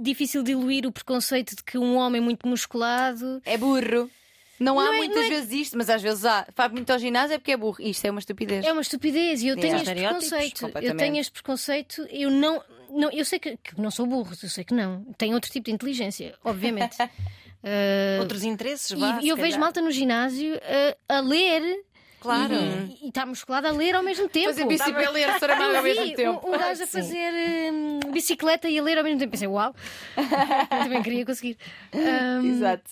difícil 0.00 0.42
diluir 0.42 0.86
o 0.86 0.92
preconceito 0.92 1.56
de 1.56 1.62
que 1.62 1.76
um 1.76 1.96
homem 1.96 2.20
muito 2.20 2.46
musculado 2.46 3.42
É 3.44 3.58
burro. 3.58 4.08
Não, 4.60 4.78
há 4.78 4.84
Não 4.84 4.92
é- 4.94 4.96
muitas 4.98 5.16
não 5.16 5.22
é- 5.24 5.28
vezes 5.28 5.52
isto, 5.52 5.76
mas 5.76 5.90
às 5.90 6.00
vezes 6.00 6.24
há. 6.24 6.46
Faz 6.54 6.70
muito 6.70 6.88
ao 6.90 6.98
ginásio 6.98 7.34
é 7.34 7.38
porque 7.38 7.50
é 7.52 7.56
burro. 7.56 7.78
Isto 7.80 8.04
é 8.06 8.10
uma 8.12 8.20
estupidez. 8.20 8.64
É 8.64 8.72
uma 8.72 8.80
estupidez 8.82 9.42
e 9.42 9.48
eu 9.48 9.56
tenho 9.56 9.74
É. 9.74 9.82
este 9.82 9.94
preconceito. 9.94 10.70
Eu 10.80 10.96
tenho 10.96 11.16
este 11.16 11.32
preconceito. 11.32 12.06
Eu 12.10 12.30
não, 12.30 12.62
não 12.90 13.10
eu 13.10 13.24
sei 13.24 13.40
que, 13.40 13.56
que 13.56 13.80
não 13.80 13.90
sou 13.90 14.06
burro, 14.06 14.32
eu 14.40 14.48
sei 14.48 14.62
que 14.62 14.72
não. 14.72 15.04
Tenho 15.18 15.34
outro 15.34 15.50
tipo 15.50 15.64
de 15.66 15.72
inteligência, 15.72 16.34
obviamente. 16.44 16.96
Ah, 17.00 17.10
Outros 18.20 18.42
interesses, 18.44 18.90
vá, 18.98 19.20
e 19.22 19.28
eu 19.28 19.36
vejo 19.36 19.58
malta 19.58 19.80
no 19.80 19.90
ginásio 19.90 20.60
a, 21.08 21.16
a 21.16 21.20
ler. 21.20 21.84
Claro. 22.22 22.54
E 23.02 23.08
está 23.08 23.26
musculada 23.26 23.68
a 23.68 23.72
ler 23.72 23.94
ao 23.96 24.02
mesmo 24.02 24.28
tempo. 24.28 24.46
Fazer 24.48 24.64
bicicleta 24.66 25.10
e 25.10 25.12
ler 25.12 25.28
a 25.30 25.38
Saramago 25.38 25.72
Eu 25.72 25.76
ao 25.78 25.82
mesmo 25.82 26.04
vi 26.04 26.14
tempo. 26.14 26.46
Um, 26.48 26.54
um 26.54 26.58
gajo 26.58 26.82
a 26.82 26.86
fazer 26.86 27.32
hum, 27.72 28.00
bicicleta 28.12 28.68
e 28.68 28.78
a 28.78 28.82
ler 28.82 28.98
ao 28.98 29.04
mesmo 29.04 29.18
tempo. 29.18 29.30
Pensei, 29.32 29.48
uau, 29.48 29.74
também 30.68 31.02
queria 31.02 31.26
conseguir. 31.26 31.56
Hum, 31.92 32.46
Exato. 32.48 32.90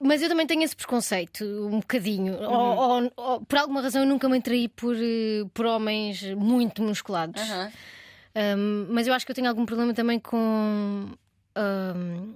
mas 0.00 0.22
eu 0.22 0.28
também 0.28 0.46
tenho 0.46 0.62
esse 0.62 0.74
preconceito, 0.76 1.44
um 1.44 1.80
bocadinho. 1.80 2.34
Uhum. 2.34 2.52
Ou, 2.52 2.76
ou- 3.04 3.12
ou, 3.16 3.40
por 3.44 3.58
alguma 3.58 3.80
razão 3.82 4.02
eu 4.02 4.08
nunca 4.08 4.28
me 4.28 4.38
atraí 4.38 4.68
por, 4.68 4.94
eh, 4.96 5.44
por 5.52 5.66
homens 5.66 6.22
muito 6.34 6.82
musculados. 6.82 7.40
Aham. 7.42 7.72
Um, 8.34 8.86
mas 8.88 9.06
eu 9.06 9.12
acho 9.12 9.26
que 9.26 9.30
eu 9.32 9.36
tenho 9.36 9.48
algum 9.48 9.66
problema 9.66 9.92
também 9.92 10.18
com 10.18 11.06
um, 11.56 12.34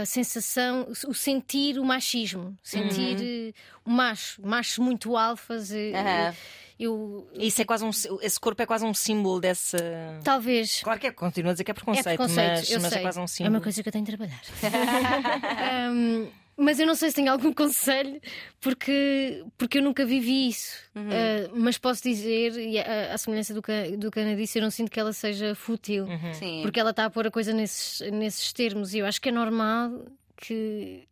a 0.00 0.06
sensação, 0.06 0.86
o 1.06 1.12
sentir 1.14 1.78
o 1.78 1.84
machismo, 1.84 2.56
sentir 2.62 3.16
eh, 3.20 3.52
o 3.84 3.90
macho, 3.90 4.40
machos 4.46 4.78
muito 4.78 5.16
alfas. 5.16 5.70
eh, 5.72 5.92
Aham. 5.94 6.34
Eu 6.80 7.28
Isso 7.34 7.62
é 7.62 7.64
quase 7.64 7.84
um, 7.84 7.90
esse 8.22 8.40
corpo 8.40 8.60
é 8.60 8.66
quase 8.66 8.84
um 8.84 8.94
símbolo 8.94 9.38
dessa. 9.40 9.78
talvez. 10.24 10.80
Claro 10.82 10.98
que 10.98 11.06
é, 11.06 11.12
continuo 11.12 11.50
a 11.50 11.52
dizer 11.54 11.62
que 11.64 11.70
é 11.70 11.72
É 11.72 11.74
preconceito, 11.74 12.06
preconceito, 12.06 12.72
mas, 12.72 12.82
mas 12.82 12.92
é 12.92 12.98
quase 13.00 13.20
um 13.20 13.24
É 13.24 13.26
símbolo. 13.28 13.54
uma 13.56 13.60
coisa 13.60 13.82
que 13.82 13.88
eu 13.88 13.92
tenho 13.92 14.04
de 14.04 14.10
trabalhar. 14.16 14.40
Um, 15.92 16.28
mas 16.56 16.78
eu 16.78 16.86
não 16.86 16.94
sei 16.94 17.10
se 17.10 17.16
tenho 17.16 17.30
algum 17.32 17.52
conselho, 17.54 18.20
porque, 18.60 19.44
porque 19.56 19.78
eu 19.78 19.82
nunca 19.82 20.04
vivi 20.04 20.48
isso. 20.48 20.76
Uh, 20.94 21.50
mas 21.54 21.78
posso 21.78 22.02
dizer, 22.02 22.52
e 22.58 22.78
a, 22.78 23.14
a 23.14 23.18
semelhança 23.18 23.52
do 23.54 23.62
que, 23.62 23.96
do 23.96 24.10
que 24.10 24.20
a 24.20 24.22
Ana 24.22 24.36
disse, 24.36 24.58
eu 24.58 24.62
não 24.62 24.70
sinto 24.70 24.90
que 24.90 25.00
ela 25.00 25.12
seja 25.12 25.54
fútil, 25.54 26.06
Sim. 26.34 26.60
porque 26.62 26.78
ela 26.78 26.90
está 26.90 27.06
a 27.06 27.10
pôr 27.10 27.26
a 27.26 27.30
coisa 27.30 27.52
nesses, 27.52 28.00
nesses 28.10 28.52
termos. 28.52 28.94
E 28.94 28.98
eu 28.98 29.06
acho 29.06 29.20
que 29.20 29.28
é 29.28 29.32
normal 29.32 30.04
que. 30.36 31.06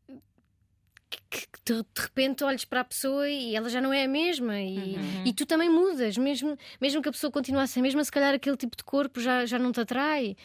que- 1.09 1.21
que 1.31 1.47
de, 1.65 1.83
de 1.83 2.01
repente 2.03 2.43
olhes 2.45 2.65
para 2.65 2.81
a 2.81 2.85
pessoa 2.85 3.29
e 3.29 3.55
ela 3.55 3.69
já 3.69 3.81
não 3.81 3.93
é 3.93 4.05
a 4.05 4.09
mesma 4.09 4.59
e, 4.61 4.97
e 5.25 5.33
tu 5.33 5.45
também 5.47 5.69
mudas, 5.69 6.17
mesmo, 6.17 6.57
mesmo 6.81 7.01
que 7.03 7.09
a 7.09 7.13
pessoa 7.13 7.31
continue 7.31 7.61
a 7.63 7.67
ser 7.67 7.81
a 7.81 7.83
mesma, 7.83 8.03
se 8.05 8.11
calhar 8.11 8.35
aquele 8.35 8.57
tipo 8.57 8.77
de 8.77 8.83
corpo 8.83 9.21
já, 9.21 9.45
já 9.47 9.59
não 9.59 9.71
te 9.73 9.81
atrai. 9.81 10.37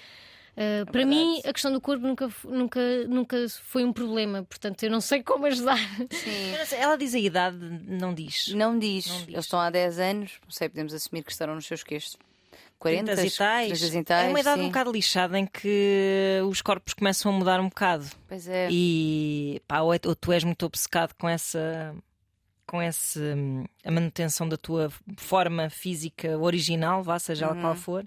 Uh, 0.56 0.90
para 0.90 1.06
mim, 1.06 1.42
a 1.44 1.52
questão 1.52 1.72
do 1.72 1.82
corpo 1.82 2.08
nunca, 2.08 2.30
nunca, 2.46 2.80
nunca 3.10 3.38
foi 3.64 3.84
um 3.84 3.92
problema, 3.92 4.44
portanto, 4.44 4.84
eu 4.84 4.90
não 4.90 5.02
sei 5.02 5.22
como 5.22 5.46
ajudar. 5.48 5.78
Sim. 6.10 6.76
Ela 6.78 6.96
diz 6.98 7.14
a 7.14 7.20
idade, 7.20 7.58
não 7.88 8.14
diz. 8.14 8.48
Não 8.56 8.80
diz. 8.80 9.06
Não 9.08 9.18
diz. 9.18 9.28
Eles 9.28 9.46
estão 9.46 9.60
há 9.60 9.70
10 9.70 10.00
anos, 10.00 10.32
não 10.44 10.52
sei, 10.52 10.70
podemos 10.70 10.94
assumir 10.94 11.24
que 11.24 11.32
estarão 11.32 11.56
nos 11.56 11.66
seus 11.66 11.84
queixos. 11.84 12.18
40 12.80 13.16
30 13.16 13.28
e 13.28 13.32
tais. 13.32 13.80
30 13.80 13.98
e 13.98 14.04
tais, 14.04 14.28
é 14.28 14.30
uma 14.30 14.40
idade 14.40 14.60
sim. 14.60 14.66
um 14.66 14.68
bocado 14.70 14.92
lixada 14.92 15.40
em 15.40 15.46
que 15.46 16.40
os 16.50 16.62
corpos 16.62 16.94
começam 16.94 17.34
a 17.34 17.38
mudar 17.38 17.60
um 17.60 17.68
bocado. 17.70 18.06
Pois 18.28 18.48
é. 18.48 18.68
E 18.72 19.62
pá, 19.68 19.82
ou, 19.82 19.94
é- 19.94 20.00
ou 20.06 20.16
tu 20.16 20.32
és 20.32 20.44
muito 20.44 20.66
obcecado 20.66 21.14
com 21.18 21.28
essa. 21.28 21.96
com 22.68 22.82
esse, 22.82 23.20
hum, 23.20 23.64
a 23.84 23.92
manutenção 23.92 24.48
da 24.50 24.58
tua 24.58 24.92
forma 25.18 25.70
física 25.70 26.38
original, 26.38 27.04
vá, 27.04 27.18
seja 27.20 27.46
ela 27.46 27.56
Uhum. 27.56 27.62
qual 27.62 27.76
for. 27.76 28.06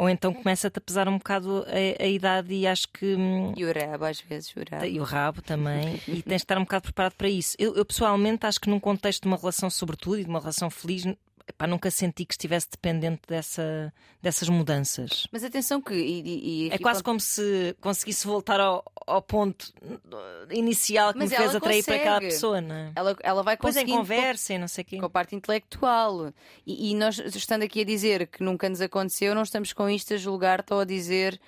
Ou 0.00 0.08
então 0.08 0.32
começa-te 0.32 0.78
a 0.78 0.80
pesar 0.80 1.06
um 1.08 1.18
bocado 1.18 1.62
a, 1.68 2.02
a 2.02 2.06
idade 2.06 2.54
e 2.54 2.66
acho 2.66 2.88
que. 2.88 3.14
hum, 3.14 3.52
E 3.54 3.66
o 3.66 3.68
rabo, 3.70 4.06
às 4.06 4.18
vezes, 4.18 4.50
o 4.56 4.60
rabo. 4.60 4.86
E 4.86 4.98
o 4.98 5.02
rabo 5.02 5.42
também, 5.42 6.00
e 6.08 6.22
tens 6.22 6.24
de 6.24 6.34
estar 6.36 6.56
um 6.56 6.62
bocado 6.62 6.84
preparado 6.84 7.12
para 7.16 7.28
isso. 7.28 7.54
Eu, 7.58 7.76
eu, 7.76 7.84
pessoalmente 7.84 8.46
acho 8.46 8.58
que 8.58 8.70
num 8.70 8.80
contexto 8.80 9.24
de 9.24 9.28
uma 9.28 9.36
relação, 9.36 9.68
sobretudo, 9.68 10.18
e 10.18 10.24
de 10.24 10.30
uma 10.30 10.40
relação 10.40 10.70
feliz, 10.70 11.04
epá, 11.50 11.66
nunca 11.66 11.90
senti 11.90 12.24
que 12.24 12.32
estivesse 12.34 12.68
dependente 12.70 13.20
dessa, 13.28 13.92
dessas 14.22 14.48
mudanças. 14.48 15.26
Mas 15.30 15.44
atenção 15.44 15.80
que. 15.80 15.94
E, 15.94 16.66
e- 16.66 16.70
É 16.70 16.78
quase 16.78 16.98
pode- 16.98 17.04
como 17.04 17.20
se 17.20 17.76
conseguisse 17.80 18.26
voltar 18.26 18.58
ao, 18.60 18.84
ao 19.06 19.20
ponto 19.22 19.72
inicial 20.50 21.12
que 21.12 21.18
Mas 21.18 21.30
me 21.30 21.36
fez 21.36 21.54
atrair 21.54 21.84
para 21.84 21.94
aquela 21.96 22.14
consegue. 22.16 22.32
pessoa, 22.34 22.60
não 22.60 22.74
é? 22.74 22.92
ela, 22.94 23.16
ela 23.22 23.42
vai 23.42 23.56
Depois 23.56 23.76
em 23.76 23.80
conseguindo 23.80 23.98
conversa 23.98 24.54
e 24.54 24.58
não 24.58 24.68
sei 24.68 24.82
o 24.82 24.84
quê. 24.86 24.98
com 24.98 25.06
a 25.06 25.10
parte 25.10 25.34
intelectual. 25.36 26.32
E, 26.66 26.90
e 26.90 26.94
nós, 26.94 27.18
estando 27.18 27.62
aqui 27.62 27.80
a 27.80 27.84
dizer 27.84 28.26
que 28.26 28.42
nunca 28.42 28.68
nos 28.68 28.80
aconteceu, 28.80 29.34
não 29.34 29.42
estamos 29.42 29.72
com 29.72 29.88
isto 29.88 30.14
a 30.14 30.16
julgar-te 30.16 30.72
ou 30.72 30.80
a 30.80 30.84
dizer. 30.84 31.40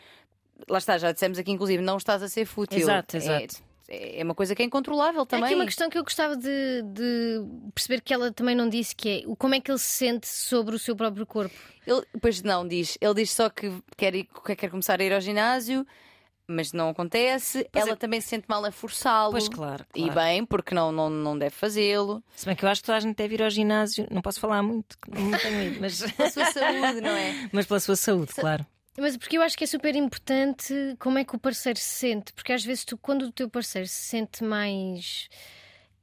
Lá 0.69 0.79
está, 0.79 0.97
já 0.97 1.11
dissemos 1.13 1.39
aqui, 1.39 1.51
inclusive, 1.51 1.83
não 1.83 1.97
estás 1.97 2.23
a 2.23 2.29
ser 2.29 2.45
fútil. 2.45 2.79
Exato, 2.79 3.17
É- 3.17 3.19
exato. 3.19 3.57
É, 3.57 3.72
é 3.89 4.23
uma 4.25 4.35
coisa 4.35 4.55
que 4.55 4.63
é 4.63 4.65
incontrolável 4.65 5.23
Há 5.23 5.27
também. 5.27 5.45
aqui 5.47 5.55
uma 5.55 5.65
questão 5.67 5.89
que 5.91 5.99
eu 5.99 6.05
gostava 6.05 6.37
de, 6.37 6.83
de 6.83 7.43
perceber 7.75 8.01
que 8.01 8.13
ela 8.15 8.33
também 8.33 8.55
não 8.55 8.69
disse, 8.69 8.95
que 8.95 9.09
é 9.09 9.23
o 9.27 9.35
como 9.37 9.55
é 9.55 9.61
que 9.61 9.71
ele 9.71 9.79
se 9.79 9.87
sente 9.89 10.27
sobre 10.29 10.75
o 10.75 10.79
seu 10.79 10.95
próprio 10.97 11.27
corpo. 11.27 11.55
Ele, 11.87 12.03
pois 12.21 12.43
não, 12.43 12.67
diz. 12.67 12.97
Ele 13.01 13.15
diz 13.15 13.31
só 13.33 13.49
que 13.51 13.73
quer, 13.97 14.15
ir- 14.15 14.29
que 14.45 14.57
quer 14.57 14.71
começar 14.71 15.01
a 15.01 15.05
ir 15.05 15.13
ao 15.13 15.21
ginásio, 15.21 15.87
mas 16.47 16.73
não 16.73 16.91
acontece. 16.91 17.67
Pois 17.73 17.85
Ela 17.85 17.95
é. 17.95 17.97
também 17.97 18.21
se 18.21 18.29
sente 18.29 18.45
mal 18.49 18.65
a 18.65 18.71
forçá-lo. 18.73 19.33
Pois 19.33 19.49
claro, 19.49 19.85
E 19.95 20.03
claro. 20.05 20.21
bem, 20.21 20.45
porque 20.45 20.75
não, 20.75 20.93
não, 20.93 21.09
não 21.11 21.39
deve 21.39 21.55
fazê-lo. 21.55 22.23
Se 22.35 22.45
bem 22.47 22.55
que 22.57 22.65
eu 22.65 22.69
acho 22.69 22.83
que 22.83 22.87
toda 22.87 22.99
a 22.99 23.01
gente 23.01 23.17
deve 23.17 23.35
ir 23.35 23.43
ao 23.43 23.51
ginásio, 23.51 24.07
não 24.11 24.21
posso 24.23 24.39
falar 24.41 24.63
muito, 24.63 24.97
não 25.09 25.39
tenho 25.39 25.63
ido, 25.63 25.81
mas, 25.81 26.01
Pela 26.13 26.31
sua 26.31 26.45
saúde, 26.47 27.01
não 27.01 27.11
é? 27.11 27.49
mas 27.53 27.67
pela 27.67 27.81
sua 27.81 27.97
saúde, 27.97 28.33
claro. 28.35 28.67
Mas 28.99 29.17
porque 29.17 29.39
eu 29.39 29.43
acho 29.43 29.57
que 29.57 29.65
é 29.65 29.67
super 29.67 29.95
importante 29.97 30.75
como 30.99 31.19
é 31.19 31.25
que 31.25 31.35
o 31.35 31.39
parceiro 31.39 31.79
se 31.79 31.89
sente, 31.89 32.33
porque 32.33 32.53
às 32.53 32.65
vezes 32.65 32.85
tu, 32.85 32.99
quando 32.99 33.23
o 33.23 33.33
teu 33.33 33.49
parceiro 33.49 33.89
se 33.89 34.03
sente 34.03 34.45
mais 34.45 35.29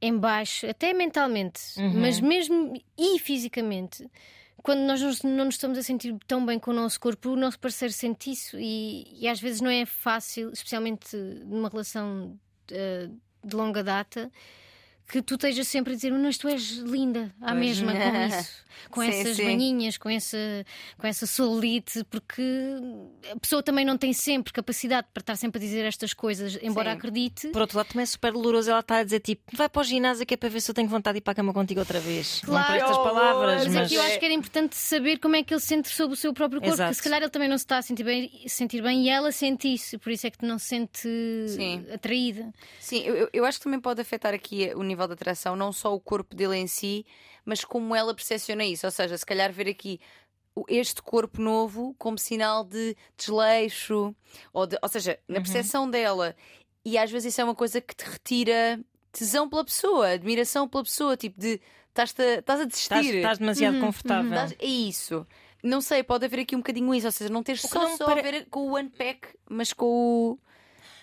em 0.02 0.16
baixo, 0.16 0.66
até 0.66 0.92
mentalmente, 0.92 1.60
mas 1.94 2.20
mesmo 2.20 2.72
e 2.98 3.18
fisicamente, 3.18 4.10
quando 4.62 4.80
nós 4.80 5.22
não, 5.22 5.44
nos 5.44 5.54
estamos 5.54 5.78
a 5.78 5.82
sentir 5.82 6.16
tão 6.26 6.44
bem 6.44 6.58
com 6.58 6.70
o 6.70 6.74
nosso 6.74 6.98
corpo, 6.98 7.30
o 7.30 7.36
nosso 7.36 7.58
parceiro 7.58 7.92
sente 7.92 8.30
isso 8.30 8.58
e, 8.58 9.06
e 9.20 9.28
às 9.28 9.40
vezes 9.40 9.60
não 9.60 9.70
é 9.70 9.86
fácil, 9.86 10.50
especialmente 10.52 11.16
numa 11.16 11.68
relação 11.68 12.38
eh, 12.70 13.08
de 13.44 13.56
longa 13.56 13.82
data, 13.82 14.30
que 15.10 15.20
tu 15.22 15.34
estejas 15.34 15.66
sempre 15.66 15.92
a 15.92 15.96
dizer, 15.96 16.12
mas 16.12 16.38
tu 16.38 16.46
és 16.48 16.78
linda, 16.78 17.34
à 17.40 17.48
Pois 17.52 17.58
mesma 17.58 17.92
não. 17.92 18.00
com 18.00 18.26
isso, 18.38 18.64
com 18.90 19.00
Sim, 19.02 19.08
essas 19.08 19.36
sim. 19.36 19.44
manhinhas, 19.44 19.98
com 19.98 20.08
essa, 20.08 20.38
com 20.96 21.06
essa 21.06 21.26
solite, 21.26 22.04
porque 22.04 22.42
a 23.30 23.38
pessoa 23.38 23.62
também 23.62 23.84
não 23.84 23.98
tem 23.98 24.12
sempre 24.12 24.52
capacidade 24.52 25.08
para 25.12 25.20
estar 25.20 25.36
sempre 25.36 25.58
a 25.58 25.60
dizer 25.60 25.84
estas 25.84 26.14
coisas, 26.14 26.58
embora 26.62 26.90
Sim. 26.92 26.96
acredite. 26.96 27.48
Por 27.48 27.60
outro 27.60 27.76
lado, 27.76 27.88
também 27.88 28.02
é 28.04 28.06
super 28.06 28.32
doloroso 28.32 28.70
ela 28.70 28.80
estar 28.80 28.98
a 28.98 29.04
dizer 29.04 29.20
tipo, 29.20 29.42
vai 29.56 29.68
para 29.68 29.80
o 29.80 29.84
ginásio 29.84 30.24
que 30.24 30.34
é 30.34 30.36
para 30.36 30.48
ver 30.48 30.60
se 30.60 30.70
eu 30.70 30.74
tenho 30.74 30.88
vontade 30.88 31.14
de 31.14 31.18
ir 31.18 31.22
para 31.22 31.32
a 31.32 31.34
cama 31.34 31.52
contigo 31.52 31.80
outra 31.80 32.00
vez. 32.00 32.40
não 32.42 32.50
Claro. 32.50 32.66
por 32.68 32.76
estas 32.76 32.96
Que 32.96 33.02
palavras, 33.02 33.64
Mas 33.66 33.74
mas. 33.74 33.86
é 33.86 33.88
que 33.88 33.94
eu 33.96 34.02
acho 34.02 34.18
que 34.18 34.24
era 34.24 34.34
importante 34.34 34.76
saber 34.76 35.18
como 35.18 35.36
é 35.36 35.42
que 35.42 35.52
ele 35.52 35.60
sente 35.60 35.88
sobre 35.88 36.14
o 36.14 36.16
seu 36.16 36.32
próprio 36.32 36.60
corpo, 36.60 36.74
Exato. 36.74 36.88
porque 36.90 36.96
se 36.96 37.02
calhar 37.02 37.20
ele 37.20 37.30
também 37.30 37.48
não 37.48 37.58
se 37.58 37.64
está 37.64 37.78
a 37.78 37.82
sentir 37.82 38.04
bem, 38.04 38.30
sentir 38.46 38.82
bem 38.82 39.04
e 39.04 39.08
ela 39.10 39.30
sente 39.32 39.72
isso, 39.72 39.98
por 39.98 40.10
isso 40.12 40.26
é 40.26 40.30
que 40.30 40.44
não 40.44 40.58
se 40.58 40.66
sente 40.66 41.08
Sim. 41.48 41.84
atraída. 41.92 42.52
Sim, 42.78 43.00
eu, 43.02 43.14
eu- 43.16 43.30
eu 43.32 43.44
acho 43.44 43.58
que 43.58 43.64
também 43.64 43.80
pode 43.80 44.00
afetar 44.00 44.32
aqui 44.34 44.70
o 44.74 44.82
nível 44.82 44.99
de 45.06 45.14
atração, 45.14 45.54
não 45.56 45.72
só 45.72 45.94
o 45.94 46.00
corpo 46.00 46.34
dele 46.34 46.56
em 46.56 46.66
si, 46.66 47.04
mas 47.44 47.64
como 47.64 47.94
ela 47.94 48.14
percepciona 48.14 48.64
isso. 48.64 48.86
Ou 48.86 48.90
seja, 48.92 49.16
se 49.16 49.26
calhar 49.26 49.52
ver 49.52 49.68
aqui 49.68 50.00
este 50.68 51.00
corpo 51.02 51.40
novo 51.40 51.94
como 51.98 52.18
sinal 52.18 52.64
de 52.64 52.96
desleixo, 53.16 54.14
ou, 54.52 54.66
de- 54.66 54.78
ou 54.82 54.88
seja, 54.88 55.18
na 55.28 55.36
Uhum. 55.38 55.42
percepção 55.42 55.88
dela. 55.90 56.34
E 56.84 56.98
às 56.98 57.10
vezes 57.10 57.32
isso 57.32 57.40
é 57.40 57.44
uma 57.44 57.54
coisa 57.54 57.80
que 57.80 57.94
te 57.94 58.04
retira 58.04 58.80
tesão 59.12 59.48
pela 59.48 59.64
pessoa, 59.64 60.08
admiração 60.10 60.68
pela 60.68 60.82
pessoa, 60.84 61.16
tipo 61.16 61.38
de 61.40 61.60
estás 61.96 62.60
a 62.60 62.64
desistir. 62.64 63.16
estás 63.16 63.38
demasiado 63.38 63.80
confortável. 63.80 64.30
Estás- 64.32 64.54
É 64.58 64.66
isso. 64.66 65.26
Não 65.62 65.80
sei, 65.80 66.02
pode 66.02 66.24
haver 66.24 66.40
aqui 66.40 66.56
um 66.56 66.60
bocadinho 66.60 66.94
isso, 66.94 67.06
ou 67.06 67.12
seja, 67.12 67.30
não 67.32 67.42
ter 67.42 67.58
que 67.58 67.68
só, 67.68 67.82
não 67.82 67.96
só 67.96 68.06
pare- 68.06 68.20
a 68.20 68.22
ver 68.22 68.46
com 68.48 68.70
o 68.70 68.78
unpack, 68.78 69.28
mas 69.48 69.72
com 69.72 69.86
o. 69.86 70.38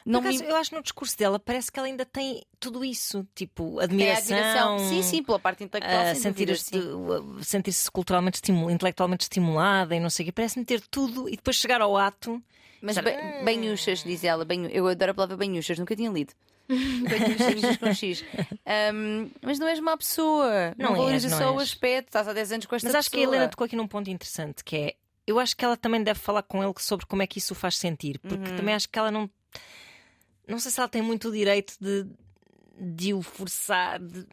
Não 0.10 0.22
Por 0.22 0.30
me 0.30 0.36
acaso, 0.38 0.50
Eu 0.50 0.56
acho 0.56 0.70
que 0.70 0.76
no 0.78 0.82
discurso 0.84 1.18
dela 1.18 1.38
parece 1.38 1.70
que 1.72 1.78
ela 1.78 1.88
ainda 1.88 2.06
tem 2.06 2.42
tudo 2.60 2.86
isso, 2.86 3.28
tipo, 3.36 3.82
É 3.82 3.84
admiração. 3.84 4.38
admiração. 4.38 4.80
Sim, 4.80 5.04
sim, 5.04 5.22
pela 5.24 5.38
parte 5.38 5.64
intelectual. 5.66 6.00
a 6.02 6.16
sem 6.16 6.32
dúvida, 6.32 6.56
sentir-se 6.56 6.70
sim. 6.70 7.44
sentir-se 7.44 7.92
culturalmente 7.92 8.36
estimul- 8.38 8.72
intelectualmente 8.72 9.24
estimulada 9.24 9.94
e 9.96 10.00
não 10.00 10.10
sei 10.10 10.24
o 10.24 10.26
quê. 10.28 10.32
Parece-me 10.32 10.64
ter 10.64 10.80
tudo 10.90 11.28
e 11.28 11.36
depois 11.36 11.58
chegar 11.58 11.82
ao 11.82 11.98
ato. 11.98 12.42
Mas 12.82 12.96
Será- 12.96 13.12
ba- 13.12 13.44
banhuchas, 13.44 14.04
diz 14.04 14.24
ela. 14.24 14.46
banhu- 14.46 14.70
Eu 14.72 14.88
adoro 14.88 15.12
a 15.12 15.14
palavra 15.14 15.36
banhuchas, 15.36 15.78
nunca 15.78 15.96
tinha 15.96 16.10
lido. 16.12 16.34
banhuchas 16.70 17.78
com 17.78 17.94
X. 17.94 18.24
Ahm, 18.66 19.30
mas 19.42 19.60
não 19.60 19.68
és 19.68 19.80
má 19.80 19.98
pessoa. 19.98 20.74
Não, 20.78 20.90
Não 20.92 20.96
valoriza 20.98 21.30
só 21.30 21.54
o 21.54 21.60
aspecto. 21.60 22.08
Estás 22.10 22.28
há 22.28 22.34
10 22.34 22.52
anos 22.52 22.66
com 22.66 22.76
esta 22.76 22.88
Mas 22.88 22.96
acho 22.96 23.10
que 23.10 23.18
a 23.18 23.20
pessoa. 23.20 23.36
Helena 23.36 23.50
tocou 23.50 23.66
aqui 23.66 23.76
num 23.76 23.88
ponto 23.88 24.10
interessante 24.10 24.64
que 24.64 24.76
é. 24.76 24.94
Eu 25.26 25.40
acho 25.40 25.58
que 25.58 25.66
ela 25.66 25.76
também 25.76 26.02
deve 26.02 26.20
falar 26.20 26.42
com 26.44 26.64
ele 26.64 26.74
sobre 26.78 27.06
como 27.06 27.22
é 27.22 27.28
que 27.28 27.40
isso 27.40 27.54
o 27.54 27.56
faz 27.56 27.76
sentir, 27.78 28.18
porque 28.20 28.50
Uhum. 28.50 28.56
também 28.56 28.74
acho 28.74 28.88
que 28.88 28.98
ela 28.98 29.12
não. 29.12 29.30
Não 30.48 30.60
sei 30.60 30.72
se 30.72 30.80
ela 30.80 30.90
tem 30.90 31.02
muito 31.02 31.30
o 31.30 31.32
direito 31.32 31.76
de, 31.80 32.06
de 32.80 33.14
o 33.14 33.22
forçar. 33.22 34.00
de- 34.00 34.26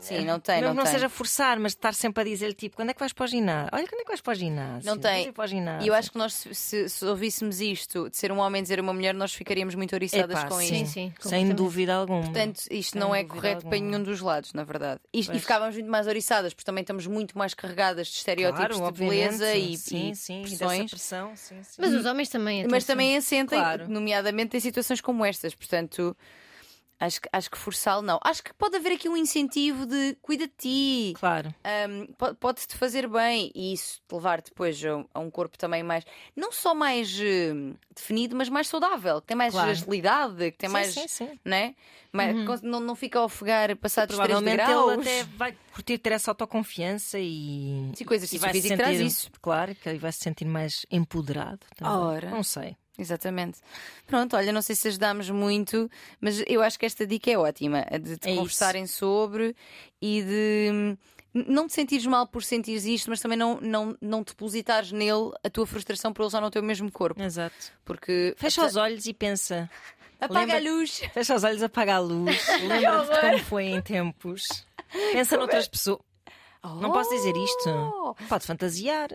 Sim, 0.00 0.24
não 0.24 0.40
tem, 0.40 0.60
Não, 0.60 0.68
não 0.68 0.74
não 0.76 0.82
tem. 0.84 0.92
seja 0.92 1.08
forçar, 1.08 1.58
mas 1.58 1.72
de 1.72 1.78
estar 1.78 1.94
sempre 1.94 2.22
a 2.22 2.24
dizer-lhe 2.24 2.52
tipo, 2.54 2.74
quando 2.76 2.90
é 2.90 2.94
que 2.94 2.98
vais 2.98 3.12
para 3.12 3.24
o 3.24 3.26
ginásio? 3.28 3.70
Olha, 3.72 3.86
quando 3.86 4.00
é 4.00 4.02
que 4.04 4.08
vais 4.08 4.20
para 4.20 4.32
o 4.32 4.34
ginásio? 4.34 4.86
Não 4.90 4.98
tem. 4.98 5.32
Para 5.32 5.46
ginásio. 5.46 5.84
E 5.84 5.88
eu 5.88 5.94
acho 5.94 6.10
que 6.10 6.18
nós, 6.18 6.32
se, 6.34 6.54
se- 6.54 6.88
se 6.88 7.04
ouvíssemos 7.04 7.60
isto, 7.60 8.10
de 8.10 8.16
ser 8.16 8.32
um 8.32 8.38
homem 8.38 8.60
dizer 8.62 8.80
a 8.80 8.82
uma 8.82 8.92
mulher, 8.92 9.14
nós 9.14 9.32
ficaríamos 9.32 9.74
muito 9.76 9.92
oriçadas 9.94 10.30
Epá, 10.38 10.48
com 10.48 10.58
sim, 10.60 10.82
isto. 10.82 10.92
Sim, 10.94 11.12
sim, 11.20 11.28
sem 11.28 11.48
dúvida 11.54 11.94
alguma. 11.94 12.22
Portanto, 12.22 12.60
isto 12.70 12.92
Sem 12.92 13.00
não 13.00 13.14
é 13.14 13.22
correto 13.24 13.66
para 13.66 13.76
alguma. 13.76 13.90
nenhum 13.90 14.02
dos 14.02 14.20
lados, 14.20 14.52
na 14.52 14.64
verdade. 14.64 15.00
E, 15.12 15.20
e 15.20 15.38
ficávamos 15.40 15.74
muito 15.76 15.90
mais 15.90 16.06
oriçadas, 16.08 16.52
porque 16.54 16.64
também 16.66 16.82
estamos 16.82 17.06
muito 17.06 17.38
mais 17.38 17.54
carregadas 17.54 18.08
de 18.08 18.14
estereótipos 18.14 18.76
claro, 18.78 18.92
de 18.92 18.98
beleza 18.98 19.54
e, 19.54 19.76
sim, 19.76 20.10
e 20.10 20.16
sim, 20.16 20.42
dessa 20.42 20.56
pressões. 20.56 20.90
pressão, 20.90 21.32
sim, 21.36 21.62
sim. 21.62 21.76
Mas 21.80 21.92
os 21.94 22.04
homens 22.04 22.28
também. 22.28 22.62
Mas 22.64 22.72
atenção. 22.84 22.94
também 22.94 23.16
assentem, 23.16 23.58
Claro. 23.58 23.88
nomeadamente 23.88 24.56
em 24.56 24.60
situações 24.60 25.00
como 25.00 25.24
estas. 25.24 25.54
Portanto, 25.54 26.16
acho 27.00 27.20
que, 27.20 27.28
acho 27.32 27.50
que 27.50 27.58
forçá-lo 27.58 28.02
não. 28.02 28.18
Acho 28.22 28.42
que 28.42 28.52
pode 28.54 28.76
haver 28.76 28.92
aqui 28.92 29.08
um 29.08 29.16
incentivo 29.16 29.86
de 29.86 30.16
cuida 30.22 30.46
de 30.46 30.52
ti, 30.56 31.14
Claro. 31.18 31.54
po- 32.16 32.34
pode-te 32.34 32.74
fazer 32.76 33.08
bem 33.08 33.50
e 33.54 33.72
isso 33.72 34.00
te 34.08 34.14
levar 34.14 34.40
depois 34.42 34.80
a, 34.84 35.18
um 35.20 35.30
corpo 35.30 35.56
também 35.58 35.82
mais, 35.82 36.04
não 36.36 36.50
só 36.52 36.74
mais 36.74 37.18
hum, 37.20 37.74
definido, 37.94 38.34
mas 38.36 38.48
mais 38.48 38.68
saudável, 38.68 39.20
que 39.20 39.28
tem 39.28 39.36
mais 39.36 39.52
Claro. 39.54 39.70
agilidade, 39.70 40.50
que 40.52 40.58
tem 40.58 40.68
Sim, 40.68 40.72
mais. 40.72 40.94
sim, 40.94 41.08
sim. 41.08 41.38
Né? 41.44 41.74
Mais- 42.12 42.46
cons- 42.46 42.62
não, 42.62 42.80
não 42.80 42.96
fica 42.96 43.18
a 43.18 43.24
ofegar 43.24 43.76
passados 43.76 44.16
3 44.16 44.26
Provavelmente 44.28 44.66
graus. 44.66 44.92
ele 44.92 45.02
até 45.02 45.24
vai 45.36 45.54
curtir 45.74 45.98
ter 45.98 46.12
essa 46.12 46.30
autoconfiança 46.30 47.18
e. 47.18 47.90
Sim, 47.94 48.04
exercício 48.10 48.36
e 48.36 48.38
vai 48.40 48.50
se 48.54 48.62
físico 48.62 48.76
traz 48.76 48.96
sentir- 48.96 49.06
isso. 49.06 49.30
Claro, 49.42 49.74
que 49.74 49.88
ele 49.88 49.98
vai 49.98 50.10
se 50.10 50.18
sentir 50.20 50.46
mais 50.46 50.86
empoderado. 50.90 51.60
também. 51.76 51.92
Ora. 51.94 52.30
Não 52.30 52.42
sei. 52.42 52.76
Exatamente. 52.98 53.60
Pronto, 54.06 54.36
olha, 54.36 54.52
não 54.52 54.60
sei 54.60 54.74
se 54.74 54.88
ajudámos 54.88 55.30
muito, 55.30 55.88
mas 56.20 56.42
eu 56.46 56.60
acho 56.60 56.78
que 56.78 56.84
esta 56.84 57.06
dica 57.06 57.30
é 57.30 57.38
ótima, 57.38 57.86
a 57.90 57.96
de 57.96 58.16
te 58.16 58.26
É 58.28 58.32
isso. 58.32 58.38
conversarem 58.40 58.86
sobre 58.86 59.54
e 60.02 60.22
de 60.22 60.70
hum, 60.72 60.96
não 61.46 61.66
te 61.68 61.74
sentires 61.74 62.06
mal 62.06 62.26
por 62.26 62.42
sentires 62.42 62.84
isto, 62.84 63.08
mas 63.08 63.20
também 63.20 63.38
não, 63.38 63.60
não, 63.60 63.96
não 64.00 64.22
depositares 64.22 64.90
nele 64.90 65.30
a 65.44 65.48
tua 65.48 65.64
frustração 65.66 66.12
por 66.12 66.22
ele 66.22 66.30
já 66.30 66.40
não 66.40 66.50
ter 66.50 66.58
o 66.58 66.62
mesmo 66.64 66.90
corpo. 66.90 67.22
Exato. 67.22 67.54
Porque 67.84 68.34
Fecha 68.36 68.66
os 68.66 68.74
olhos 68.74 69.06
e 69.06 69.14
pensa. 69.14 69.70
apaga 70.20 70.56
a 70.56 70.60
luz. 70.60 71.00
Fecha 71.14 71.36
os 71.36 71.44
olhos, 71.44 71.62
apaga 71.62 71.94
a 71.94 71.98
luz. 72.00 72.36
Lembra-te 72.66 73.20
como 73.20 73.38
foi 73.44 73.64
em 73.66 73.80
tempos. 73.80 74.42
Pensa 75.12 75.36
noutras 75.36 75.68
pessoas. 75.68 76.00
Não 76.64 76.90
posso 76.90 77.10
dizer 77.10 77.36
isto. 77.36 77.68
Oh! 77.70 78.14
Pode 78.28 78.44
fantasiar. 78.44 79.10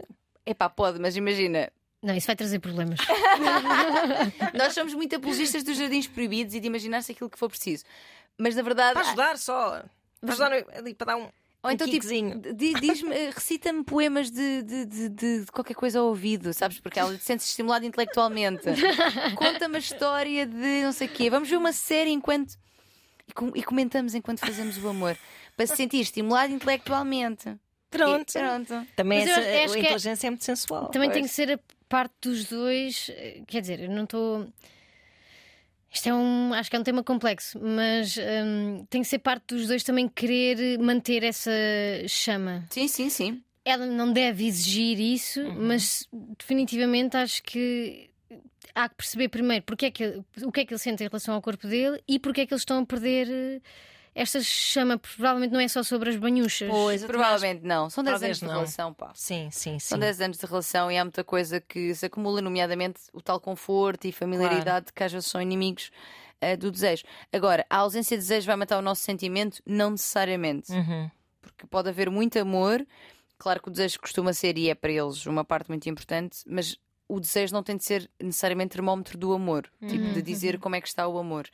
Epá, 0.45 0.69
pode, 0.69 0.99
mas 0.99 1.15
imagina, 1.17 1.71
Não, 2.03 2.13
isso 2.15 2.27
vai 2.27 2.35
trazer 2.35 2.59
problemas. 2.59 2.99
nós 4.53 4.73
somos 4.73 4.93
muito 4.93 5.15
apologistas 5.15 5.63
dos 5.63 5.77
jardins 5.77 6.05
proibidos 6.07 6.53
e 6.53 6.59
de 6.59 6.67
imaginar-se 6.67 7.11
aquilo 7.13 7.29
que 7.29 7.39
for 7.39 7.49
preciso. 7.49 7.83
Mas 8.37 8.55
na 8.55 8.61
verdade. 8.61 8.93
Para 8.93 9.07
ajudar 9.07 9.37
só. 9.37 9.83
Para 10.19 10.31
ajudar 10.31 10.51
ali, 10.75 10.93
para 10.93 11.07
dar 11.13 11.17
um. 11.17 11.29
Ou 11.63 11.69
um 11.69 11.71
então, 11.71 11.87
tipo, 11.87 12.05
diz-me, 12.05 13.15
eh, 13.15 13.31
recita-me 13.33 13.85
poemas 13.85 14.29
de, 14.29 14.63
de, 14.63 14.85
de, 14.85 15.09
de- 15.09 15.45
de 15.45 15.51
qualquer 15.51 15.75
coisa 15.75 15.99
ao 15.99 16.07
ouvido, 16.07 16.53
sabes? 16.53 16.77
Porque 16.81 16.99
ela 16.99 17.17
sente-se 17.17 17.49
estimulada 17.51 17.85
intelectualmente. 17.85 18.63
Conta-me 19.37 19.77
a 19.77 19.79
história 19.79 20.45
de 20.45 20.81
não 20.83 20.91
sei 20.91 21.07
o 21.07 21.09
quê. 21.11 21.29
Vamos 21.29 21.49
ver 21.49 21.55
uma 21.55 21.71
série 21.71 22.09
enquanto. 22.09 22.55
E, 23.29 23.31
com- 23.33 23.51
e 23.55 23.63
comentamos 23.63 24.13
enquanto 24.13 24.39
fazemos 24.41 24.77
o 24.77 24.89
amor. 24.89 25.17
Para 25.55 25.65
se 25.67 25.77
sentir 25.77 26.01
estimulado 26.01 26.51
intelectualmente. 26.51 27.55
Pronto. 27.89 28.29
E 28.35 28.39
pronto. 28.39 28.87
Também 28.97 29.19
essa, 29.21 29.39
acho 29.39 29.73
a 29.73 29.77
é- 29.77 29.79
inteligência 29.79 30.27
é... 30.27 30.29
muito 30.31 30.43
sensual. 30.43 30.87
Também 30.89 31.09
tem 31.11 31.21
Pois. 31.21 31.31
que 31.31 31.35
ser 31.35 31.51
a 31.53 31.59
parte 31.93 32.15
dos 32.23 32.45
dois. 32.45 33.11
eh, 33.13 33.41
Quer 33.45 33.61
dizer, 33.61 33.79
eu 33.81 33.89
não 33.91 34.05
estou. 34.05 34.51
Isto 35.91 36.09
é 36.09 36.13
um. 36.15 36.51
Acho 36.55 36.71
que 36.71 36.75
é 36.75 36.79
um 36.79 36.83
tema 36.83 37.03
complexo, 37.03 37.59
mas 37.61 38.17
hum, 38.17 38.83
tem 38.89 39.03
que 39.03 39.07
ser 39.07 39.19
parte 39.19 39.53
dos 39.53 39.67
dois 39.67 39.83
também 39.83 40.07
querer 40.07 40.79
manter 40.79 41.21
essa 41.23 41.51
chama. 42.07 42.65
Sim, 42.71 42.87
sim, 42.87 43.09
sim. 43.09 43.43
Ela 43.63 43.85
não 43.85 44.11
deve 44.11 44.45
exigir 44.47 44.99
isso, 44.99 45.39
mas 45.53 46.07
definitivamente 46.39 47.15
acho 47.15 47.43
que 47.43 48.09
há 48.73 48.89
que 48.89 48.95
perceber 48.95 49.29
primeiro 49.29 49.63
porque 49.63 49.85
é 49.85 49.91
que, 49.91 50.21
o 50.43 50.51
que 50.51 50.61
é 50.61 50.65
que 50.65 50.73
ele 50.73 50.79
sente 50.79 51.03
em 51.03 51.07
relação 51.07 51.35
ao 51.35 51.41
corpo 51.41 51.67
dele 51.67 52.01
e 52.07 52.17
porque 52.17 52.41
é 52.41 52.45
que 52.47 52.53
eles 52.53 52.61
estão 52.61 52.79
a 52.79 52.85
perder 52.85 53.29
eh, 53.29 53.61
esta 54.15 54.41
chama. 54.41 54.97
Provavelmente 54.97 55.51
não 55.51 55.59
é 55.59 55.67
só 55.67 55.83
sobre 55.83 56.09
as 56.09 56.15
banhuchas. 56.15 56.69
Pois, 56.69 57.03
Provavelmente 57.03 57.63
não. 57.65 57.89
São 57.89 58.03
10 58.03 58.13
Talvez 58.13 58.29
anos 58.29 58.39
de 58.39 58.45
não. 58.45 58.53
relação, 58.53 58.93
pá. 58.93 59.11
Sim, 59.15 59.49
sim, 59.51 59.79
sim. 59.79 59.79
São 59.79 59.99
10 59.99 60.21
anos 60.21 60.37
de 60.37 60.45
relação 60.45 60.91
e 60.91 60.97
há 60.97 61.03
muita 61.03 61.23
coisa 61.23 61.59
que 61.59 61.93
se 61.95 62.05
acumula, 62.05 62.41
nomeadamente 62.41 63.01
o 63.11 63.21
tal 63.21 63.39
conforto 63.39 64.05
e 64.05 64.11
familiaridade 64.11 64.93
que 64.93 65.03
às 65.03 65.11
vezes 65.11 65.29
são 65.29 65.41
inimigos 65.41 65.91
eh, 66.41 66.57
do 66.57 66.69
desejo. 66.71 67.03
Agora, 67.31 67.65
a 67.69 67.77
ausência 67.77 68.17
de 68.17 68.23
desejo 68.23 68.45
vai 68.47 68.55
matar 68.55 68.77
o 68.77 68.81
nosso 68.81 69.01
sentimento? 69.01 69.61
Não 69.65 69.91
necessariamente. 69.91 70.71
Uhum. 70.71 71.09
Porque 71.41 71.65
pode 71.67 71.89
haver 71.89 72.09
muito 72.09 72.37
amor. 72.37 72.85
Claro 73.37 73.61
que 73.61 73.67
o 73.67 73.71
desejo 73.71 73.99
costuma 73.99 74.31
ser, 74.33 74.57
e 74.57 74.69
é 74.69 74.75
para 74.75 74.91
eles, 74.91 75.25
uma 75.25 75.43
parte 75.43 75.69
muito 75.69 75.89
importante, 75.89 76.39
mas 76.45 76.77
o 77.07 77.19
desejo 77.19 77.53
não 77.53 77.63
tem 77.63 77.75
de 77.77 77.83
ser 77.83 78.09
necessariamente 78.21 78.71
termómetro 78.71 79.17
do 79.17 79.33
amor 79.33 79.69
tipo, 79.87 80.13
de 80.13 80.21
dizer 80.21 80.59
como 80.59 80.75
é 80.75 80.81
que 80.81 80.87
está 80.87 81.07
o 81.07 81.17
amor. 81.17 81.47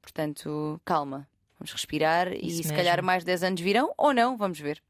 Portanto, 0.00 0.80
calma. 0.84 1.26
Vamos 1.64 1.72
respirar 1.72 2.30
e 2.30 2.46
Isso 2.48 2.56
se 2.58 2.68
mesmo. 2.68 2.76
calhar 2.76 3.02
mais 3.02 3.24
10 3.24 3.42
anos 3.42 3.60
virão 3.62 3.90
ou 3.96 4.12
não, 4.12 4.36
vamos 4.36 4.60
ver. 4.60 4.82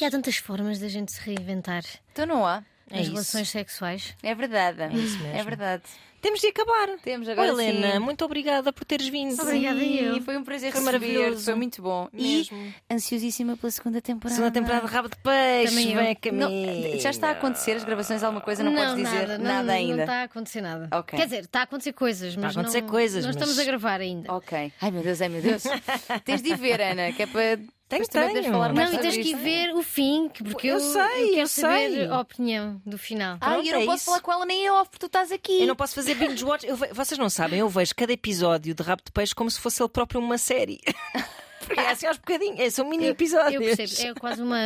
E 0.00 0.04
há 0.04 0.10
tantas 0.10 0.36
formas 0.36 0.78
da 0.78 0.86
gente 0.88 1.10
se 1.10 1.20
reinventar 1.22 1.82
Então 2.12 2.24
não 2.24 2.46
há. 2.46 2.62
É 2.90 2.94
nas 2.96 3.02
isso. 3.02 3.12
relações 3.12 3.48
sexuais. 3.48 4.14
É 4.22 4.34
verdade. 4.34 4.82
É 4.82 4.92
isso 4.92 5.18
mesmo. 5.18 5.44
verdade. 5.44 5.82
Temos 6.20 6.38
de 6.40 6.48
acabar. 6.48 6.86
Temos 7.02 7.26
Oi, 7.28 7.32
agora 7.32 7.48
Helena, 7.48 7.92
sim. 7.92 7.98
muito 7.98 8.22
obrigada 8.26 8.70
por 8.74 8.84
teres 8.84 9.08
vindo. 9.08 9.40
Obrigada, 9.40 9.80
Sim, 9.80 9.94
eu. 10.00 10.20
Foi 10.20 10.36
um 10.36 10.44
prazer 10.44 10.70
Foi 10.70 10.82
receber, 10.82 10.98
maravilhoso. 11.08 11.44
Foi 11.46 11.54
muito 11.54 11.80
bom. 11.80 12.08
Mesmo. 12.12 12.58
E 12.58 12.74
ansiosíssima 12.94 13.56
pela 13.56 13.70
segunda 13.70 14.02
temporada. 14.02 14.34
Segunda 14.34 14.52
temporada 14.52 14.86
de 14.86 14.92
Rabo 14.92 15.08
de 15.08 15.16
Peixe. 15.16 15.68
Também. 15.74 15.86
Vem 15.96 15.96
a 15.96 16.32
Não, 16.32 16.50
caminho. 16.50 17.00
já 17.00 17.08
está 17.08 17.28
a 17.28 17.30
acontecer 17.30 17.72
as 17.72 17.84
gravações? 17.84 18.22
Alguma 18.22 18.42
coisa? 18.42 18.62
Não, 18.62 18.74
podes 18.74 18.96
dizer 18.96 19.28
nada, 19.28 19.38
não, 19.38 19.62
não 19.64 19.72
ainda. 19.74 20.02
está 20.02 20.14
a 20.20 20.22
acontecer 20.24 20.60
nada. 20.60 20.88
Ok. 20.92 21.18
Quer 21.18 21.24
dizer, 21.24 21.40
está 21.40 21.60
a 21.60 21.62
acontecer 21.62 21.92
coisas, 21.94 22.36
mas 22.36 22.54
acontecer 22.54 22.82
não, 22.82 22.88
coisas, 22.90 23.22
não 23.24 23.28
mas- 23.30 23.36
estamos 23.36 23.58
a 23.58 23.64
gravar 23.64 24.00
ainda. 24.02 24.30
Ok. 24.34 24.72
Ai 24.78 24.90
meu 24.90 25.02
Deus, 25.02 25.22
ai 25.22 25.28
meu 25.30 25.40
Deus. 25.40 25.62
tens 26.26 26.42
de 26.42 26.50
ir 26.50 26.56
ver, 26.58 26.82
Ana, 26.82 27.12
que 27.12 27.22
é 27.22 27.26
para. 27.26 27.58
Tenho, 27.90 28.06
tenho. 28.06 28.50
falar 28.52 28.72
Não, 28.72 28.92
e 28.94 28.98
tens 28.98 29.16
que 29.16 29.30
ir 29.30 29.36
ver 29.36 29.74
o 29.74 29.82
fim, 29.82 30.28
que- 30.28 30.42
porque 30.44 30.68
eu, 30.68 30.74
Eu 30.74 30.80
sei, 30.80 31.28
quero 31.30 31.40
eu 31.40 31.46
saber 31.48 31.90
sei. 31.90 32.06
a 32.06 32.20
opinião 32.20 32.80
do 32.86 32.96
final. 32.96 33.36
Ai, 33.40 33.54
Pronto, 33.54 33.66
eu 33.68 33.72
não 33.74 33.80
é 33.80 33.84
posso 33.84 33.96
isso. 33.96 34.04
falar 34.06 34.20
com 34.20 34.32
ela 34.32 34.46
nem 34.46 34.64
em 34.64 34.70
off, 34.70 34.88
porque 34.90 35.00
tu 35.00 35.06
estás 35.06 35.30
aqui. 35.32 35.60
Eu 35.60 35.66
não 35.66 35.76
posso 35.76 35.94
fazer 35.94 36.14
binge 36.14 36.44
watch. 36.44 36.66
Eu 36.66 36.76
ve- 36.76 36.92
Vocês 36.94 37.18
não 37.18 37.28
sabem, 37.28 37.58
eu 37.58 37.68
vejo 37.68 37.94
cada 37.94 38.12
episódio 38.12 38.74
de 38.74 38.82
Rabo 38.82 39.02
de 39.04 39.10
Peixe 39.12 39.34
como 39.34 39.50
se 39.50 39.60
fosse 39.60 39.82
ele 39.82 39.88
próprio 39.90 40.20
uma 40.20 40.38
série. 40.38 40.80
Porque 41.60 41.78
é 41.78 41.90
assim 41.90 42.06
aos 42.06 42.16
bocadinhos, 42.16 42.58
é, 42.58 42.70
são 42.70 42.88
mini 42.88 43.06
episódios. 43.06 43.60
Eu 43.62 43.76
percebo, 43.76 44.10
é 44.16 44.20
quase 44.20 44.42
uma. 44.42 44.56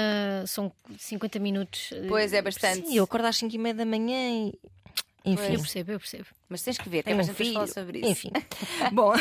São 0.46 0.72
50 0.98 1.38
minutos. 1.38 1.90
eh, 1.92 2.04
Pois 2.08 2.32
é, 2.32 2.40
bastante. 2.40 2.86
Sim, 2.86 2.96
eu 2.96 3.04
acordo 3.04 3.26
às 3.26 3.36
5 3.36 3.54
e 3.54 3.58
meia 3.58 3.74
da 3.74 3.84
manhã 3.84 4.30
e. 4.30 4.54
Enfim. 5.24 5.54
Eu 5.54 5.60
percebo, 5.60 5.92
eu 5.92 5.98
percebo. 5.98 6.26
Mas 6.48 6.62
tens 6.62 6.76
que 6.76 6.88
ver, 6.88 7.02
tem 7.02 7.16
Tenho 7.16 7.22
um 7.22 7.34
coisa 7.34 7.52
falar 7.52 7.66
filho. 7.66 7.74
sobre 7.74 7.98
isso. 8.00 8.10
Enfim. 8.10 8.30
Bom, 8.92 9.12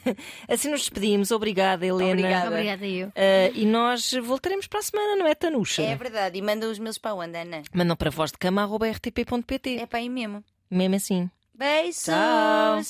assim 0.48 0.70
nos 0.70 0.80
despedimos. 0.80 1.30
Obrigada, 1.30 1.84
Helena. 1.84 2.12
Obrigada. 2.12 2.48
Obrigada, 2.48 2.86
eu. 2.86 3.08
Uh, 3.08 3.12
e 3.54 3.66
nós 3.66 4.10
voltaremos 4.22 4.66
para 4.66 4.80
a 4.80 4.82
semana, 4.82 5.16
não 5.16 5.26
é, 5.26 5.34
Tanuxa? 5.34 5.82
É 5.82 5.94
verdade, 5.94 6.38
e 6.38 6.42
manda 6.42 6.66
os 6.68 6.78
meus 6.78 6.96
para 6.96 7.14
onde, 7.14 7.36
Ana? 7.36 7.62
Mandam 7.74 7.96
para 7.96 8.10
voz 8.10 8.32
de 8.32 8.38
cama, 8.38 8.64
rtp.pt. 8.64 9.76
É 9.76 9.86
para 9.86 9.98
aí 9.98 10.08
mesmo. 10.08 10.42
Mesmo 10.70 10.96
assim. 10.96 11.30
Beijos! 11.54 12.04
Tchau. 12.04 12.80